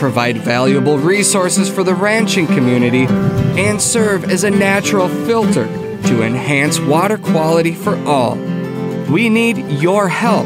provide 0.02 0.36
valuable 0.36 0.98
resources 0.98 1.68
for 1.68 1.84
the 1.84 1.94
ranching 1.94 2.44
community, 2.44 3.06
and 3.56 3.80
serve 3.80 4.24
as 4.24 4.42
a 4.42 4.50
natural 4.50 5.08
filter 5.08 5.64
to 6.08 6.24
enhance 6.24 6.80
water 6.80 7.16
quality 7.16 7.72
for 7.72 7.96
all. 7.98 8.34
We 9.08 9.28
need 9.28 9.58
your 9.80 10.08
help 10.08 10.44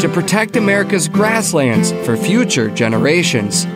to 0.00 0.10
protect 0.10 0.56
America's 0.56 1.08
grasslands 1.08 1.90
for 2.04 2.18
future 2.18 2.68
generations. 2.68 3.66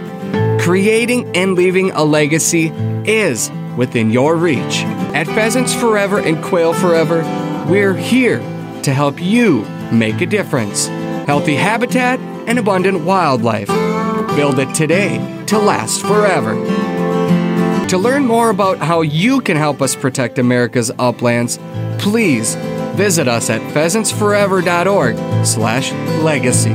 Creating 0.62 1.35
and 1.35 1.55
leaving 1.55 1.93
a 1.93 2.05
legacy 2.05 2.68
is 3.07 3.51
within 3.78 4.11
your 4.11 4.37
reach. 4.37 4.83
At 5.14 5.26
Pheasants 5.28 5.72
Forever 5.72 6.18
and 6.18 6.45
Quail 6.45 6.74
Forever, 6.74 7.22
we're 7.70 7.97
here 7.97 8.41
to 8.83 8.93
help 8.93 9.18
you 9.18 9.64
make 9.91 10.20
a 10.20 10.26
difference. 10.26 10.89
Healthy 11.26 11.55
habitat 11.55 12.20
and 12.20 12.59
abundant 12.59 13.07
wildlife. 13.07 13.70
Build 14.37 14.59
it 14.59 14.74
today 14.74 15.18
to 15.47 15.59
last 15.59 16.01
forever. 16.03 16.55
To 17.89 17.99
learn 17.99 18.26
more 18.26 18.49
about 18.49 18.78
how 18.78 19.03
you 19.03 19.43
can 19.43 19.59
help 19.59 19.83
us 19.83 19.95
protect 19.95 20.39
America's 20.39 20.91
uplands, 20.99 21.59
please 21.99 22.55
visit 22.95 23.28
us 23.28 23.51
at 23.51 23.61
pheasantsforever.org 23.74 25.45
slash 25.45 25.93
legacy. 26.22 26.72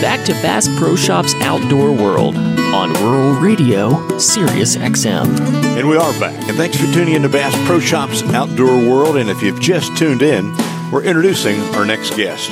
Back 0.00 0.24
to 0.24 0.32
Bass 0.40 0.68
Pro 0.78 0.96
Shops 0.96 1.34
Outdoor 1.42 1.92
World 1.92 2.36
on 2.36 2.94
Rural 2.94 3.38
Radio, 3.40 4.18
Sirius 4.18 4.76
XM. 4.76 5.38
And 5.76 5.86
we 5.86 5.96
are 5.98 6.12
back. 6.18 6.32
And 6.48 6.56
thanks 6.56 6.78
for 6.78 6.90
tuning 6.92 7.14
in 7.14 7.22
to 7.22 7.28
Bass 7.28 7.54
Pro 7.66 7.78
Shops 7.78 8.22
Outdoor 8.32 8.78
World. 8.88 9.18
And 9.18 9.28
if 9.28 9.42
you've 9.42 9.60
just 9.60 9.94
tuned 9.98 10.22
in, 10.22 10.54
we're 10.92 11.04
introducing 11.04 11.58
our 11.74 11.86
next 11.86 12.14
guest. 12.16 12.50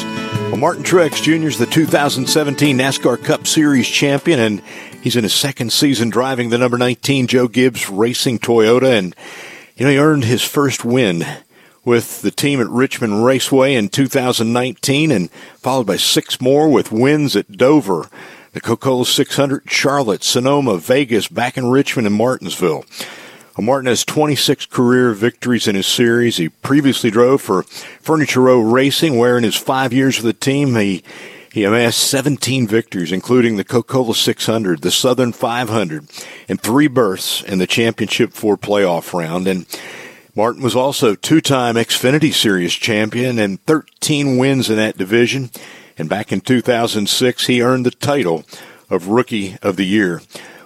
Well, 0.49 0.57
Martin 0.57 0.82
Truex 0.82 1.22
Jr. 1.22 1.47
is 1.47 1.59
the 1.59 1.66
2017 1.66 2.78
NASCAR 2.78 3.22
Cup 3.22 3.47
Series 3.47 3.86
champion, 3.86 4.41
and 4.41 4.62
he's 5.03 5.14
in 5.14 5.24
his 5.24 5.34
second 5.34 5.74
season 5.74 6.09
driving 6.09 6.49
the 6.49 6.57
number 6.57 6.78
19 6.78 7.26
Joe 7.26 7.49
Gibbs 7.49 7.91
Racing 7.91 8.38
Toyota. 8.38 8.99
And, 8.99 9.14
you 9.76 9.84
know, 9.84 9.93
he 9.93 9.99
earned 9.99 10.24
his 10.24 10.43
first 10.43 10.86
win 10.86 11.26
with 11.84 12.22
the 12.22 12.30
team 12.30 12.62
at 12.62 12.68
Richmond 12.68 13.26
Raceway 13.26 13.74
in 13.74 13.91
2019 13.91 15.11
and 15.11 15.30
followed 15.30 15.86
by 15.86 15.97
six 15.97 16.41
more 16.41 16.66
with 16.70 16.91
wins 16.91 17.36
at 17.36 17.53
Dover, 17.53 18.09
the 18.53 18.61
Coca-Cola 18.62 19.05
600, 19.05 19.70
Charlotte, 19.70 20.24
Sonoma, 20.24 20.78
Vegas, 20.78 21.28
back 21.28 21.59
in 21.59 21.70
Richmond 21.70 22.07
and 22.07 22.16
Martinsville. 22.16 22.86
Martin 23.61 23.88
has 23.88 24.04
26 24.04 24.66
career 24.66 25.12
victories 25.12 25.68
in 25.68 25.74
his 25.74 25.86
series. 25.86 26.36
He 26.36 26.48
previously 26.48 27.11
drove 27.11 27.42
for 27.42 27.62
Furniture 27.62 28.40
Row 28.42 28.61
Racing, 28.61 29.18
where 29.18 29.36
in 29.36 29.44
his 29.44 29.56
five 29.56 29.92
years 29.92 30.16
with 30.16 30.26
the 30.26 30.32
team, 30.32 30.74
he 30.76 31.02
he 31.52 31.64
amassed 31.64 31.98
17 31.98 32.68
victories, 32.68 33.11
including 33.11 33.56
the 33.56 33.64
Coca-Cola 33.64 34.14
600, 34.14 34.82
the 34.82 34.90
Southern 34.92 35.32
500, 35.32 36.06
and 36.48 36.61
three 36.61 36.86
berths 36.86 37.42
in 37.42 37.58
the 37.58 37.66
Championship 37.66 38.32
Four 38.32 38.56
playoff 38.56 39.12
round. 39.12 39.48
And 39.48 39.66
Martin 40.36 40.62
was 40.62 40.76
also 40.76 41.16
two-time 41.16 41.74
Xfinity 41.74 42.32
Series 42.32 42.72
champion 42.72 43.40
and 43.40 43.61
13 43.66 44.38
wins 44.38 44.70
in 44.70 44.76
that 44.76 44.96
division. 44.96 45.50
And 45.98 46.08
back 46.08 46.30
in 46.30 46.40
2006, 46.40 47.46
he 47.46 47.62
earned 47.62 47.84
the 47.84 47.90
title 47.90 48.44
of 48.88 49.08
Rookie 49.08 49.56
of 49.61 49.74
the 49.74 49.86
Year. 49.86 50.22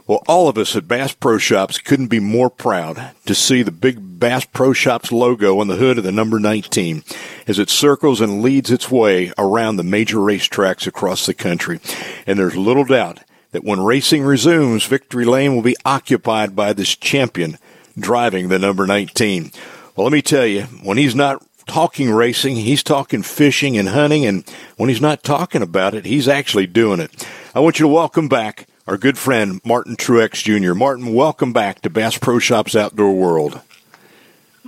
Well, 0.06 0.22
all 0.28 0.50
of 0.50 0.58
us 0.58 0.76
at 0.76 0.86
Bass 0.86 1.14
Pro 1.14 1.38
Shops 1.38 1.78
couldn't 1.78 2.08
be 2.08 2.20
more 2.20 2.50
proud 2.50 3.12
to 3.24 3.34
see 3.34 3.62
the 3.62 3.70
big 3.70 4.20
Bass 4.20 4.44
Pro 4.44 4.74
Shops 4.74 5.10
logo 5.10 5.60
on 5.60 5.68
the 5.68 5.76
hood 5.76 5.96
of 5.96 6.04
the 6.04 6.12
number 6.12 6.38
19 6.38 7.02
as 7.46 7.58
it 7.58 7.70
circles 7.70 8.20
and 8.20 8.42
leads 8.42 8.70
its 8.70 8.90
way 8.90 9.32
around 9.38 9.76
the 9.76 9.82
major 9.82 10.18
racetracks 10.18 10.86
across 10.86 11.24
the 11.24 11.32
country. 11.32 11.80
And 12.26 12.38
there's 12.38 12.54
little 12.54 12.84
doubt 12.84 13.20
that 13.52 13.64
when 13.64 13.80
racing 13.80 14.24
resumes, 14.24 14.84
Victory 14.84 15.24
Lane 15.24 15.54
will 15.54 15.62
be 15.62 15.76
occupied 15.86 16.54
by 16.54 16.74
this 16.74 16.94
champion 16.94 17.56
driving 17.98 18.50
the 18.50 18.58
number 18.58 18.86
19. 18.86 19.52
Well, 19.96 20.04
let 20.04 20.12
me 20.12 20.20
tell 20.20 20.44
you, 20.44 20.64
when 20.82 20.98
he's 20.98 21.14
not 21.14 21.42
talking 21.66 22.10
racing, 22.10 22.56
he's 22.56 22.82
talking 22.82 23.22
fishing 23.22 23.78
and 23.78 23.88
hunting, 23.88 24.26
and 24.26 24.44
when 24.76 24.90
he's 24.90 25.00
not 25.00 25.22
talking 25.22 25.62
about 25.62 25.94
it, 25.94 26.04
he's 26.04 26.28
actually 26.28 26.66
doing 26.66 27.00
it. 27.00 27.26
I 27.54 27.60
want 27.60 27.78
you 27.78 27.84
to 27.84 27.88
welcome 27.88 28.28
back 28.28 28.66
our 28.86 28.98
good 28.98 29.16
friend 29.16 29.60
Martin 29.64 29.96
Truex 29.96 30.42
Jr. 30.42 30.74
Martin, 30.74 31.14
welcome 31.14 31.52
back 31.52 31.80
to 31.82 31.90
Bass 31.90 32.18
Pro 32.18 32.38
Shops 32.38 32.76
Outdoor 32.76 33.14
World. 33.14 33.60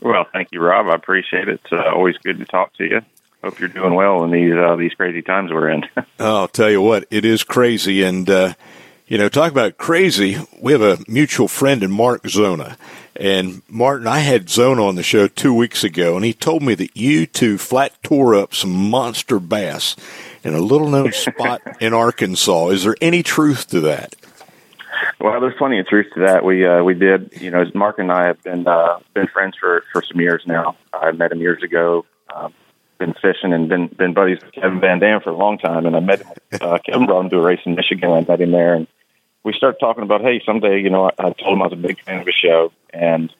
Well, 0.00 0.26
thank 0.32 0.48
you, 0.52 0.60
Rob. 0.60 0.86
I 0.86 0.94
appreciate 0.94 1.48
it. 1.48 1.60
It's 1.64 1.72
uh, 1.72 1.90
always 1.94 2.16
good 2.18 2.38
to 2.38 2.44
talk 2.44 2.72
to 2.74 2.84
you. 2.84 3.02
Hope 3.42 3.60
you're 3.60 3.68
doing 3.68 3.94
well 3.94 4.24
in 4.24 4.30
these 4.30 4.54
uh, 4.54 4.76
these 4.76 4.94
crazy 4.94 5.22
times 5.22 5.52
we're 5.52 5.70
in. 5.70 5.84
oh, 5.96 6.36
I'll 6.36 6.48
tell 6.48 6.70
you 6.70 6.80
what, 6.80 7.06
it 7.10 7.24
is 7.24 7.44
crazy, 7.44 8.02
and 8.02 8.28
uh, 8.28 8.54
you 9.06 9.18
know, 9.18 9.28
talk 9.28 9.52
about 9.52 9.78
crazy. 9.78 10.38
We 10.60 10.72
have 10.72 10.82
a 10.82 10.98
mutual 11.06 11.46
friend 11.46 11.82
in 11.82 11.90
Mark 11.90 12.26
Zona, 12.28 12.76
and 13.14 13.62
Martin, 13.68 14.06
I 14.06 14.20
had 14.20 14.48
Zona 14.48 14.84
on 14.84 14.96
the 14.96 15.02
show 15.02 15.28
two 15.28 15.54
weeks 15.54 15.84
ago, 15.84 16.16
and 16.16 16.24
he 16.24 16.32
told 16.32 16.62
me 16.62 16.74
that 16.74 16.96
you 16.96 17.26
two 17.26 17.58
flat 17.58 17.92
tore 18.02 18.34
up 18.34 18.54
some 18.54 18.72
monster 18.72 19.38
bass 19.38 19.94
in 20.46 20.54
a 20.54 20.60
little 20.60 20.88
known 20.88 21.12
spot 21.12 21.60
in 21.80 21.92
Arkansas. 21.92 22.68
Is 22.68 22.84
there 22.84 22.96
any 23.00 23.22
truth 23.22 23.68
to 23.68 23.80
that? 23.80 24.14
Well, 25.20 25.40
there's 25.40 25.56
plenty 25.58 25.78
of 25.78 25.86
truth 25.86 26.06
to 26.14 26.20
that. 26.20 26.44
We 26.44 26.66
uh, 26.66 26.82
we 26.82 26.94
did, 26.94 27.32
you 27.40 27.50
know, 27.50 27.64
Mark 27.74 27.98
and 27.98 28.10
I 28.10 28.26
have 28.26 28.42
been 28.42 28.66
uh, 28.66 28.98
been 29.14 29.26
friends 29.26 29.56
for 29.58 29.84
for 29.92 30.02
some 30.02 30.20
years 30.20 30.42
now. 30.46 30.76
I 30.92 31.12
met 31.12 31.32
him 31.32 31.40
years 31.40 31.62
ago. 31.62 32.06
Uh, 32.28 32.48
been 32.98 33.14
fishing 33.14 33.52
and 33.52 33.68
been 33.68 33.88
been 33.88 34.14
buddies 34.14 34.38
with 34.42 34.52
Kevin 34.52 34.80
Van 34.80 34.98
Dam 34.98 35.20
for 35.20 35.30
a 35.30 35.36
long 35.36 35.58
time. 35.58 35.84
And 35.86 35.96
I 35.96 36.00
met 36.00 36.22
him. 36.22 36.32
Uh, 36.60 36.78
Kevin 36.86 37.06
brought 37.06 37.24
him 37.24 37.30
to 37.30 37.38
a 37.38 37.42
race 37.42 37.60
in 37.66 37.74
Michigan. 37.74 38.10
I 38.10 38.20
met 38.20 38.40
him 38.40 38.52
there, 38.52 38.74
and 38.74 38.86
we 39.42 39.52
started 39.52 39.78
talking 39.78 40.02
about, 40.02 40.22
hey, 40.22 40.42
someday, 40.44 40.80
you 40.80 40.90
know, 40.90 41.04
I, 41.04 41.10
I 41.18 41.32
told 41.32 41.54
him 41.54 41.62
I 41.62 41.66
was 41.66 41.72
a 41.72 41.76
big 41.76 42.00
fan 42.00 42.20
of 42.20 42.26
his 42.26 42.34
show, 42.34 42.72
and 42.92 43.32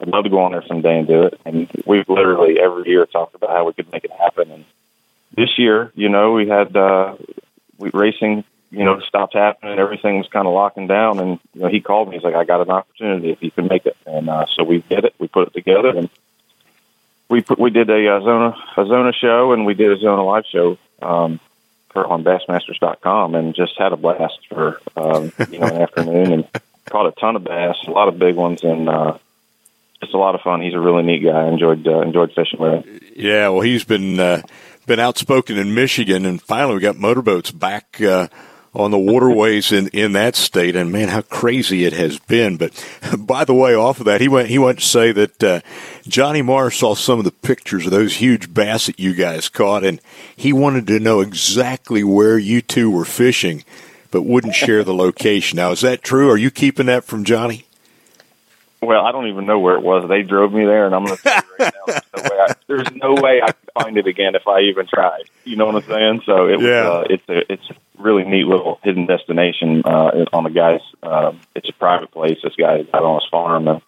I'd 0.00 0.08
love 0.08 0.24
to 0.24 0.30
go 0.30 0.40
on 0.40 0.52
there 0.52 0.64
someday 0.66 0.98
and 0.98 1.06
do 1.08 1.22
it. 1.24 1.40
And 1.44 1.70
we've 1.86 2.08
literally 2.08 2.58
every 2.58 2.88
year 2.88 3.06
talked 3.06 3.34
about 3.34 3.50
how 3.50 3.64
we 3.64 3.72
could 3.72 3.90
make 3.92 4.04
it 4.04 4.10
happen. 4.10 4.50
And 4.50 4.64
this 5.36 5.58
year, 5.58 5.92
you 5.94 6.08
know, 6.08 6.32
we 6.32 6.48
had 6.48 6.76
uh, 6.76 7.16
we 7.78 7.90
racing, 7.92 8.44
you 8.70 8.84
know, 8.84 9.00
stopped 9.00 9.34
happening. 9.34 9.78
Everything 9.78 10.18
was 10.18 10.28
kind 10.28 10.46
of 10.46 10.54
locking 10.54 10.86
down, 10.86 11.18
and 11.18 11.40
you 11.54 11.62
know, 11.62 11.68
he 11.68 11.80
called 11.80 12.08
me. 12.08 12.16
He's 12.16 12.24
like, 12.24 12.34
"I 12.34 12.44
got 12.44 12.60
an 12.60 12.70
opportunity 12.70 13.30
if 13.30 13.42
you 13.42 13.50
can 13.50 13.66
make 13.66 13.86
it." 13.86 13.96
And 14.06 14.28
uh, 14.28 14.46
so 14.54 14.64
we 14.64 14.78
did 14.78 15.04
it. 15.04 15.14
We 15.18 15.28
put 15.28 15.48
it 15.48 15.54
together, 15.54 15.96
and 15.96 16.08
we 17.28 17.40
put, 17.40 17.58
we 17.58 17.70
did 17.70 17.90
a, 17.90 18.16
uh 18.16 18.20
Zona 18.20 18.56
a 18.76 18.86
Zona 18.86 19.12
show, 19.12 19.52
and 19.52 19.66
we 19.66 19.74
did 19.74 19.90
a 19.90 19.98
Zona 19.98 20.24
live 20.24 20.44
show 20.46 20.78
um, 21.02 21.40
for 21.90 22.06
on 22.06 22.24
Bassmasters.com, 22.24 23.34
and 23.34 23.54
just 23.54 23.76
had 23.78 23.92
a 23.92 23.96
blast 23.96 24.38
for 24.48 24.80
um, 24.96 25.32
you 25.50 25.58
know 25.58 25.66
an 25.66 25.82
afternoon, 25.82 26.32
and 26.32 26.48
caught 26.86 27.06
a 27.06 27.12
ton 27.12 27.36
of 27.36 27.44
bass, 27.44 27.76
a 27.86 27.90
lot 27.90 28.08
of 28.08 28.18
big 28.18 28.36
ones, 28.36 28.62
and 28.62 28.88
uh, 28.88 29.18
just 30.00 30.14
a 30.14 30.18
lot 30.18 30.34
of 30.34 30.42
fun. 30.42 30.60
He's 30.60 30.74
a 30.74 30.80
really 30.80 31.02
neat 31.02 31.20
guy. 31.20 31.30
I 31.30 31.48
enjoyed 31.48 31.86
uh, 31.86 32.00
enjoyed 32.00 32.32
fishing 32.34 32.60
with 32.60 32.84
him. 32.84 33.00
Yeah, 33.16 33.48
well, 33.48 33.62
he's 33.62 33.84
been 33.84 34.20
uh, 34.20 34.42
been 34.86 35.00
outspoken 35.00 35.56
in 35.56 35.74
Michigan, 35.74 36.26
and 36.26 36.40
finally 36.40 36.74
we 36.74 36.80
got 36.80 36.96
motorboats 36.96 37.50
back 37.50 38.00
uh, 38.00 38.28
on 38.74 38.90
the 38.90 38.98
waterways 38.98 39.72
in, 39.72 39.88
in 39.88 40.12
that 40.12 40.36
state. 40.36 40.76
And 40.76 40.90
man, 40.90 41.08
how 41.08 41.22
crazy 41.22 41.84
it 41.84 41.92
has 41.92 42.18
been! 42.18 42.56
But 42.56 42.72
by 43.18 43.44
the 43.44 43.54
way, 43.54 43.74
off 43.74 44.00
of 44.00 44.06
that, 44.06 44.20
he 44.20 44.28
went 44.28 44.48
he 44.48 44.58
went 44.58 44.80
to 44.80 44.84
say 44.84 45.12
that 45.12 45.42
uh, 45.42 45.60
Johnny 46.06 46.42
Morris 46.42 46.76
saw 46.76 46.94
some 46.94 47.18
of 47.18 47.24
the 47.24 47.30
pictures 47.30 47.86
of 47.86 47.92
those 47.92 48.16
huge 48.16 48.52
bass 48.52 48.86
that 48.86 49.00
you 49.00 49.14
guys 49.14 49.48
caught, 49.48 49.84
and 49.84 50.00
he 50.36 50.52
wanted 50.52 50.86
to 50.88 51.00
know 51.00 51.20
exactly 51.20 52.04
where 52.04 52.38
you 52.38 52.60
two 52.60 52.90
were 52.90 53.04
fishing, 53.04 53.64
but 54.10 54.22
wouldn't 54.22 54.54
share 54.54 54.84
the 54.84 54.94
location. 54.94 55.56
Now, 55.56 55.70
is 55.70 55.80
that 55.80 56.02
true? 56.02 56.30
Are 56.30 56.36
you 56.36 56.50
keeping 56.50 56.86
that 56.86 57.04
from 57.04 57.24
Johnny? 57.24 57.66
Well, 58.84 59.04
I 59.04 59.12
don't 59.12 59.26
even 59.28 59.46
know 59.46 59.58
where 59.58 59.74
it 59.74 59.82
was. 59.82 60.08
They 60.08 60.22
drove 60.22 60.52
me 60.52 60.64
there, 60.64 60.86
and 60.86 60.94
I'm 60.94 61.04
going 61.04 61.16
to 61.16 61.22
tell 61.22 61.36
you 61.36 61.64
right 61.64 61.72
now, 61.86 61.94
there's 61.94 62.12
no, 62.14 62.22
way 62.30 62.38
I, 62.40 62.54
there's 62.66 62.92
no 62.92 63.14
way 63.14 63.40
I 63.42 63.46
could 63.52 63.70
find 63.74 63.96
it 63.98 64.06
again 64.06 64.34
if 64.34 64.46
I 64.46 64.60
even 64.60 64.86
tried. 64.86 65.24
You 65.44 65.56
know 65.56 65.66
what 65.66 65.76
I'm 65.76 65.88
saying? 65.90 66.22
So 66.26 66.48
it 66.48 66.56
was, 66.56 66.66
Yeah. 66.66 66.88
uh, 66.90 67.04
it's 67.10 67.28
a, 67.28 67.52
it's 67.52 67.70
a 67.70 67.74
really 68.02 68.24
neat 68.24 68.46
little 68.46 68.78
hidden 68.82 69.06
destination 69.06 69.82
uh, 69.84 70.24
on 70.32 70.44
the 70.44 70.50
guy's. 70.50 70.80
Uh, 71.02 71.32
it's 71.54 71.68
a 71.68 71.72
private 71.72 72.10
place. 72.12 72.38
This 72.42 72.54
guy 72.56 72.82
got 72.82 73.02
on 73.02 73.20
his 73.20 73.28
farm, 73.30 73.68
and 73.68 73.82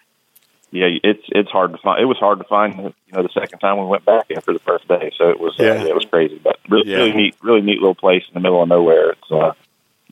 yeah, 0.73 0.89
it's 1.03 1.23
it's 1.29 1.51
hard 1.51 1.73
to 1.73 1.79
find. 1.79 2.03
It 2.03 2.07
was 2.07 2.19
hard 2.19 2.39
to 2.39 2.45
find. 2.45 2.75
You 2.77 2.93
know, 3.13 3.23
the 3.23 3.29
second 3.33 3.61
time 3.61 3.79
we 3.79 3.87
went 3.87 4.05
back 4.05 4.31
after 4.37 4.53
the 4.53 4.59
first 4.59 4.87
day, 4.89 5.13
so 5.17 5.31
it 5.31 5.39
was 5.41 5.55
uh, 5.59 5.63
Yeah. 5.63 5.75
yeah, 5.85 5.89
it 5.91 5.95
was 5.95 6.05
crazy, 6.07 6.39
but 6.43 6.59
really, 6.69 6.91
Yeah. 6.91 6.97
really 6.99 7.13
neat, 7.13 7.37
really 7.43 7.61
neat 7.63 7.79
little 7.79 7.95
place 7.95 8.25
in 8.29 8.35
the 8.35 8.41
middle 8.41 8.63
of 8.63 8.69
nowhere. 8.69 9.11
It's 9.13 9.31
uh, 9.31 9.53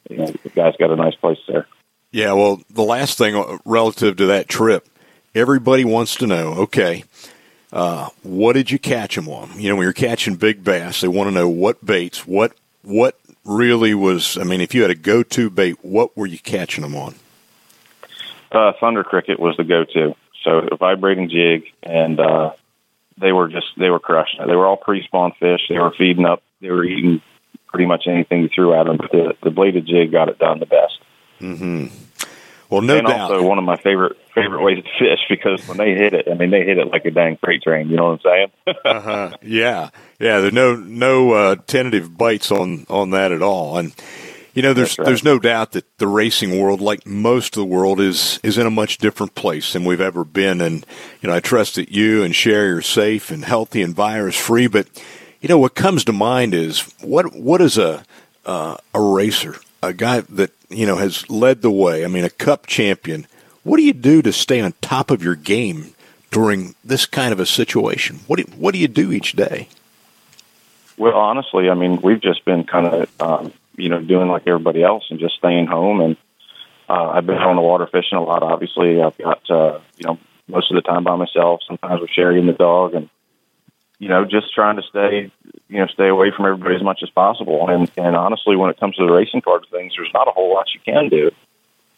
you 0.09 0.17
know, 0.19 0.33
the 0.43 0.49
guy's 0.51 0.77
got 0.77 0.91
a 0.91 0.97
nice 0.97 1.15
place 1.17 1.39
there. 1.49 1.67
Yeah, 2.15 2.35
well, 2.35 2.63
the 2.71 2.85
last 2.85 3.19
thing 3.19 3.35
uh, 3.35 3.59
relative 3.65 4.19
to 4.19 4.27
that 4.27 4.47
trip, 4.47 4.87
everybody 5.35 5.85
wants 5.85 6.15
to 6.19 6.29
know, 6.29 6.55
okay, 6.59 7.03
uh, 7.73 8.11
what 8.23 8.53
did 8.53 8.71
you 8.71 8.79
catch 8.79 9.17
them 9.17 9.29
on? 9.29 9.59
You 9.59 9.69
know, 9.69 9.75
when 9.75 9.83
you're 9.83 9.93
catching 9.93 10.37
big 10.37 10.63
bass, 10.63 11.01
they 11.01 11.09
want 11.09 11.27
to 11.27 11.35
know 11.35 11.49
what 11.49 11.85
baits, 11.85 12.25
what 12.25 12.53
what 12.83 13.19
really 13.45 13.95
was. 13.95 14.39
I 14.39 14.45
mean, 14.45 14.61
if 14.61 14.77
you 14.77 14.83
had 14.83 14.93
a 14.93 14.95
go-to 14.95 15.51
bait, 15.51 15.85
what 15.85 16.17
were 16.17 16.27
you 16.27 16.39
catching 16.39 16.83
them 16.83 16.95
on? 16.95 17.17
Uh, 18.53 18.75
Thunder 18.79 19.03
Cricket 19.03 19.41
was 19.41 19.57
the 19.57 19.65
go-to. 19.65 20.15
So 20.45 20.69
a 20.71 20.77
vibrating 20.77 21.29
jig, 21.29 21.65
and 21.83 22.21
uh, 22.21 22.53
they 23.19 23.33
were 23.33 23.49
just 23.49 23.67
they 23.77 23.91
were 23.91 23.99
crushing 23.99 24.41
it. 24.41 24.47
They 24.47 24.55
were 24.55 24.67
all 24.67 24.77
pre-spawn 24.77 25.33
fish. 25.41 25.63
They 25.69 25.81
were 25.81 25.93
feeding 25.99 26.27
up. 26.27 26.45
They 26.61 26.71
were 26.71 26.85
eating 26.85 27.23
pretty 27.67 27.87
much 27.87 28.05
anything 28.07 28.43
you 28.43 28.51
threw 28.55 28.73
at 28.73 28.87
them. 28.87 28.99
But 28.99 29.11
the, 29.11 29.37
the 29.43 29.51
bladed 29.51 29.85
jig 29.85 30.13
got 30.13 30.29
it 30.29 30.39
done 30.39 30.61
the 30.61 30.67
best. 30.67 31.01
Mm-hmm. 31.41 32.04
Well, 32.75 32.83
no 32.83 32.99
and 32.99 33.07
doubt. 33.07 33.31
also 33.31 33.43
one 33.45 33.59
of 33.59 33.65
my 33.65 33.77
favorite 33.77 34.17
favorite 34.35 34.61
ways 34.65 34.83
to 34.83 34.91
fish 34.99 35.21
because 35.29 35.65
when 35.69 35.79
they 35.79 35.95
hit 35.95 36.13
it, 36.13 36.27
I 36.29 36.35
mean 36.35 36.51
they 36.51 36.65
hit 36.65 36.77
it 36.77 36.89
like 36.89 37.05
a 37.05 37.13
dang 37.13 37.37
freight 37.37 37.63
train. 37.63 37.89
You 37.89 37.97
know 37.97 38.07
what 38.07 38.27
I'm 38.27 38.49
saying? 38.67 38.77
uh-huh. 38.85 39.37
Yeah, 39.43 39.91
yeah. 40.19 40.41
There's 40.41 40.53
no 40.53 40.75
no 40.75 41.31
uh, 41.31 41.57
tentative 41.69 42.19
bites 42.19 42.51
on 42.51 42.85
on 42.91 43.11
that 43.11 43.31
at 43.31 43.43
all, 43.43 43.79
and 43.79 43.95
you 44.55 44.63
know 44.63 44.73
there's 44.73 44.99
right. 44.99 45.05
there's 45.05 45.23
no 45.23 45.39
doubt 45.39 45.71
that 45.73 45.99
the 45.99 46.09
racing 46.09 46.61
world, 46.61 46.81
like 46.81 47.07
most 47.07 47.57
of 47.57 47.61
the 47.61 47.65
world, 47.65 48.01
is 48.01 48.41
is 48.43 48.59
in 48.59 48.67
a 48.67 48.71
much 48.71 48.99
different 48.99 49.37
place 49.37 49.73
than 49.73 49.85
we've 49.85 50.01
ever 50.01 50.25
been. 50.25 50.61
And 50.61 50.85
you 51.23 51.29
know 51.29 51.37
I 51.37 51.39
trust 51.39 51.77
that 51.77 51.93
you 51.93 52.25
and 52.25 52.35
Sherry 52.35 52.73
are 52.73 52.83
safe 52.83 53.31
and 53.31 53.45
healthy 53.45 53.83
and 53.83 53.95
virus 53.95 54.37
free. 54.37 54.67
But 54.67 54.89
you 55.41 55.49
know 55.49 55.59
what 55.59 55.77
comes 55.77 56.03
to 56.07 56.13
mind 56.13 56.55
is 56.55 56.81
what 57.01 57.37
what 57.37 57.61
is 57.61 57.79
a 57.79 58.05
uh, 58.45 58.79
a 58.93 59.01
racer, 59.01 59.61
a 59.81 59.93
guy 59.93 60.23
that 60.23 60.51
you 60.75 60.87
know 60.87 60.97
has 60.97 61.29
led 61.31 61.63
the 61.63 61.71
way. 61.71 62.05
I 62.05 62.09
mean, 62.09 62.25
a 62.25 62.31
cup 62.31 62.67
champion. 62.67 63.27
What 63.63 63.79
do 63.79 63.83
you 63.83 63.95
do 63.95 64.21
to 64.23 64.33
stay 64.33 64.61
on 64.61 64.75
top 64.83 65.11
of 65.11 65.23
your 65.23 65.35
game 65.35 65.95
during 66.31 66.75
this 66.85 67.07
kind 67.07 67.33
of 67.33 67.41
a 67.41 67.47
situation? 67.47 68.21
What 68.27 68.37
do, 68.37 68.45
what 68.57 68.75
do 68.75 68.79
you 68.79 68.89
do 68.89 69.11
each 69.13 69.33
day? 69.33 69.69
Well, 70.99 71.17
honestly, 71.17 71.71
I 71.71 71.75
mean, 71.75 72.01
we've 72.03 72.21
just 72.21 72.45
been 72.45 72.65
kind 72.65 72.87
of, 72.87 73.21
um, 73.21 73.53
you 73.77 73.89
know, 73.89 74.01
doing 74.01 74.29
like 74.29 74.47
everybody 74.47 74.83
else 74.83 75.05
and 75.11 75.19
just 75.19 75.37
staying 75.37 75.67
home. 75.67 76.01
And 76.01 76.17
uh, 76.89 77.11
I've 77.11 77.27
been 77.27 77.39
on 77.39 77.57
the 77.57 77.63
water 77.63 77.87
fishing 77.87 78.19
a 78.19 78.23
lot. 78.23 78.43
Obviously, 78.43 79.01
I've 79.01 79.17
got, 79.17 79.51
uh, 79.51 79.81
you 79.97 80.07
know, 80.07 80.19
most 80.47 80.71
of 80.71 80.75
the 80.77 80.83
time 80.83 81.05
by 81.05 81.17
myself. 81.17 81.63
Sometimes 81.67 82.01
with 82.01 82.11
Sherry 82.11 82.39
and 82.39 82.49
the 82.49 82.53
dog, 82.53 82.95
and 82.95 83.09
you 84.05 84.11
know, 84.11 84.27
just 84.27 84.53
trying 84.53 84.77
to 84.77 84.83
stay, 84.83 85.31
you 85.71 85.79
know, 85.79 85.87
stay 85.87 86.09
away 86.09 86.31
from 86.31 86.45
everybody 86.45 86.75
as 86.75 86.83
much 86.83 87.01
as 87.03 87.09
possible. 87.09 87.71
And 87.71 87.91
and 87.97 88.15
honestly, 88.15 88.55
when 88.55 88.69
it 88.69 88.79
comes 88.79 88.97
to 88.97 89.07
the 89.07 89.11
racing 89.11 89.41
of 89.47 89.63
things, 89.71 89.95
there's 89.97 90.13
not 90.13 90.29
a 90.29 90.31
whole 90.31 90.53
lot 90.53 90.67
you 90.75 90.81
can 90.81 91.09
do. 91.09 91.31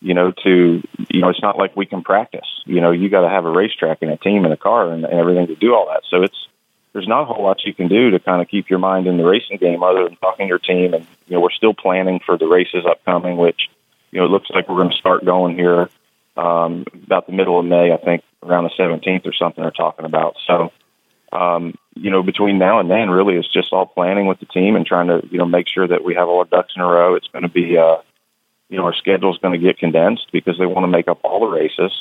You 0.00 0.14
know, 0.14 0.30
to 0.44 0.82
you 1.09 1.20
know, 1.20 1.30
it's 1.30 1.42
not 1.42 1.59
like 1.59 1.74
we 1.74 1.84
can 1.84 2.04
practice. 2.04 2.46
You 2.64 2.80
know, 2.80 2.92
you 2.92 3.09
got 3.09 3.22
to 3.22 3.28
have 3.28 3.44
a 3.44 3.50
racetrack 3.50 4.02
and 4.02 4.12
a 4.12 4.16
team 4.16 4.44
and 4.44 4.54
a 4.54 4.57
car 4.57 4.92
and, 4.92 5.04
and 5.04 5.14
everything 5.14 5.48
to 5.48 5.57
do 5.57 5.74
all 5.74 5.88
that. 5.88 6.02
So 6.09 6.22
it's 6.22 6.46
there's 6.92 7.09
not 7.09 7.22
a 7.22 7.24
whole 7.24 7.42
lot 7.42 7.64
you 7.64 7.74
can 7.74 7.88
do 7.88 8.11
to 8.11 8.20
kind 8.20 8.40
of 8.40 8.46
keep 8.46 8.70
your 8.70 8.78
mind 8.78 9.09
in 9.09 9.16
the 9.16 9.24
racing 9.24 9.57
game 9.57 9.82
other 9.82 10.04
than 10.04 10.14
talking 10.14 10.46
to 10.46 10.48
your 10.48 10.61
team. 10.61 10.94
And 10.94 11.04
you 11.26 11.34
know, 11.34 11.40
we're 11.40 11.50
still 11.50 11.74
planning 11.74 12.20
for 12.24 12.38
the 12.38 12.46
races 12.46 12.84
upcoming, 12.88 13.36
which 13.36 13.68
you 14.12 14.20
know, 14.20 14.26
it 14.26 14.30
looks 14.30 14.48
like 14.50 14.68
we're 14.68 14.76
going 14.76 14.90
to 14.90 14.96
start 14.96 15.24
going 15.24 15.57
here 15.57 15.90
um, 16.36 16.84
about 17.02 17.26
the 17.26 17.32
middle 17.32 17.59
of 17.59 17.66
May. 17.66 17.92
I 17.92 17.96
think 17.96 18.22
around 18.44 18.62
the 18.62 18.82
17th 18.82 19.26
or 19.26 19.32
something. 19.32 19.62
They're 19.62 19.72
talking 19.72 20.04
about 20.04 20.36
so 20.46 20.70
um, 21.33 21.74
you 21.95 22.11
know, 22.11 22.22
between 22.22 22.59
now 22.59 22.79
and 22.79 22.91
then, 22.91 23.11
really, 23.11 23.37
it's 23.37 23.53
just 23.53 23.72
all 23.72 23.87
planning 23.87 24.27
with 24.27 24.39
the 24.39 24.47
team 24.47 24.77
and 24.77 24.87
trying 24.87 25.09
to, 25.09 25.27
you 25.31 25.39
know, 25.39 25.47
make 25.47 25.66
sure 25.68 25.87
that 25.87 26.05
we 26.05 26.14
have 26.14 26.29
all 26.29 26.39
our 26.39 26.45
ducks 26.45 26.74
in 26.77 26.83
a 26.83 26.87
row. 26.87 27.14
It's 27.14 27.29
going 27.29 27.43
to 27.43 27.49
be, 27.49 27.77
uh, 27.77 27.99
you 28.68 28.77
know, 28.77 28.85
our 28.85 28.95
schedule 28.95 29.33
is 29.33 29.39
going 29.39 29.59
to 29.59 29.64
get 29.64 29.79
condensed 29.79 30.29
because 30.33 30.59
they 30.59 30.66
want 30.66 30.85
to 30.85 30.89
make 30.89 31.09
up 31.09 31.20
all 31.24 31.41
the 31.41 31.47
races. 31.47 31.93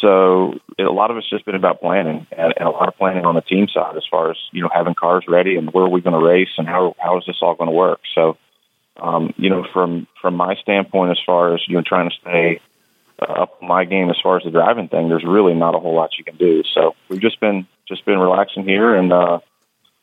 So 0.00 0.58
it, 0.78 0.84
a 0.84 0.90
lot 0.92 1.10
of 1.10 1.16
it's 1.16 1.28
just 1.28 1.44
been 1.44 1.54
about 1.54 1.80
planning 1.80 2.26
and, 2.32 2.54
and 2.56 2.66
a 2.66 2.70
lot 2.70 2.88
of 2.88 2.96
planning 2.96 3.24
on 3.24 3.34
the 3.34 3.42
team 3.42 3.68
side 3.68 3.96
as 3.96 4.04
far 4.10 4.30
as, 4.30 4.36
you 4.50 4.62
know, 4.62 4.70
having 4.72 4.94
cars 4.94 5.24
ready 5.28 5.56
and 5.56 5.70
where 5.72 5.84
are 5.84 5.90
we 5.90 6.00
going 6.00 6.18
to 6.18 6.26
race 6.26 6.48
and 6.58 6.66
how, 6.66 6.94
how 6.98 7.18
is 7.18 7.24
this 7.26 7.38
all 7.42 7.54
going 7.54 7.68
to 7.68 7.76
work? 7.76 8.00
So, 8.14 8.38
um, 8.96 9.34
you 9.36 9.50
know, 9.50 9.66
from, 9.72 10.06
from 10.20 10.34
my 10.36 10.54
standpoint, 10.56 11.10
as 11.10 11.20
far 11.24 11.54
as, 11.54 11.60
you 11.68 11.76
know, 11.76 11.82
trying 11.82 12.08
to 12.10 12.16
stay 12.16 12.60
uh, 13.20 13.42
up 13.42 13.62
my 13.62 13.84
game 13.84 14.10
as 14.10 14.16
far 14.22 14.38
as 14.38 14.44
the 14.44 14.50
driving 14.50 14.88
thing, 14.88 15.08
there's 15.08 15.24
really 15.24 15.54
not 15.54 15.74
a 15.74 15.78
whole 15.78 15.94
lot 15.94 16.16
you 16.18 16.24
can 16.24 16.36
do. 16.36 16.62
So 16.74 16.94
we've 17.08 17.20
just 17.20 17.40
been 17.40 17.66
just 17.90 18.06
been 18.06 18.18
relaxing 18.18 18.64
here 18.64 18.94
and 18.94 19.12
uh, 19.12 19.40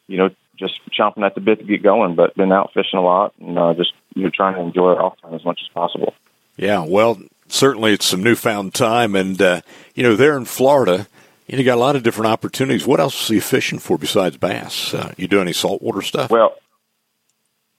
you 0.07 0.17
know 0.17 0.29
just 0.59 0.79
chomping 0.91 1.25
at 1.25 1.33
the 1.33 1.41
bit 1.41 1.59
to 1.59 1.65
get 1.65 1.81
going. 1.81 2.15
But 2.15 2.35
been 2.35 2.51
out 2.51 2.71
fishing 2.73 2.99
a 2.99 3.01
lot 3.01 3.33
and 3.39 3.57
uh, 3.57 3.73
just 3.73 3.93
you 4.13 4.23
know 4.23 4.29
trying 4.29 4.55
to 4.55 4.61
enjoy 4.61 4.89
our 4.89 5.01
off 5.01 5.21
time 5.21 5.33
as 5.33 5.43
much 5.43 5.59
as 5.63 5.69
possible. 5.69 6.13
Yeah, 6.57 6.85
well, 6.85 7.19
certainly 7.47 7.93
it's 7.93 8.05
some 8.05 8.23
newfound 8.23 8.73
time, 8.75 9.15
and 9.15 9.41
uh, 9.41 9.61
you 9.95 10.03
know 10.03 10.15
there 10.15 10.37
in 10.37 10.45
Florida. 10.45 11.07
You 11.47 11.63
got 11.63 11.77
a 11.77 11.79
lot 11.79 11.95
of 11.95 12.03
different 12.03 12.27
opportunities. 12.27 12.85
What 12.85 12.99
else 12.99 13.31
are 13.31 13.33
you 13.33 13.39
fishing 13.39 13.79
for 13.79 13.97
besides 13.97 14.35
bass? 14.35 14.93
Uh, 14.93 15.13
you 15.15 15.29
do 15.29 15.39
any 15.39 15.53
saltwater 15.53 16.01
stuff? 16.01 16.29
Well, 16.29 16.55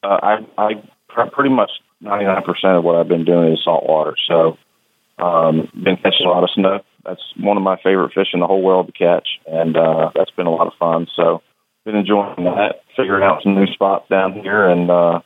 uh, 0.03 0.19
I, 0.23 0.47
I 0.57 1.27
pretty 1.35 1.51
much 1.51 1.71
ninety 2.01 2.25
nine 2.25 2.43
percent 2.45 2.77
of 2.77 2.85
what 2.85 2.97
I've 2.97 3.09
been 3.09 3.27
doing 3.27 3.53
is 3.53 3.61
saltwater. 3.63 4.15
So 4.27 4.57
um, 5.19 5.69
been 5.75 5.97
catching 5.97 6.27
a 6.27 6.31
lot 6.31 6.45
of 6.45 6.51
snook. 6.55 6.85
That's 7.09 7.23
one 7.39 7.57
of 7.57 7.63
my 7.63 7.77
favorite 7.83 8.13
fish 8.13 8.29
in 8.35 8.41
the 8.41 8.47
whole 8.47 8.61
world 8.61 8.87
to 8.87 8.93
catch, 8.93 9.27
and 9.47 9.77
uh, 9.77 10.11
that's 10.15 10.31
been 10.33 10.47
a 10.47 10.51
lot 10.51 10.67
of 10.67 10.75
fun. 10.79 11.07
So, 11.17 11.43
been 11.85 11.97
enjoying 11.97 12.45
that, 12.45 12.83
figuring 12.97 13.23
out 13.23 13.43
some 13.43 13.55
new 13.55 13.67
spots 13.67 14.09
down 14.11 14.35
here, 14.35 14.69
and 14.69 14.91
uh, 14.91 15.21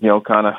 you 0.00 0.08
know, 0.08 0.22
kind 0.22 0.46
of, 0.46 0.54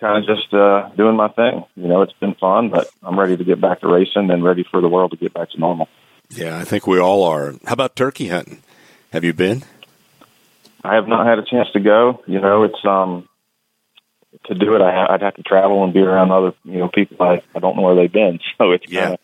kind 0.00 0.18
of 0.18 0.26
just 0.36 0.52
uh, 0.52 0.90
doing 0.96 1.16
my 1.16 1.28
thing. 1.28 1.64
You 1.76 1.88
know, 1.88 2.02
it's 2.02 2.12
been 2.14 2.34
fun, 2.34 2.68
but 2.68 2.90
I'm 3.02 3.18
ready 3.18 3.38
to 3.38 3.44
get 3.44 3.58
back 3.58 3.80
to 3.80 3.88
racing 3.88 4.30
and 4.30 4.44
ready 4.44 4.66
for 4.70 4.82
the 4.82 4.88
world 4.88 5.12
to 5.12 5.16
get 5.16 5.32
back 5.32 5.50
to 5.50 5.58
normal. 5.58 5.88
Yeah, 6.28 6.58
I 6.58 6.64
think 6.64 6.86
we 6.86 6.98
all 6.98 7.22
are. 7.22 7.54
How 7.64 7.72
about 7.72 7.96
turkey 7.96 8.28
hunting? 8.28 8.62
Have 9.14 9.24
you 9.24 9.32
been? 9.32 9.64
I 10.84 10.96
have 10.96 11.08
not 11.08 11.26
had 11.26 11.38
a 11.38 11.42
chance 11.42 11.68
to 11.72 11.80
go. 11.80 12.22
You 12.26 12.40
know, 12.40 12.64
it's 12.64 12.84
um, 12.84 13.26
to 14.44 14.54
do 14.54 14.74
it, 14.74 14.82
I, 14.82 15.12
would 15.12 15.22
have 15.22 15.34
to 15.34 15.42
travel 15.42 15.84
and 15.84 15.92
be 15.92 16.00
around 16.00 16.30
other, 16.30 16.52
you 16.64 16.78
know, 16.78 16.88
people 16.88 17.16
I, 17.20 17.42
I 17.54 17.58
don't 17.60 17.76
know 17.76 17.82
where 17.82 17.94
they've 17.94 18.12
been. 18.12 18.40
So 18.58 18.72
it's 18.72 18.90
yeah, 18.90 19.02
kinda, 19.02 19.18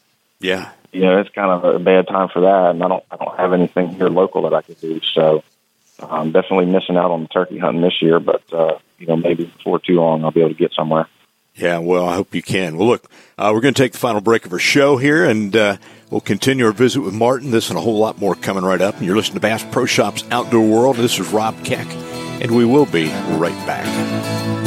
yeah, 0.44 0.72
you 0.92 1.00
know, 1.00 1.18
it's 1.18 1.30
kind 1.30 1.50
of 1.50 1.74
a 1.74 1.78
bad 1.78 2.06
time 2.06 2.28
for 2.28 2.42
that. 2.42 2.70
And 2.70 2.82
I 2.82 2.88
don't, 2.88 3.04
I 3.10 3.16
don't 3.16 3.36
have 3.36 3.52
anything 3.52 3.88
here 3.88 4.08
local 4.08 4.42
that 4.42 4.54
I 4.54 4.62
could 4.62 4.80
do. 4.80 5.00
So 5.12 5.42
I'm 5.98 6.32
definitely 6.32 6.66
missing 6.66 6.96
out 6.96 7.10
on 7.10 7.22
the 7.22 7.28
turkey 7.28 7.58
hunting 7.58 7.82
this 7.82 8.00
year. 8.00 8.20
But 8.20 8.42
uh, 8.52 8.78
you 8.98 9.06
know, 9.06 9.16
maybe 9.16 9.44
before 9.44 9.80
too 9.80 9.94
long, 9.94 10.22
I'll 10.22 10.30
be 10.30 10.40
able 10.40 10.50
to 10.50 10.56
get 10.56 10.72
somewhere. 10.72 11.08
Yeah, 11.56 11.78
well, 11.78 12.06
I 12.06 12.14
hope 12.14 12.34
you 12.34 12.42
can. 12.42 12.76
Well, 12.76 12.88
look, 12.88 13.08
uh, 13.38 13.52
we're 13.54 13.60
going 13.60 13.74
to 13.74 13.82
take 13.82 13.92
the 13.92 13.98
final 13.98 14.20
break 14.20 14.44
of 14.44 14.52
our 14.52 14.58
show 14.58 14.96
here, 14.96 15.24
and 15.24 15.54
uh, 15.54 15.76
we'll 16.10 16.20
continue 16.20 16.66
our 16.66 16.72
visit 16.72 17.00
with 17.00 17.14
Martin. 17.14 17.52
This 17.52 17.70
and 17.70 17.78
a 17.78 17.80
whole 17.80 17.98
lot 17.98 18.18
more 18.18 18.34
coming 18.34 18.64
right 18.64 18.80
up. 18.80 18.96
And 18.96 19.06
you're 19.06 19.16
listening 19.16 19.36
to 19.36 19.40
Bass 19.40 19.64
Pro 19.70 19.86
Shops 19.86 20.24
Outdoor 20.32 20.66
World. 20.66 20.96
This 20.96 21.18
is 21.18 21.28
Rob 21.32 21.64
Keck, 21.64 21.86
and 22.42 22.50
we 22.50 22.64
will 22.64 22.86
be 22.86 23.06
right 23.36 23.66
back. 23.66 24.63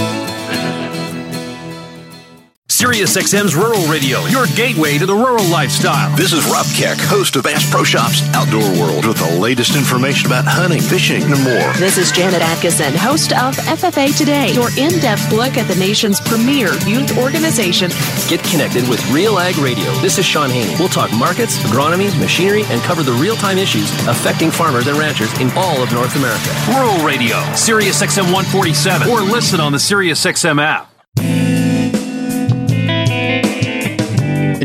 SiriusXM's 2.78 3.56
Rural 3.56 3.88
Radio, 3.88 4.24
your 4.26 4.46
gateway 4.56 5.00
to 5.00 5.08
the 5.08 5.16
rural 5.16 5.44
lifestyle. 5.50 6.16
This 6.16 6.32
is 6.32 6.46
Rob 6.46 6.68
Keck, 6.76 7.00
host 7.00 7.36
of 7.36 7.42
Bass 7.42 7.68
Pro 7.72 7.84
Shops 7.84 8.22
Outdoor 8.36 8.70
World, 8.78 9.04
with 9.04 9.18
the 9.18 9.40
latest 9.40 9.76
information 9.76 10.28
about 10.28 10.46
hunting, 10.46 10.80
fishing, 10.80 11.24
and 11.24 11.42
more. 11.42 11.74
This 11.82 11.98
is 11.98 12.12
Janet 12.12 12.44
Atkinson, 12.44 12.94
host 12.94 13.34
of 13.34 13.56
FFA 13.66 14.16
Today, 14.16 14.54
your 14.54 14.70
in 14.78 14.92
depth 15.00 15.32
look 15.32 15.58
at 15.58 15.68
the 15.68 15.76
nation's 15.80 16.22
premier 16.22 16.72
youth 16.86 17.18
organization. 17.18 17.90
Get 18.30 18.44
connected 18.44 18.88
with 18.88 19.02
Real 19.10 19.40
Ag 19.40 19.58
Radio. 19.58 19.90
This 20.06 20.20
is 20.20 20.26
Shaun 20.28 20.52
Haney. 20.52 20.76
We'll 20.78 20.88
talk 20.88 21.12
markets, 21.14 21.58
agronomy, 21.58 22.14
machinery, 22.20 22.62
and 22.66 22.80
cover 22.84 23.02
the 23.02 23.14
real 23.14 23.38
time 23.38 23.58
issues 23.58 23.90
affecting 24.06 24.52
farmers 24.52 24.86
and 24.86 25.00
ranchers 25.00 25.34
in 25.42 25.50
all 25.58 25.82
of 25.82 25.92
North 25.94 26.16
America. 26.16 26.54
Rural 26.70 27.04
Radio, 27.04 27.38
SiriusXM 27.58 28.30
147, 28.30 29.10
or 29.10 29.22
listen 29.22 29.60
on 29.60 29.72
the 29.72 29.80
SiriusXM 29.80 30.62
app. 30.62 30.97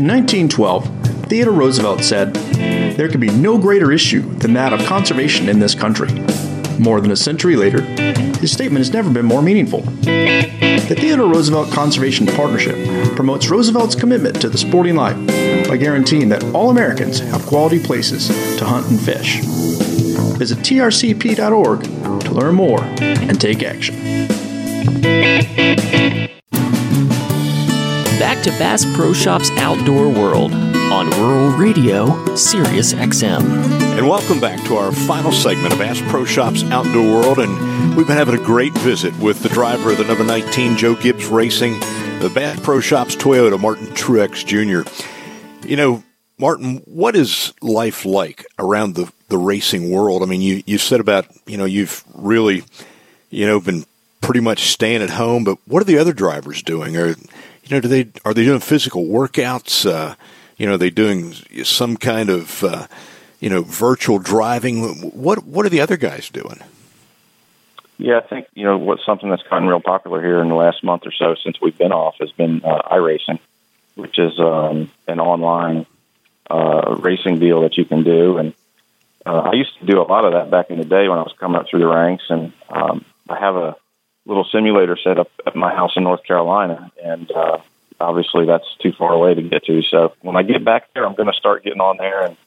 In 0.03 0.09
1912, 0.09 1.29
Theodore 1.29 1.53
Roosevelt 1.53 2.03
said, 2.03 2.33
There 2.97 3.07
can 3.07 3.21
be 3.21 3.29
no 3.29 3.57
greater 3.57 3.89
issue 3.89 4.19
than 4.33 4.51
that 4.51 4.73
of 4.73 4.85
conservation 4.85 5.47
in 5.47 5.59
this 5.59 5.73
country. 5.73 6.11
More 6.77 6.99
than 6.99 7.11
a 7.11 7.15
century 7.15 7.55
later, 7.55 7.79
his 8.41 8.51
statement 8.51 8.79
has 8.79 8.91
never 8.91 9.09
been 9.09 9.25
more 9.25 9.41
meaningful. 9.41 9.79
The 9.79 10.97
Theodore 10.99 11.31
Roosevelt 11.31 11.71
Conservation 11.71 12.27
Partnership 12.27 12.75
promotes 13.15 13.49
Roosevelt's 13.49 13.95
commitment 13.95 14.41
to 14.41 14.49
the 14.49 14.57
sporting 14.57 14.97
life 14.97 15.15
by 15.69 15.77
guaranteeing 15.77 16.27
that 16.27 16.43
all 16.53 16.69
Americans 16.69 17.19
have 17.19 17.45
quality 17.45 17.81
places 17.81 18.27
to 18.57 18.65
hunt 18.65 18.85
and 18.91 18.99
fish. 18.99 19.39
Visit 20.37 20.57
trcp.org 20.57 21.83
to 22.23 22.31
learn 22.33 22.55
more 22.55 22.83
and 22.83 23.39
take 23.39 23.63
action. 23.63 23.95
Back 28.23 28.41
to 28.43 28.51
Bass 28.51 28.85
Pro 28.95 29.11
Shops 29.11 29.51
Outdoor 29.57 30.07
World 30.07 30.53
on 30.53 31.09
Rural 31.09 31.49
Radio, 31.57 32.33
Sirius 32.37 32.93
XM. 32.93 33.43
And 33.97 34.07
welcome 34.07 34.39
back 34.39 34.63
to 34.67 34.77
our 34.77 34.93
final 34.93 35.33
segment 35.33 35.73
of 35.73 35.79
Bass 35.79 35.99
Pro 36.03 36.23
Shops 36.23 36.63
Outdoor 36.63 37.03
World. 37.03 37.39
And 37.39 37.97
we've 37.97 38.07
been 38.07 38.15
having 38.15 38.39
a 38.39 38.41
great 38.41 38.71
visit 38.75 39.13
with 39.17 39.43
the 39.43 39.49
driver 39.49 39.91
of 39.91 39.97
the 39.97 40.05
number 40.05 40.23
19 40.23 40.77
Joe 40.77 40.95
Gibbs 40.95 41.27
Racing, 41.27 41.77
the 42.21 42.31
Bass 42.33 42.57
Pro 42.61 42.79
Shops 42.79 43.17
Toyota, 43.17 43.59
Martin 43.59 43.87
Truex 43.87 44.45
Jr. 44.45 44.89
You 45.67 45.75
know, 45.75 46.03
Martin, 46.37 46.77
what 46.85 47.17
is 47.17 47.53
life 47.61 48.05
like 48.05 48.45
around 48.57 48.95
the, 48.95 49.11
the 49.27 49.37
racing 49.37 49.91
world? 49.91 50.23
I 50.23 50.27
mean, 50.27 50.39
you, 50.39 50.63
you 50.65 50.77
said 50.77 51.01
about, 51.01 51.27
you 51.45 51.57
know, 51.57 51.65
you've 51.65 52.05
really, 52.15 52.63
you 53.29 53.45
know, 53.45 53.59
been 53.59 53.83
pretty 54.21 54.39
much 54.39 54.67
staying 54.67 55.01
at 55.01 55.09
home, 55.09 55.43
but 55.43 55.57
what 55.67 55.81
are 55.81 55.85
the 55.85 55.97
other 55.97 56.13
drivers 56.13 56.63
doing? 56.63 56.95
Are 56.95 57.17
you 57.63 57.75
know, 57.75 57.79
do 57.79 57.87
they 57.87 58.09
are 58.25 58.33
they 58.33 58.43
doing 58.43 58.59
physical 58.59 59.05
workouts? 59.05 59.89
Uh, 59.89 60.15
you 60.57 60.67
know, 60.67 60.75
are 60.75 60.77
they 60.77 60.89
doing 60.89 61.33
some 61.63 61.97
kind 61.97 62.29
of 62.29 62.63
uh, 62.63 62.87
you 63.39 63.49
know 63.49 63.61
virtual 63.61 64.19
driving? 64.19 64.81
What 65.11 65.45
what 65.45 65.65
are 65.65 65.69
the 65.69 65.81
other 65.81 65.97
guys 65.97 66.29
doing? 66.29 66.59
Yeah, 67.97 68.17
I 68.17 68.21
think 68.21 68.47
you 68.53 68.65
know 68.65 68.77
what's 68.77 69.05
something 69.05 69.29
that's 69.29 69.43
gotten 69.43 69.67
real 69.67 69.79
popular 69.79 70.21
here 70.21 70.41
in 70.41 70.49
the 70.49 70.55
last 70.55 70.83
month 70.83 71.03
or 71.05 71.11
so 71.11 71.35
since 71.41 71.61
we've 71.61 71.77
been 71.77 71.91
off 71.91 72.15
has 72.19 72.31
been 72.31 72.63
uh, 72.63 72.81
iRacing, 72.91 73.39
which 73.95 74.19
is 74.19 74.39
um, 74.39 74.91
an 75.07 75.19
online 75.19 75.85
uh, 76.49 76.95
racing 76.99 77.39
deal 77.39 77.61
that 77.61 77.77
you 77.77 77.85
can 77.85 78.03
do. 78.03 78.37
And 78.37 78.53
uh, 79.25 79.39
I 79.39 79.53
used 79.53 79.77
to 79.79 79.85
do 79.85 80.01
a 80.01 80.03
lot 80.03 80.25
of 80.25 80.33
that 80.33 80.51
back 80.51 80.69
in 80.69 80.79
the 80.79 80.85
day 80.85 81.07
when 81.07 81.17
I 81.17 81.23
was 81.23 81.33
coming 81.39 81.57
up 81.57 81.67
through 81.69 81.79
the 81.79 81.87
ranks. 81.87 82.25
And 82.29 82.51
um, 82.69 83.05
I 83.29 83.39
have 83.39 83.55
a 83.55 83.75
little 84.25 84.45
simulator 84.45 84.97
set 84.97 85.19
up 85.19 85.31
at 85.45 85.55
my 85.55 85.73
house 85.73 85.93
in 85.95 86.03
North 86.03 86.23
Carolina, 86.23 86.91
and 87.03 87.29
uh, 87.31 87.57
obviously 87.99 88.45
that's 88.45 88.75
too 88.81 88.93
far 88.93 89.13
away 89.13 89.33
to 89.33 89.41
get 89.41 89.65
to. 89.65 89.81
So 89.83 90.13
when 90.21 90.35
I 90.35 90.43
get 90.43 90.63
back 90.63 90.93
there, 90.93 91.05
I'm 91.05 91.15
going 91.15 91.31
to 91.31 91.37
start 91.37 91.63
getting 91.63 91.81
on 91.81 91.97
there 91.97 92.25
and 92.25 92.37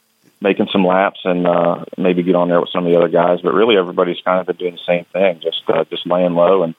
making 0.40 0.68
some 0.70 0.86
laps 0.86 1.20
and 1.24 1.46
uh, 1.46 1.84
maybe 1.96 2.22
get 2.22 2.34
on 2.34 2.48
there 2.48 2.60
with 2.60 2.70
some 2.70 2.86
of 2.86 2.92
the 2.92 2.98
other 2.98 3.08
guys. 3.08 3.40
But 3.40 3.54
really, 3.54 3.76
everybody's 3.76 4.20
kind 4.20 4.40
of 4.40 4.46
been 4.46 4.56
doing 4.56 4.74
the 4.74 4.86
same 4.86 5.04
thing, 5.06 5.40
just 5.40 5.62
uh, 5.68 5.84
just 5.84 6.06
laying 6.06 6.34
low 6.34 6.62
and 6.62 6.74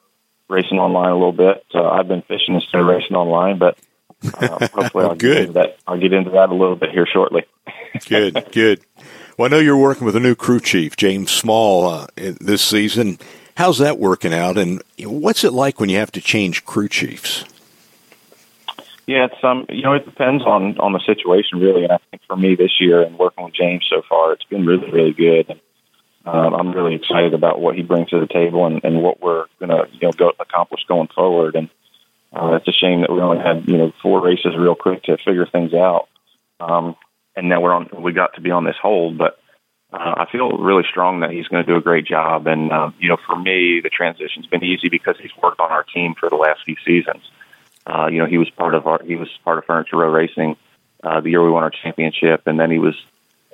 racing 0.48 0.78
online 0.78 1.10
a 1.10 1.14
little 1.14 1.32
bit. 1.32 1.64
Uh, 1.74 1.88
I've 1.88 2.08
been 2.08 2.22
fishing 2.22 2.54
instead 2.54 2.80
of 2.80 2.86
racing 2.86 3.16
online, 3.16 3.58
but 3.58 3.78
uh, 4.34 4.66
hopefully 4.72 5.04
I'll 5.04 5.14
good. 5.14 5.20
get 5.20 5.40
into 5.40 5.52
that. 5.54 5.78
I'll 5.86 5.98
get 5.98 6.12
into 6.12 6.30
that 6.30 6.50
a 6.50 6.54
little 6.54 6.76
bit 6.76 6.90
here 6.90 7.06
shortly. 7.06 7.44
good, 8.08 8.46
good. 8.52 8.80
Well, 9.36 9.46
I 9.46 9.48
know 9.50 9.58
you're 9.58 9.76
working 9.76 10.04
with 10.04 10.16
a 10.16 10.20
new 10.20 10.34
crew 10.34 10.60
chief, 10.60 10.96
James 10.96 11.30
Small, 11.30 11.86
uh, 11.86 12.06
this 12.16 12.62
season. 12.62 13.18
How's 13.58 13.78
that 13.78 13.98
working 13.98 14.32
out, 14.32 14.56
and 14.56 14.80
what's 15.00 15.42
it 15.42 15.52
like 15.52 15.80
when 15.80 15.88
you 15.88 15.98
have 15.98 16.12
to 16.12 16.20
change 16.20 16.64
crew 16.64 16.88
chiefs? 16.88 17.44
Yeah, 19.04 19.24
it's 19.24 19.42
um, 19.42 19.66
you 19.68 19.82
know, 19.82 19.94
it 19.94 20.04
depends 20.04 20.44
on 20.44 20.78
on 20.78 20.92
the 20.92 21.00
situation 21.00 21.58
really, 21.58 21.82
and 21.82 21.90
I 21.90 21.98
think 22.08 22.22
for 22.28 22.36
me 22.36 22.54
this 22.54 22.80
year 22.80 23.02
and 23.02 23.18
working 23.18 23.42
with 23.42 23.54
James 23.54 23.84
so 23.90 24.02
far, 24.08 24.32
it's 24.32 24.44
been 24.44 24.64
really 24.64 24.88
really 24.92 25.12
good. 25.12 25.50
And 25.50 25.60
um, 26.24 26.54
I'm 26.54 26.72
really 26.72 26.94
excited 26.94 27.34
about 27.34 27.60
what 27.60 27.74
he 27.74 27.82
brings 27.82 28.10
to 28.10 28.20
the 28.20 28.28
table 28.28 28.64
and, 28.64 28.80
and 28.84 29.02
what 29.02 29.20
we're 29.20 29.46
gonna 29.58 29.88
you 29.90 29.98
know 30.02 30.12
go 30.12 30.30
accomplish 30.38 30.84
going 30.86 31.08
forward. 31.08 31.56
And 31.56 31.68
uh, 32.32 32.60
it's 32.60 32.68
a 32.68 32.72
shame 32.72 33.00
that 33.00 33.10
we 33.10 33.20
only 33.20 33.42
had 33.42 33.68
you 33.68 33.76
know 33.76 33.92
four 34.00 34.24
races 34.24 34.54
real 34.56 34.76
quick 34.76 35.02
to 35.02 35.16
figure 35.16 35.46
things 35.46 35.74
out, 35.74 36.06
um, 36.60 36.94
and 37.34 37.48
now 37.48 37.60
we're 37.60 37.74
on 37.74 37.88
we 37.98 38.12
got 38.12 38.36
to 38.36 38.40
be 38.40 38.52
on 38.52 38.62
this 38.62 38.76
hold, 38.80 39.18
but. 39.18 39.36
Uh, 39.92 40.14
I 40.18 40.26
feel 40.30 40.50
really 40.58 40.84
strong 40.88 41.20
that 41.20 41.30
he's 41.30 41.48
going 41.48 41.64
to 41.64 41.72
do 41.72 41.76
a 41.76 41.80
great 41.80 42.04
job, 42.06 42.46
and 42.46 42.70
uh, 42.70 42.90
you 42.98 43.08
know, 43.08 43.16
for 43.26 43.36
me, 43.36 43.80
the 43.80 43.88
transition's 43.88 44.46
been 44.46 44.62
easy 44.62 44.88
because 44.88 45.16
he's 45.20 45.34
worked 45.42 45.60
on 45.60 45.70
our 45.70 45.82
team 45.82 46.14
for 46.14 46.28
the 46.28 46.36
last 46.36 46.60
few 46.64 46.76
seasons. 46.84 47.22
Uh, 47.86 48.06
you 48.06 48.18
know, 48.18 48.26
he 48.26 48.36
was 48.36 48.50
part 48.50 48.74
of 48.74 48.86
our 48.86 49.02
he 49.02 49.16
was 49.16 49.28
part 49.44 49.58
of 49.58 49.64
Furniture 49.64 49.96
Row 49.96 50.10
Racing 50.10 50.56
uh, 51.02 51.20
the 51.20 51.30
year 51.30 51.42
we 51.42 51.50
won 51.50 51.62
our 51.62 51.70
championship, 51.70 52.46
and 52.46 52.58
then 52.58 52.70
he 52.70 52.78
was 52.78 52.94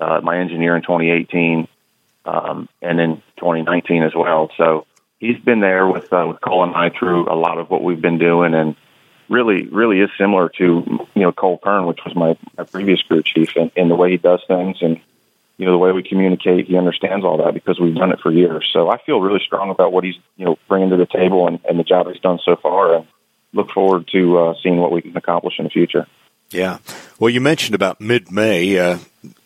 uh, 0.00 0.20
my 0.22 0.38
engineer 0.38 0.76
in 0.76 0.82
2018, 0.82 1.68
um, 2.24 2.68
and 2.80 3.00
in 3.00 3.16
2019 3.36 4.02
as 4.02 4.14
well. 4.14 4.50
So 4.56 4.86
he's 5.18 5.38
been 5.38 5.60
there 5.60 5.86
with 5.86 6.12
uh, 6.12 6.26
with 6.28 6.40
Cole 6.40 6.64
and 6.64 6.74
I 6.74 6.90
through 6.90 7.30
a 7.30 7.36
lot 7.36 7.58
of 7.58 7.70
what 7.70 7.82
we've 7.82 8.00
been 8.00 8.18
doing, 8.18 8.54
and 8.54 8.76
really, 9.28 9.66
really 9.66 10.00
is 10.00 10.10
similar 10.16 10.48
to 10.58 11.06
you 11.14 11.22
know 11.22 11.32
Cole 11.32 11.58
Pearn, 11.58 11.86
which 11.86 12.00
was 12.04 12.14
my, 12.14 12.36
my 12.56 12.64
previous 12.64 13.02
crew 13.02 13.22
chief, 13.22 13.56
and, 13.56 13.70
and 13.76 13.90
the 13.90 13.94
way 13.94 14.12
he 14.12 14.16
does 14.16 14.40
things, 14.48 14.78
and 14.80 15.00
you 15.56 15.66
know 15.66 15.72
the 15.72 15.78
way 15.78 15.92
we 15.92 16.02
communicate. 16.02 16.66
He 16.66 16.76
understands 16.76 17.24
all 17.24 17.38
that 17.38 17.54
because 17.54 17.78
we've 17.78 17.94
done 17.94 18.12
it 18.12 18.20
for 18.20 18.32
years. 18.32 18.68
So 18.72 18.90
I 18.90 18.98
feel 19.04 19.20
really 19.20 19.40
strong 19.44 19.70
about 19.70 19.92
what 19.92 20.04
he's 20.04 20.16
you 20.36 20.44
know 20.44 20.58
bringing 20.68 20.90
to 20.90 20.96
the 20.96 21.06
table 21.06 21.46
and, 21.46 21.60
and 21.68 21.78
the 21.78 21.84
job 21.84 22.06
he's 22.08 22.20
done 22.20 22.38
so 22.44 22.56
far, 22.56 22.96
and 22.96 23.06
look 23.52 23.70
forward 23.70 24.08
to 24.12 24.38
uh, 24.38 24.54
seeing 24.62 24.78
what 24.78 24.92
we 24.92 25.02
can 25.02 25.16
accomplish 25.16 25.54
in 25.58 25.64
the 25.64 25.70
future. 25.70 26.06
Yeah. 26.50 26.78
Well, 27.18 27.30
you 27.30 27.40
mentioned 27.40 27.74
about 27.74 28.00
mid 28.00 28.30
May. 28.30 28.78
Uh, 28.78 28.98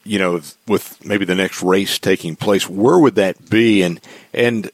you 0.04 0.18
know, 0.18 0.40
with 0.66 1.04
maybe 1.04 1.24
the 1.24 1.34
next 1.34 1.62
race 1.62 1.98
taking 1.98 2.34
place, 2.34 2.68
where 2.68 2.98
would 2.98 3.14
that 3.16 3.50
be, 3.50 3.82
and 3.82 4.00
and 4.32 4.70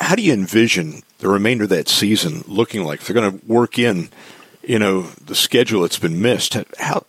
how 0.00 0.14
do 0.14 0.22
you 0.22 0.32
envision 0.32 1.02
the 1.18 1.28
remainder 1.28 1.64
of 1.64 1.70
that 1.70 1.88
season 1.88 2.44
looking 2.46 2.84
like? 2.84 3.00
If 3.00 3.06
they're 3.06 3.14
going 3.14 3.38
to 3.38 3.46
work 3.46 3.78
in, 3.78 4.08
you 4.62 4.78
know, 4.78 5.02
the 5.02 5.34
schedule 5.34 5.82
that's 5.82 5.98
been 5.98 6.20
missed. 6.20 6.56
How, 6.78 7.04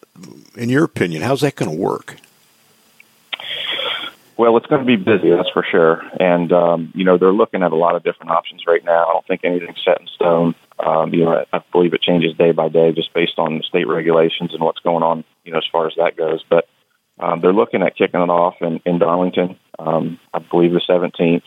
in 0.55 0.69
your 0.69 0.83
opinion, 0.83 1.23
how's 1.23 1.41
that 1.41 1.55
going 1.55 1.71
to 1.71 1.77
work? 1.77 2.17
Well, 4.37 4.55
it's 4.57 4.67
going 4.67 4.85
to 4.85 4.85
be 4.85 4.97
busy, 4.97 5.31
that's 5.31 5.49
for 5.49 5.65
sure. 5.69 6.03
And 6.19 6.53
um, 6.53 6.91
you 6.93 7.03
know, 7.03 7.17
they're 7.17 7.33
looking 7.33 7.63
at 7.63 7.71
a 7.71 7.75
lot 7.75 7.95
of 7.95 8.03
different 8.03 8.31
options 8.31 8.65
right 8.67 8.85
now. 8.85 9.07
I 9.07 9.13
don't 9.13 9.25
think 9.25 9.41
anything's 9.43 9.83
set 9.83 9.99
in 9.99 10.07
stone. 10.07 10.55
Um, 10.77 11.11
you 11.11 11.25
know, 11.25 11.43
I, 11.51 11.61
believe 11.71 11.95
it 11.95 12.03
changes 12.03 12.37
day 12.37 12.51
by 12.51 12.69
day, 12.69 12.91
just 12.91 13.11
based 13.15 13.39
on 13.39 13.57
the 13.57 13.63
state 13.63 13.87
regulations 13.87 14.53
and 14.53 14.61
what's 14.61 14.79
going 14.79 15.01
on. 15.01 15.23
You 15.43 15.53
know, 15.53 15.57
as 15.57 15.65
far 15.71 15.87
as 15.87 15.93
that 15.97 16.15
goes, 16.15 16.43
but 16.47 16.67
um, 17.17 17.41
they're 17.41 17.51
looking 17.51 17.81
at 17.81 17.97
kicking 17.97 18.21
it 18.21 18.29
off 18.29 18.61
in, 18.61 18.79
in 18.85 18.99
Darlington. 18.99 19.57
Um, 19.79 20.19
I 20.31 20.37
believe 20.37 20.71
the 20.71 20.81
17th, 20.87 21.41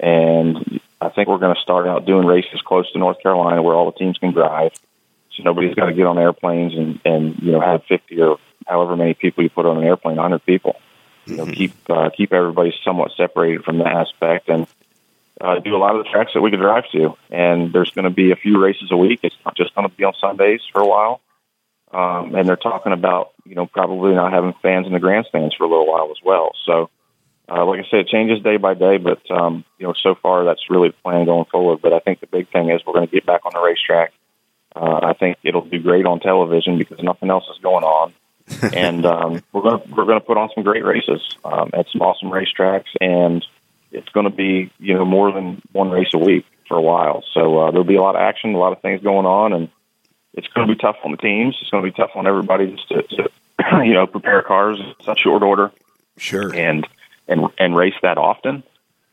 and 0.00 0.80
I 1.00 1.10
think 1.10 1.28
we're 1.28 1.38
going 1.38 1.54
to 1.54 1.60
start 1.60 1.86
out 1.86 2.04
doing 2.04 2.26
races 2.26 2.60
close 2.66 2.90
to 2.92 2.98
North 2.98 3.22
Carolina, 3.22 3.62
where 3.62 3.76
all 3.76 3.92
the 3.92 3.98
teams 3.98 4.18
can 4.18 4.32
drive. 4.32 4.72
So 5.36 5.44
nobody's 5.44 5.76
got 5.76 5.86
to 5.86 5.94
get 5.94 6.06
on 6.06 6.18
airplanes 6.18 6.74
and 6.74 6.98
and 7.04 7.38
you 7.38 7.52
know 7.52 7.60
have 7.60 7.84
50 7.84 8.20
or 8.22 8.38
however 8.66 8.96
many 8.96 9.14
people 9.14 9.44
you 9.44 9.50
put 9.50 9.66
on 9.66 9.78
an 9.78 9.84
airplane, 9.84 10.16
100 10.16 10.44
people 10.44 10.74
you 11.28 11.36
know, 11.36 11.46
keep 11.46 11.72
uh, 11.90 12.10
keep 12.10 12.32
everybody 12.32 12.74
somewhat 12.84 13.12
separated 13.16 13.64
from 13.64 13.78
that 13.78 13.88
aspect, 13.88 14.48
and 14.48 14.66
uh, 15.40 15.58
do 15.60 15.76
a 15.76 15.78
lot 15.78 15.94
of 15.94 16.04
the 16.04 16.10
tracks 16.10 16.32
that 16.34 16.40
we 16.40 16.50
could 16.50 16.60
drive 16.60 16.84
to. 16.92 17.16
And 17.30 17.72
there's 17.72 17.90
going 17.90 18.04
to 18.04 18.10
be 18.10 18.32
a 18.32 18.36
few 18.36 18.60
races 18.60 18.90
a 18.90 18.96
week. 18.96 19.20
It's 19.22 19.36
not 19.44 19.56
just 19.56 19.74
going 19.74 19.88
to 19.88 19.94
be 19.94 20.04
on 20.04 20.14
Sundays 20.20 20.60
for 20.72 20.80
a 20.80 20.86
while. 20.86 21.20
Um, 21.92 22.34
and 22.34 22.48
they're 22.48 22.56
talking 22.56 22.92
about 22.92 23.32
you 23.44 23.54
know 23.54 23.66
probably 23.66 24.14
not 24.14 24.32
having 24.32 24.54
fans 24.62 24.86
in 24.86 24.92
the 24.92 25.00
grandstands 25.00 25.54
for 25.54 25.64
a 25.64 25.68
little 25.68 25.86
while 25.86 26.10
as 26.10 26.18
well. 26.24 26.52
So, 26.64 26.90
uh, 27.48 27.64
like 27.64 27.80
I 27.80 27.88
said, 27.90 28.00
it 28.00 28.08
changes 28.08 28.42
day 28.42 28.56
by 28.56 28.74
day, 28.74 28.98
but 28.98 29.22
um, 29.30 29.64
you 29.78 29.86
know 29.86 29.94
so 30.02 30.14
far 30.14 30.44
that's 30.44 30.70
really 30.70 30.88
the 30.88 30.96
plan 31.02 31.24
going 31.24 31.46
forward. 31.46 31.80
But 31.82 31.92
I 31.92 32.00
think 32.00 32.20
the 32.20 32.26
big 32.26 32.50
thing 32.50 32.70
is 32.70 32.82
we're 32.86 32.94
going 32.94 33.06
to 33.06 33.12
get 33.12 33.26
back 33.26 33.46
on 33.46 33.52
the 33.54 33.60
racetrack. 33.60 34.12
Uh, 34.76 35.00
I 35.02 35.12
think 35.14 35.38
it'll 35.42 35.64
do 35.64 35.80
great 35.80 36.04
on 36.04 36.20
television 36.20 36.78
because 36.78 37.02
nothing 37.02 37.30
else 37.30 37.44
is 37.50 37.58
going 37.62 37.84
on 37.84 38.12
and 38.74 39.04
um, 39.04 39.42
we're 39.52 39.62
going 39.62 39.80
to 39.80 39.94
we're 39.94 40.04
going 40.04 40.20
to 40.20 40.24
put 40.24 40.36
on 40.36 40.50
some 40.54 40.64
great 40.64 40.84
races 40.84 41.20
um, 41.44 41.70
at 41.72 41.86
some 41.92 42.00
awesome 42.02 42.30
racetracks, 42.30 42.88
and 43.00 43.44
it's 43.92 44.08
going 44.10 44.24
to 44.24 44.34
be 44.34 44.70
you 44.78 44.94
know 44.94 45.04
more 45.04 45.32
than 45.32 45.62
one 45.72 45.90
race 45.90 46.10
a 46.14 46.18
week 46.18 46.46
for 46.66 46.76
a 46.76 46.82
while. 46.82 47.24
So 47.32 47.58
uh, 47.58 47.70
there'll 47.70 47.84
be 47.84 47.96
a 47.96 48.02
lot 48.02 48.14
of 48.14 48.20
action, 48.20 48.54
a 48.54 48.58
lot 48.58 48.72
of 48.72 48.80
things 48.80 49.02
going 49.02 49.26
on, 49.26 49.52
and 49.52 49.68
it's 50.34 50.46
going 50.48 50.68
to 50.68 50.74
be 50.74 50.78
tough 50.78 50.96
on 51.04 51.10
the 51.10 51.16
teams. 51.16 51.56
It's 51.60 51.70
going 51.70 51.84
to 51.84 51.90
be 51.90 51.96
tough 51.96 52.10
on 52.14 52.26
everybody 52.26 52.70
just 52.70 52.88
to, 52.88 53.02
to 53.02 53.30
you 53.84 53.94
know 53.94 54.06
prepare 54.06 54.42
cars 54.42 54.78
in 54.78 54.94
such 55.04 55.20
short 55.20 55.42
order. 55.42 55.72
Sure. 56.16 56.54
And 56.54 56.86
and 57.26 57.46
and 57.58 57.76
race 57.76 57.94
that 58.02 58.18
often, 58.18 58.62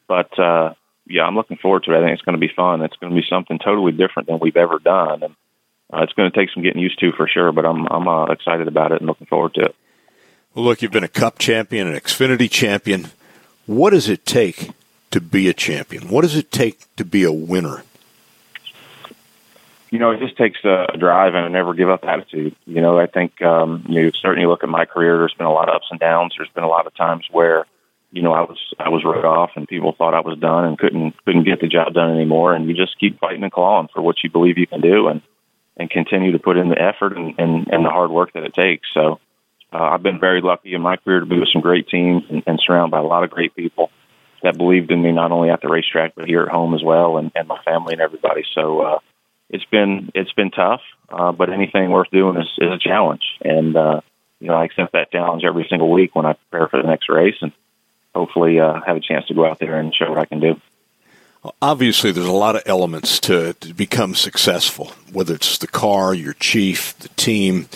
but 0.07 0.38
uh, 0.39 0.73
yeah, 1.07 1.23
I'm 1.23 1.36
looking 1.36 1.57
forward 1.57 1.83
to 1.83 1.93
it. 1.93 1.97
I 1.97 2.01
think 2.01 2.13
it's 2.13 2.21
going 2.21 2.39
to 2.39 2.47
be 2.47 2.53
fun. 2.53 2.81
It's 2.81 2.95
going 2.97 3.13
to 3.13 3.21
be 3.21 3.27
something 3.27 3.59
totally 3.59 3.91
different 3.91 4.27
than 4.27 4.39
we've 4.39 4.57
ever 4.57 4.79
done, 4.79 5.23
and 5.23 5.36
uh, 5.93 6.01
it's 6.03 6.13
going 6.13 6.31
to 6.31 6.38
take 6.38 6.49
some 6.53 6.63
getting 6.63 6.81
used 6.81 6.99
to 6.99 7.11
for 7.11 7.27
sure, 7.27 7.51
but 7.51 7.65
I'm 7.65 7.86
I'm 7.88 8.07
uh, 8.07 8.25
excited 8.25 8.67
about 8.67 8.91
it 8.91 9.01
and 9.01 9.07
looking 9.07 9.27
forward 9.27 9.53
to 9.55 9.61
it. 9.61 9.75
Well, 10.53 10.65
look, 10.65 10.81
you've 10.81 10.91
been 10.91 11.03
a 11.03 11.09
Cup 11.09 11.38
champion, 11.38 11.88
an 11.88 11.99
Xfinity 11.99 12.49
champion. 12.49 13.11
What 13.65 13.91
does 13.91 14.07
it 14.07 14.25
take 14.25 14.71
to 15.11 15.19
be 15.19 15.49
a 15.49 15.53
champion? 15.53 16.09
What 16.09 16.21
does 16.21 16.36
it 16.36 16.51
take 16.51 16.93
to 16.95 17.05
be 17.05 17.23
a 17.23 17.31
winner? 17.31 17.83
You 19.91 19.99
know, 19.99 20.11
it 20.11 20.19
just 20.19 20.38
takes 20.38 20.59
a 20.65 20.97
drive 20.97 21.36
and 21.36 21.45
a 21.45 21.49
never 21.49 21.73
give 21.73 21.89
up 21.89 22.03
attitude. 22.03 22.55
You 22.65 22.81
know, 22.81 22.99
I 22.99 23.05
think 23.05 23.41
um, 23.41 23.86
you 23.88 24.11
certainly 24.21 24.47
look 24.47 24.63
at 24.63 24.69
my 24.69 24.86
career. 24.86 25.17
There's 25.17 25.33
been 25.33 25.45
a 25.45 25.53
lot 25.53 25.69
of 25.69 25.75
ups 25.75 25.88
and 25.91 25.99
downs. 25.99 26.33
There's 26.38 26.49
been 26.49 26.63
a 26.63 26.69
lot 26.69 26.88
of 26.88 26.95
times 26.95 27.27
where 27.31 27.65
you 28.11 28.21
know 28.21 28.33
I 28.33 28.41
was 28.41 28.57
I 28.79 28.89
was 28.89 29.03
wrote 29.05 29.25
off 29.25 29.51
and 29.55 29.67
people 29.67 29.93
thought 29.93 30.13
I 30.13 30.21
was 30.21 30.38
done 30.38 30.65
and 30.65 30.77
couldn't 30.77 31.13
couldn't 31.23 31.43
get 31.43 31.61
the 31.61 31.67
job 31.67 31.93
done 31.93 32.13
anymore. 32.13 32.53
And 32.53 32.67
you 32.67 32.73
just 32.73 32.99
keep 32.99 33.19
fighting 33.19 33.43
and 33.43 33.51
clawing 33.51 33.88
for 33.93 34.01
what 34.01 34.23
you 34.23 34.29
believe 34.29 34.57
you 34.57 34.67
can 34.67 34.81
do. 34.81 35.07
And 35.07 35.21
and 35.78 35.89
continue 35.89 36.32
to 36.32 36.39
put 36.39 36.57
in 36.57 36.69
the 36.69 36.82
effort 36.82 37.17
and, 37.17 37.36
and, 37.38 37.67
and 37.71 37.86
the 37.86 37.89
hard 37.89 38.11
work 38.11 38.34
that 38.34 38.43
it 38.43 38.53
takes. 38.53 38.88
So 38.93 39.19
uh, 39.73 39.84
I've 39.84 40.03
been 40.03 40.19
very 40.19 40.41
lucky 40.41 40.73
in 40.73 40.82
my 40.82 40.95
career 40.97 41.19
to 41.19 41.26
be 41.26 41.39
with 41.39 41.49
some 41.51 41.61
great 41.61 41.88
teams 41.88 42.23
and, 42.30 42.43
and 42.47 42.59
surrounded 42.65 42.91
by 42.91 42.99
a 42.99 43.03
lot 43.03 43.23
of 43.23 43.30
great 43.30 43.55
people 43.55 43.91
that 44.41 44.57
believed 44.57 44.91
in 44.91 45.01
me 45.01 45.11
not 45.11 45.32
only 45.32 45.49
at 45.49 45.61
the 45.61 45.67
racetrack 45.67 46.13
but 46.15 46.28
here 46.28 46.43
at 46.43 46.49
home 46.49 46.73
as 46.73 46.84
well, 46.84 47.17
and, 47.17 47.32
and 47.36 47.47
my 47.47 47.61
family 47.63 47.93
and 47.93 48.01
everybody. 48.01 48.43
So 48.53 48.82
uh, 48.82 48.99
it's 49.49 49.65
been 49.65 50.11
it's 50.13 50.32
been 50.34 50.51
tough, 50.51 50.82
uh, 51.09 51.32
but 51.32 51.51
anything 51.51 51.89
worth 51.89 52.11
doing 52.11 52.38
is, 52.38 52.47
is 52.57 52.71
a 52.71 52.80
challenge, 52.80 53.23
and 53.41 53.76
uh, 53.76 54.01
you 54.39 54.47
know 54.47 54.53
I 54.53 54.65
accept 54.65 54.93
that 54.93 55.11
challenge 55.11 55.43
every 55.43 55.65
single 55.69 55.91
week 55.91 56.15
when 56.15 56.26
I 56.26 56.34
prepare 56.34 56.67
for 56.67 56.82
the 56.82 56.88
next 56.88 57.09
race, 57.09 57.36
and 57.41 57.51
hopefully 58.13 58.59
uh, 58.59 58.80
have 58.86 58.97
a 58.97 59.01
chance 59.01 59.26
to 59.28 59.34
go 59.34 59.45
out 59.45 59.59
there 59.59 59.78
and 59.78 59.93
show 59.93 60.09
what 60.09 60.19
I 60.19 60.26
can 60.26 60.39
do 60.39 60.61
obviously 61.61 62.11
there's 62.11 62.25
a 62.25 62.31
lot 62.31 62.55
of 62.55 62.63
elements 62.65 63.19
to, 63.21 63.53
to 63.53 63.73
become 63.73 64.15
successful, 64.15 64.93
whether 65.11 65.35
it's 65.35 65.57
the 65.57 65.67
car, 65.67 66.13
your 66.13 66.33
chief, 66.33 66.97
the 66.99 67.09
team, 67.09 67.67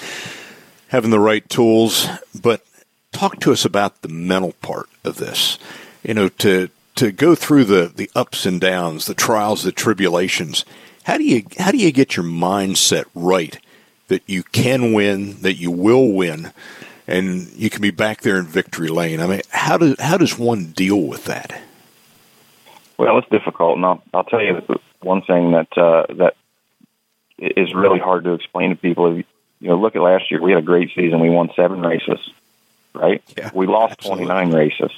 having 0.89 1.11
the 1.11 1.19
right 1.19 1.47
tools. 1.49 2.07
But 2.39 2.65
talk 3.11 3.39
to 3.41 3.51
us 3.51 3.65
about 3.65 4.01
the 4.01 4.07
mental 4.07 4.53
part 4.53 4.89
of 5.03 5.17
this. 5.17 5.57
You 6.03 6.13
know, 6.13 6.29
to 6.29 6.69
to 6.95 7.11
go 7.11 7.33
through 7.33 7.63
the, 7.63 7.91
the 7.93 8.11
ups 8.15 8.45
and 8.45 8.59
downs, 8.59 9.05
the 9.05 9.13
trials, 9.13 9.63
the 9.63 9.71
tribulations. 9.71 10.65
How 11.03 11.17
do 11.17 11.23
you 11.23 11.43
how 11.57 11.71
do 11.71 11.77
you 11.77 11.91
get 11.91 12.15
your 12.15 12.25
mindset 12.25 13.05
right 13.15 13.57
that 14.09 14.23
you 14.27 14.43
can 14.43 14.93
win, 14.93 15.41
that 15.41 15.55
you 15.55 15.71
will 15.71 16.11
win, 16.11 16.51
and 17.07 17.51
you 17.53 17.69
can 17.69 17.81
be 17.81 17.91
back 17.91 18.21
there 18.21 18.37
in 18.37 18.45
victory 18.45 18.89
lane. 18.89 19.19
I 19.19 19.27
mean, 19.27 19.41
how 19.49 19.77
does 19.77 19.99
how 19.99 20.17
does 20.17 20.37
one 20.37 20.71
deal 20.71 21.01
with 21.01 21.25
that? 21.25 21.61
Well, 22.99 23.17
it's 23.17 23.29
difficult, 23.29 23.77
and 23.77 23.85
I'll, 23.85 24.03
I'll 24.13 24.25
tell 24.25 24.41
you 24.41 24.61
one 24.99 25.21
thing 25.21 25.51
that 25.51 25.77
uh, 25.77 26.13
that 26.15 26.35
is 27.37 27.73
really 27.73 27.97
hard 27.97 28.25
to 28.25 28.33
explain 28.33 28.71
to 28.71 28.75
people. 28.75 29.15
You 29.15 29.23
know, 29.61 29.79
look 29.79 29.95
at 29.95 30.01
last 30.01 30.29
year; 30.29 30.41
we 30.41 30.51
had 30.51 30.59
a 30.59 30.65
great 30.65 30.89
season. 30.93 31.21
We 31.21 31.29
won 31.29 31.49
seven 31.55 31.81
races, 31.81 32.19
right? 32.93 33.23
Yeah, 33.37 33.51
we 33.53 33.67
lost 33.67 34.01
29 34.01 34.51
races. 34.51 34.91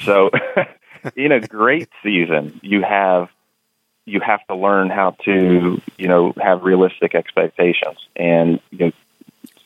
So, 0.00 0.30
in 1.16 1.30
a 1.30 1.38
great 1.38 1.88
season, 2.02 2.58
you 2.60 2.82
have 2.82 3.28
you 4.04 4.18
have 4.18 4.44
to 4.48 4.56
learn 4.56 4.90
how 4.90 5.12
to 5.24 5.80
you 5.96 6.08
know 6.08 6.32
have 6.42 6.64
realistic 6.64 7.14
expectations, 7.14 7.98
and 8.16 8.58
you 8.72 8.86
know 8.86 8.92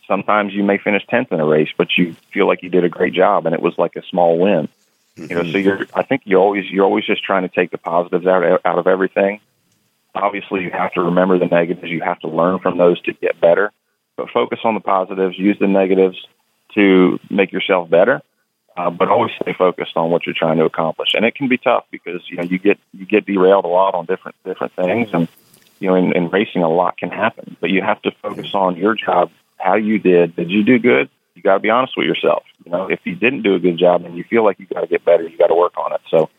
sometimes 0.07 0.53
you 0.53 0.63
may 0.63 0.77
finish 0.77 1.07
tenth 1.07 1.33
in 1.33 1.41
a 1.41 1.47
race, 1.47 1.71
but 1.75 1.97
you 1.97 2.13
feel 2.35 2.47
like 2.47 2.63
you 2.63 2.69
did 2.69 2.85
a 2.85 2.91
great 2.91 3.15
job, 3.15 3.47
and 3.47 3.55
it 3.55 3.63
was 3.63 3.79
like 3.79 3.97
a 3.97 4.03
small 4.03 4.39
win. 4.39 4.69
You 5.17 5.29
know, 5.29 5.43
so 5.43 5.59
you're. 5.59 5.87
I 5.95 6.03
think 6.03 6.23
you 6.25 6.39
always 6.39 6.65
you're 6.71 6.85
always 6.85 7.05
just 7.05 7.23
trying 7.23 7.43
to 7.43 7.49
take 7.49 7.71
the 7.71 7.79
positives 7.79 8.27
out 8.27 8.61
out 8.65 8.79
of 8.79 8.87
everything. 8.87 9.41
Obviously, 10.15 10.63
you 10.63 10.71
have 10.71 10.93
to 10.95 11.03
remember 11.03 11.39
the 11.39 11.47
negatives. 11.47 11.91
You 11.91 12.01
have 12.01 12.21
to 12.21 12.29
learn 12.29 12.61
from 12.61 12.79
those 12.79 13.01
to 13.03 13.13
get 13.13 13.41
better. 13.41 13.73
But 14.17 14.31
focus 14.31 14.61
on 14.65 14.75
the 14.75 14.81
positives. 14.81 15.39
Use 15.39 15.59
the 15.59 15.67
negatives 15.67 16.17
to 16.75 17.19
make 17.31 17.53
yourself 17.53 17.91
better. 17.91 18.23
Uh, 18.75 18.89
but 18.89 19.09
always 19.09 19.33
stay 19.41 19.53
focused 19.53 19.97
on 19.97 20.11
what 20.11 20.25
you're 20.25 20.35
trying 20.35 20.57
to 20.57 20.65
accomplish. 20.65 21.13
And 21.15 21.27
it 21.27 21.35
can 21.35 21.49
be 21.49 21.59
tough 21.59 21.85
because 21.91 22.23
you 22.29 22.39
know 22.39 22.43
you 22.43 22.59
get 22.59 22.79
you 22.93 23.05
get 23.05 23.27
derailed 23.27 23.67
a 23.67 23.69
lot 23.69 23.95
on 23.95 24.07
different 24.07 24.35
different 24.45 24.73
things, 24.75 25.11
and 25.13 25.29
you 25.79 25.89
know 25.89 25.95
in, 25.95 26.17
in 26.17 26.31
racing 26.31 26.63
a 26.63 26.71
lot 26.71 26.97
can 26.97 27.11
happen. 27.11 27.57
But 27.61 27.69
you 27.69 27.83
have 27.83 28.01
to 28.03 28.13
focus 28.23 28.55
on 28.55 28.77
your 28.77 28.95
job, 28.95 29.31
how 29.59 29.75
you 29.75 29.99
did. 29.99 30.37
Did 30.37 30.51
you 30.51 30.63
do 30.63 30.79
good? 30.79 31.11
You 31.35 31.43
got 31.43 31.55
to 31.55 31.61
be 31.61 31.71
honest 31.71 31.95
with 31.97 32.07
yourself. 32.07 32.45
You 32.65 32.73
know, 32.73 32.89
if 32.91 33.01
you 33.05 33.15
didn't 33.15 33.43
do 33.43 33.55
a 33.55 33.59
good 33.59 33.79
job 33.79 34.05
and 34.05 34.17
you 34.17 34.25
feel 34.25 34.45
like 34.45 34.59
you 34.59 34.67
got 34.67 34.83
to 34.83 34.87
get 34.87 35.05
better, 35.05 35.27
you 35.27 35.37
got 35.39 35.49
to 35.49 35.55
work 35.55 35.77
on 35.79 35.93
it. 35.93 36.01
So 36.11 36.31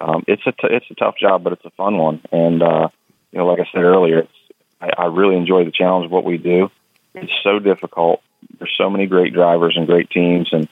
um, 0.00 0.24
it's 0.26 0.42
a 0.46 0.52
t- 0.52 0.74
it's 0.74 0.90
a 0.90 0.94
tough 0.94 1.16
job, 1.18 1.42
but 1.42 1.52
it's 1.52 1.64
a 1.64 1.70
fun 1.70 1.98
one. 1.98 2.22
And 2.30 2.62
uh, 2.62 2.88
you 3.32 3.38
know, 3.38 3.46
like 3.46 3.60
I 3.60 3.68
said 3.72 3.82
earlier, 3.82 4.20
it's 4.20 4.32
I, 4.80 4.90
I 4.96 5.06
really 5.06 5.36
enjoy 5.36 5.64
the 5.64 5.72
challenge 5.72 6.06
of 6.06 6.12
what 6.12 6.24
we 6.24 6.38
do. 6.38 6.70
It's 7.14 7.32
so 7.42 7.58
difficult. 7.58 8.20
There's 8.58 8.74
so 8.76 8.90
many 8.90 9.06
great 9.06 9.32
drivers 9.32 9.74
and 9.76 9.86
great 9.86 10.10
teams, 10.10 10.50
and 10.52 10.68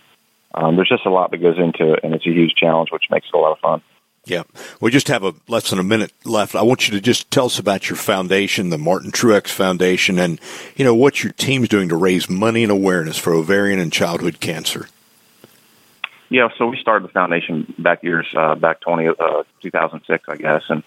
um, 0.55 0.77
there's 0.77 0.91
just 0.91 1.07
a 1.07 1.11
lot 1.11 1.31
that 1.31 1.39
goes 1.39 1.59
into 1.59 1.95
it, 1.95 2.01
and 2.05 2.15
it's 2.15 2.27
a 2.27 2.31
huge 2.31 2.55
challenge, 2.55 2.91
which 2.93 3.05
makes 3.11 3.27
it 3.27 3.35
a 3.35 3.39
lot 3.39 3.53
of 3.53 3.59
fun. 3.61 3.83
Yeah. 4.27 4.45
We 4.81 4.91
just 4.91 5.09
have 5.09 5.23
a 5.23 5.35
less 5.49 5.71
than 5.71 5.79
a 5.79 5.83
minute 5.83 6.13
left. 6.25 6.55
I 6.55 6.63
want 6.63 6.89
you 6.89 6.95
to 6.95 7.01
just 7.01 7.31
tell 7.31 7.47
us 7.47 7.59
about 7.59 7.91
your 7.91 7.97
foundation, 7.97 8.71
the 8.71 8.79
Martin 8.79 9.11
Truex 9.11 9.49
Foundation, 9.49 10.19
and, 10.19 10.41
you 10.77 10.85
know, 10.85 10.95
what 10.95 11.23
your 11.23 11.33
team's 11.33 11.69
doing 11.69 11.89
to 11.91 11.97
raise 11.97 12.29
money 12.29 12.63
and 12.63 12.73
awareness 12.73 13.19
for 13.19 13.35
ovarian 13.35 13.79
and 13.79 13.93
childhood 13.93 14.41
cancer. 14.41 14.89
Yeah, 16.31 16.49
so 16.57 16.67
we 16.67 16.79
started 16.79 17.07
the 17.07 17.13
foundation 17.13 17.75
back 17.79 18.03
years, 18.03 18.27
uh, 18.35 18.55
back 18.55 18.81
20, 18.81 19.09
uh, 19.09 19.43
2006, 19.61 20.25
I 20.27 20.37
guess. 20.37 20.63
And, 20.69 20.83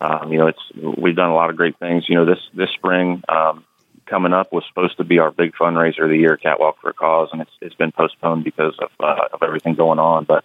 um, 0.00 0.30
you 0.30 0.38
know, 0.38 0.48
it's, 0.48 0.60
we've 0.98 1.16
done 1.16 1.30
a 1.30 1.34
lot 1.34 1.48
of 1.48 1.56
great 1.56 1.78
things. 1.78 2.08
You 2.08 2.16
know, 2.16 2.24
this, 2.26 2.40
this 2.52 2.70
spring, 2.70 3.22
um, 3.28 3.64
coming 4.04 4.34
up 4.34 4.52
was 4.52 4.64
supposed 4.68 4.98
to 4.98 5.04
be 5.04 5.18
our 5.18 5.30
big 5.30 5.54
fundraiser 5.54 6.04
of 6.04 6.10
the 6.10 6.18
year, 6.18 6.36
Catwalk 6.36 6.78
for 6.80 6.90
a 6.90 6.92
Cause, 6.92 7.30
and 7.32 7.40
it's, 7.40 7.50
it's 7.62 7.74
been 7.74 7.92
postponed 7.92 8.44
because 8.44 8.74
of, 8.78 8.90
uh, 9.00 9.28
of 9.32 9.42
everything 9.42 9.74
going 9.74 9.98
on. 9.98 10.24
But, 10.24 10.44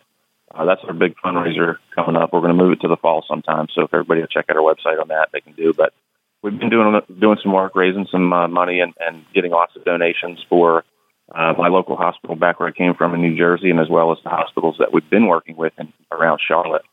uh, 0.53 0.65
that's 0.65 0.81
our 0.85 0.93
big 0.93 1.15
fundraiser 1.23 1.77
coming 1.93 2.15
up. 2.15 2.31
We're 2.31 2.41
going 2.41 2.55
to 2.57 2.63
move 2.63 2.73
it 2.73 2.81
to 2.81 2.87
the 2.87 2.97
fall 2.97 3.23
sometime. 3.27 3.67
So 3.73 3.83
if 3.83 3.93
everybody 3.93 4.21
will 4.21 4.27
check 4.27 4.45
out 4.49 4.57
our 4.57 4.63
website 4.63 4.99
on 4.99 5.09
that, 5.09 5.29
they 5.33 5.41
can 5.41 5.53
do. 5.53 5.73
But 5.73 5.93
we've 6.41 6.57
been 6.57 6.69
doing 6.69 6.99
doing 7.19 7.37
some 7.43 7.51
work, 7.51 7.75
raising 7.75 8.07
some 8.11 8.31
uh, 8.31 8.47
money, 8.47 8.79
and, 8.79 8.93
and 8.99 9.25
getting 9.33 9.51
lots 9.51 9.75
of 9.75 9.83
donations 9.83 10.43
for 10.49 10.83
uh, 11.33 11.53
my 11.57 11.67
local 11.67 11.97
hospital 11.97 12.35
back 12.35 12.59
where 12.59 12.69
I 12.69 12.71
came 12.71 12.93
from 12.95 13.13
in 13.13 13.21
New 13.21 13.37
Jersey, 13.37 13.69
and 13.69 13.79
as 13.79 13.89
well 13.89 14.11
as 14.11 14.19
the 14.23 14.29
hospitals 14.29 14.77
that 14.79 14.93
we've 14.93 15.09
been 15.09 15.27
working 15.27 15.57
with 15.57 15.73
in, 15.77 15.91
around 16.11 16.39
Charlotte 16.45 16.85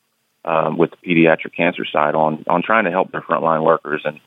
um, 0.44 0.76
with 0.76 0.90
the 0.90 0.96
pediatric 0.96 1.54
cancer 1.56 1.84
side 1.84 2.14
on 2.14 2.44
on 2.48 2.62
trying 2.62 2.84
to 2.84 2.90
help 2.90 3.12
their 3.12 3.22
frontline 3.22 3.64
workers 3.64 4.02
and 4.04 4.20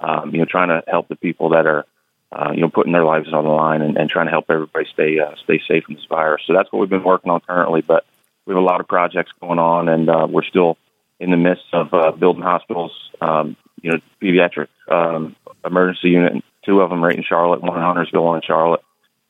um, 0.00 0.32
you 0.32 0.38
know 0.38 0.44
trying 0.44 0.68
to 0.68 0.82
help 0.88 1.08
the 1.08 1.16
people 1.16 1.50
that 1.50 1.66
are 1.66 1.84
uh, 2.32 2.50
you 2.52 2.60
know 2.60 2.68
putting 2.68 2.92
their 2.92 3.04
lives 3.04 3.32
on 3.32 3.44
the 3.44 3.50
line 3.50 3.82
and, 3.82 3.96
and 3.96 4.10
trying 4.10 4.26
to 4.26 4.32
help 4.32 4.46
everybody 4.48 4.86
stay 4.92 5.20
uh, 5.20 5.34
stay 5.44 5.60
safe 5.66 5.84
from 5.84 5.94
this 5.94 6.04
virus. 6.06 6.42
So 6.46 6.52
that's 6.52 6.70
what 6.72 6.80
we've 6.80 6.90
been 6.90 7.04
working 7.04 7.30
on 7.30 7.40
currently, 7.40 7.80
but 7.80 8.04
we 8.46 8.54
have 8.54 8.62
a 8.62 8.64
lot 8.64 8.80
of 8.80 8.88
projects 8.88 9.32
going 9.40 9.58
on, 9.58 9.88
and 9.88 10.08
uh, 10.08 10.26
we're 10.28 10.44
still 10.44 10.76
in 11.20 11.30
the 11.30 11.36
midst 11.36 11.64
of 11.72 11.92
uh, 11.94 12.10
building 12.12 12.42
hospitals. 12.42 12.92
Um, 13.20 13.56
you 13.80 13.92
know, 13.92 13.98
pediatric 14.20 14.68
um, 14.88 15.36
emergency 15.64 16.10
unit, 16.10 16.44
two 16.64 16.80
of 16.80 16.90
them 16.90 17.02
right 17.02 17.16
in 17.16 17.24
Charlotte, 17.24 17.62
one 17.62 17.76
in 17.76 17.82
Huntersville, 17.82 18.24
one 18.24 18.36
in 18.36 18.42
Charlotte, 18.42 18.82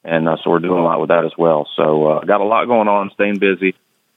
and 0.04 0.28
uh, 0.28 0.36
so 0.42 0.50
we're 0.50 0.58
doing 0.58 0.78
a 0.78 0.84
lot 0.84 1.00
with 1.00 1.08
that 1.08 1.24
as 1.24 1.32
well. 1.36 1.68
So 1.76 2.06
uh, 2.06 2.24
got 2.24 2.40
a 2.40 2.44
lot 2.44 2.66
going 2.66 2.88
on, 2.88 3.10
staying 3.14 3.38
busy, 3.38 3.74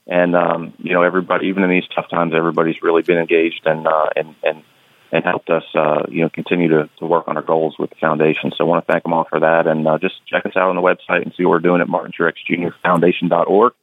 and 0.08 0.36
um, 0.36 0.74
you 0.78 0.94
know, 0.94 1.04
everybody, 1.04 1.48
even 1.48 1.64
in 1.64 1.70
these 1.70 1.88
tough 1.94 2.10
times, 2.10 2.34
everybody's 2.36 2.82
really 2.82 3.02
been 3.02 3.18
engaged 3.18 3.62
and 3.66 3.88
uh, 3.88 4.10
and 4.16 4.36
and 4.44 4.64
and 5.12 5.24
helped 5.24 5.50
us, 5.50 5.64
uh, 5.76 6.04
you 6.10 6.22
know, 6.24 6.30
continue 6.30 6.68
to, 6.68 6.90
to 6.98 7.06
work 7.06 7.28
on 7.28 7.38
our 7.38 7.44
goals 7.44 7.76
with 7.80 7.90
the 7.90 7.96
foundation. 7.98 8.52
So 8.52 8.66
I 8.66 8.68
want 8.68 8.86
to 8.86 8.92
thank 8.92 9.04
them 9.04 9.14
all 9.14 9.26
for 9.30 9.40
that, 9.40 9.68
and 9.68 9.88
uh, 9.88 9.98
just 9.98 10.16
check 10.26 10.46
us 10.46 10.54
out 10.56 10.70
on 10.70 10.76
the 10.76 10.82
website 10.82 11.22
and 11.22 11.34
see 11.38 11.46
what 11.46 11.52
we're 11.52 11.60
doing 11.60 11.82
at 11.82 11.88
Martin 11.88 12.12
Truex 12.12 12.34
Jr. 12.46 12.76
Foundation.org 12.84 13.74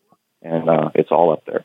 and 0.43 0.69
uh, 0.69 0.91
it's 0.95 1.11
all 1.11 1.33
up 1.33 1.45
there. 1.47 1.65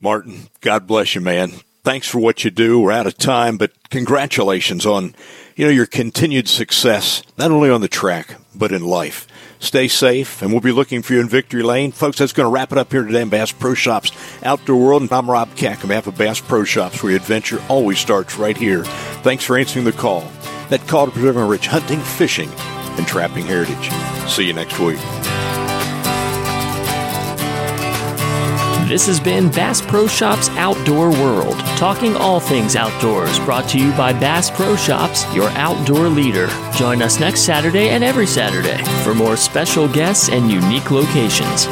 Martin, 0.00 0.48
God 0.60 0.86
bless 0.86 1.14
you, 1.14 1.20
man. 1.20 1.52
Thanks 1.82 2.06
for 2.06 2.18
what 2.18 2.44
you 2.44 2.50
do. 2.50 2.80
We're 2.80 2.92
out 2.92 3.06
of 3.06 3.16
time, 3.16 3.56
but 3.56 3.72
congratulations 3.90 4.84
on 4.84 5.14
you 5.56 5.64
know 5.64 5.70
your 5.70 5.86
continued 5.86 6.48
success, 6.48 7.22
not 7.36 7.50
only 7.50 7.70
on 7.70 7.80
the 7.80 7.88
track 7.88 8.36
but 8.54 8.72
in 8.72 8.82
life. 8.82 9.26
Stay 9.60 9.88
safe, 9.88 10.42
and 10.42 10.52
we'll 10.52 10.60
be 10.60 10.72
looking 10.72 11.02
for 11.02 11.14
you 11.14 11.20
in 11.20 11.28
Victory 11.28 11.62
Lane, 11.62 11.92
folks. 11.92 12.18
That's 12.18 12.32
going 12.32 12.46
to 12.46 12.50
wrap 12.50 12.72
it 12.72 12.78
up 12.78 12.92
here 12.92 13.04
today 13.04 13.22
in 13.22 13.28
Bass 13.28 13.52
Pro 13.52 13.74
Shops 13.74 14.12
Outdoor 14.42 14.76
World. 14.76 15.02
And 15.02 15.12
I'm 15.12 15.30
Rob 15.30 15.54
Keck 15.56 15.80
on 15.82 15.88
behalf 15.88 16.06
of 16.06 16.18
Bass 16.18 16.40
Pro 16.40 16.64
Shops, 16.64 17.02
where 17.02 17.16
adventure 17.16 17.62
always 17.68 17.98
starts 17.98 18.36
right 18.36 18.56
here. 18.56 18.84
Thanks 19.22 19.44
for 19.44 19.56
answering 19.56 19.84
the 19.84 19.92
call. 19.92 20.20
That 20.68 20.86
call 20.86 21.06
to 21.06 21.12
preserving 21.12 21.48
rich 21.48 21.66
hunting, 21.66 22.00
fishing, 22.00 22.50
and 22.50 23.06
trapping 23.06 23.46
heritage. 23.46 23.90
See 24.28 24.44
you 24.44 24.52
next 24.52 24.78
week. 24.78 24.98
This 28.88 29.06
has 29.06 29.20
been 29.20 29.50
Bass 29.50 29.82
Pro 29.82 30.06
Shops 30.06 30.48
Outdoor 30.52 31.10
World, 31.10 31.58
talking 31.76 32.16
all 32.16 32.40
things 32.40 32.74
outdoors, 32.74 33.38
brought 33.40 33.68
to 33.68 33.78
you 33.78 33.92
by 33.92 34.14
Bass 34.14 34.50
Pro 34.50 34.76
Shops, 34.76 35.26
your 35.34 35.50
outdoor 35.50 36.08
leader. 36.08 36.48
Join 36.74 37.02
us 37.02 37.20
next 37.20 37.42
Saturday 37.42 37.90
and 37.90 38.02
every 38.02 38.26
Saturday 38.26 38.82
for 39.04 39.14
more 39.14 39.36
special 39.36 39.88
guests 39.88 40.30
and 40.30 40.50
unique 40.50 40.90
locations. 40.90 41.66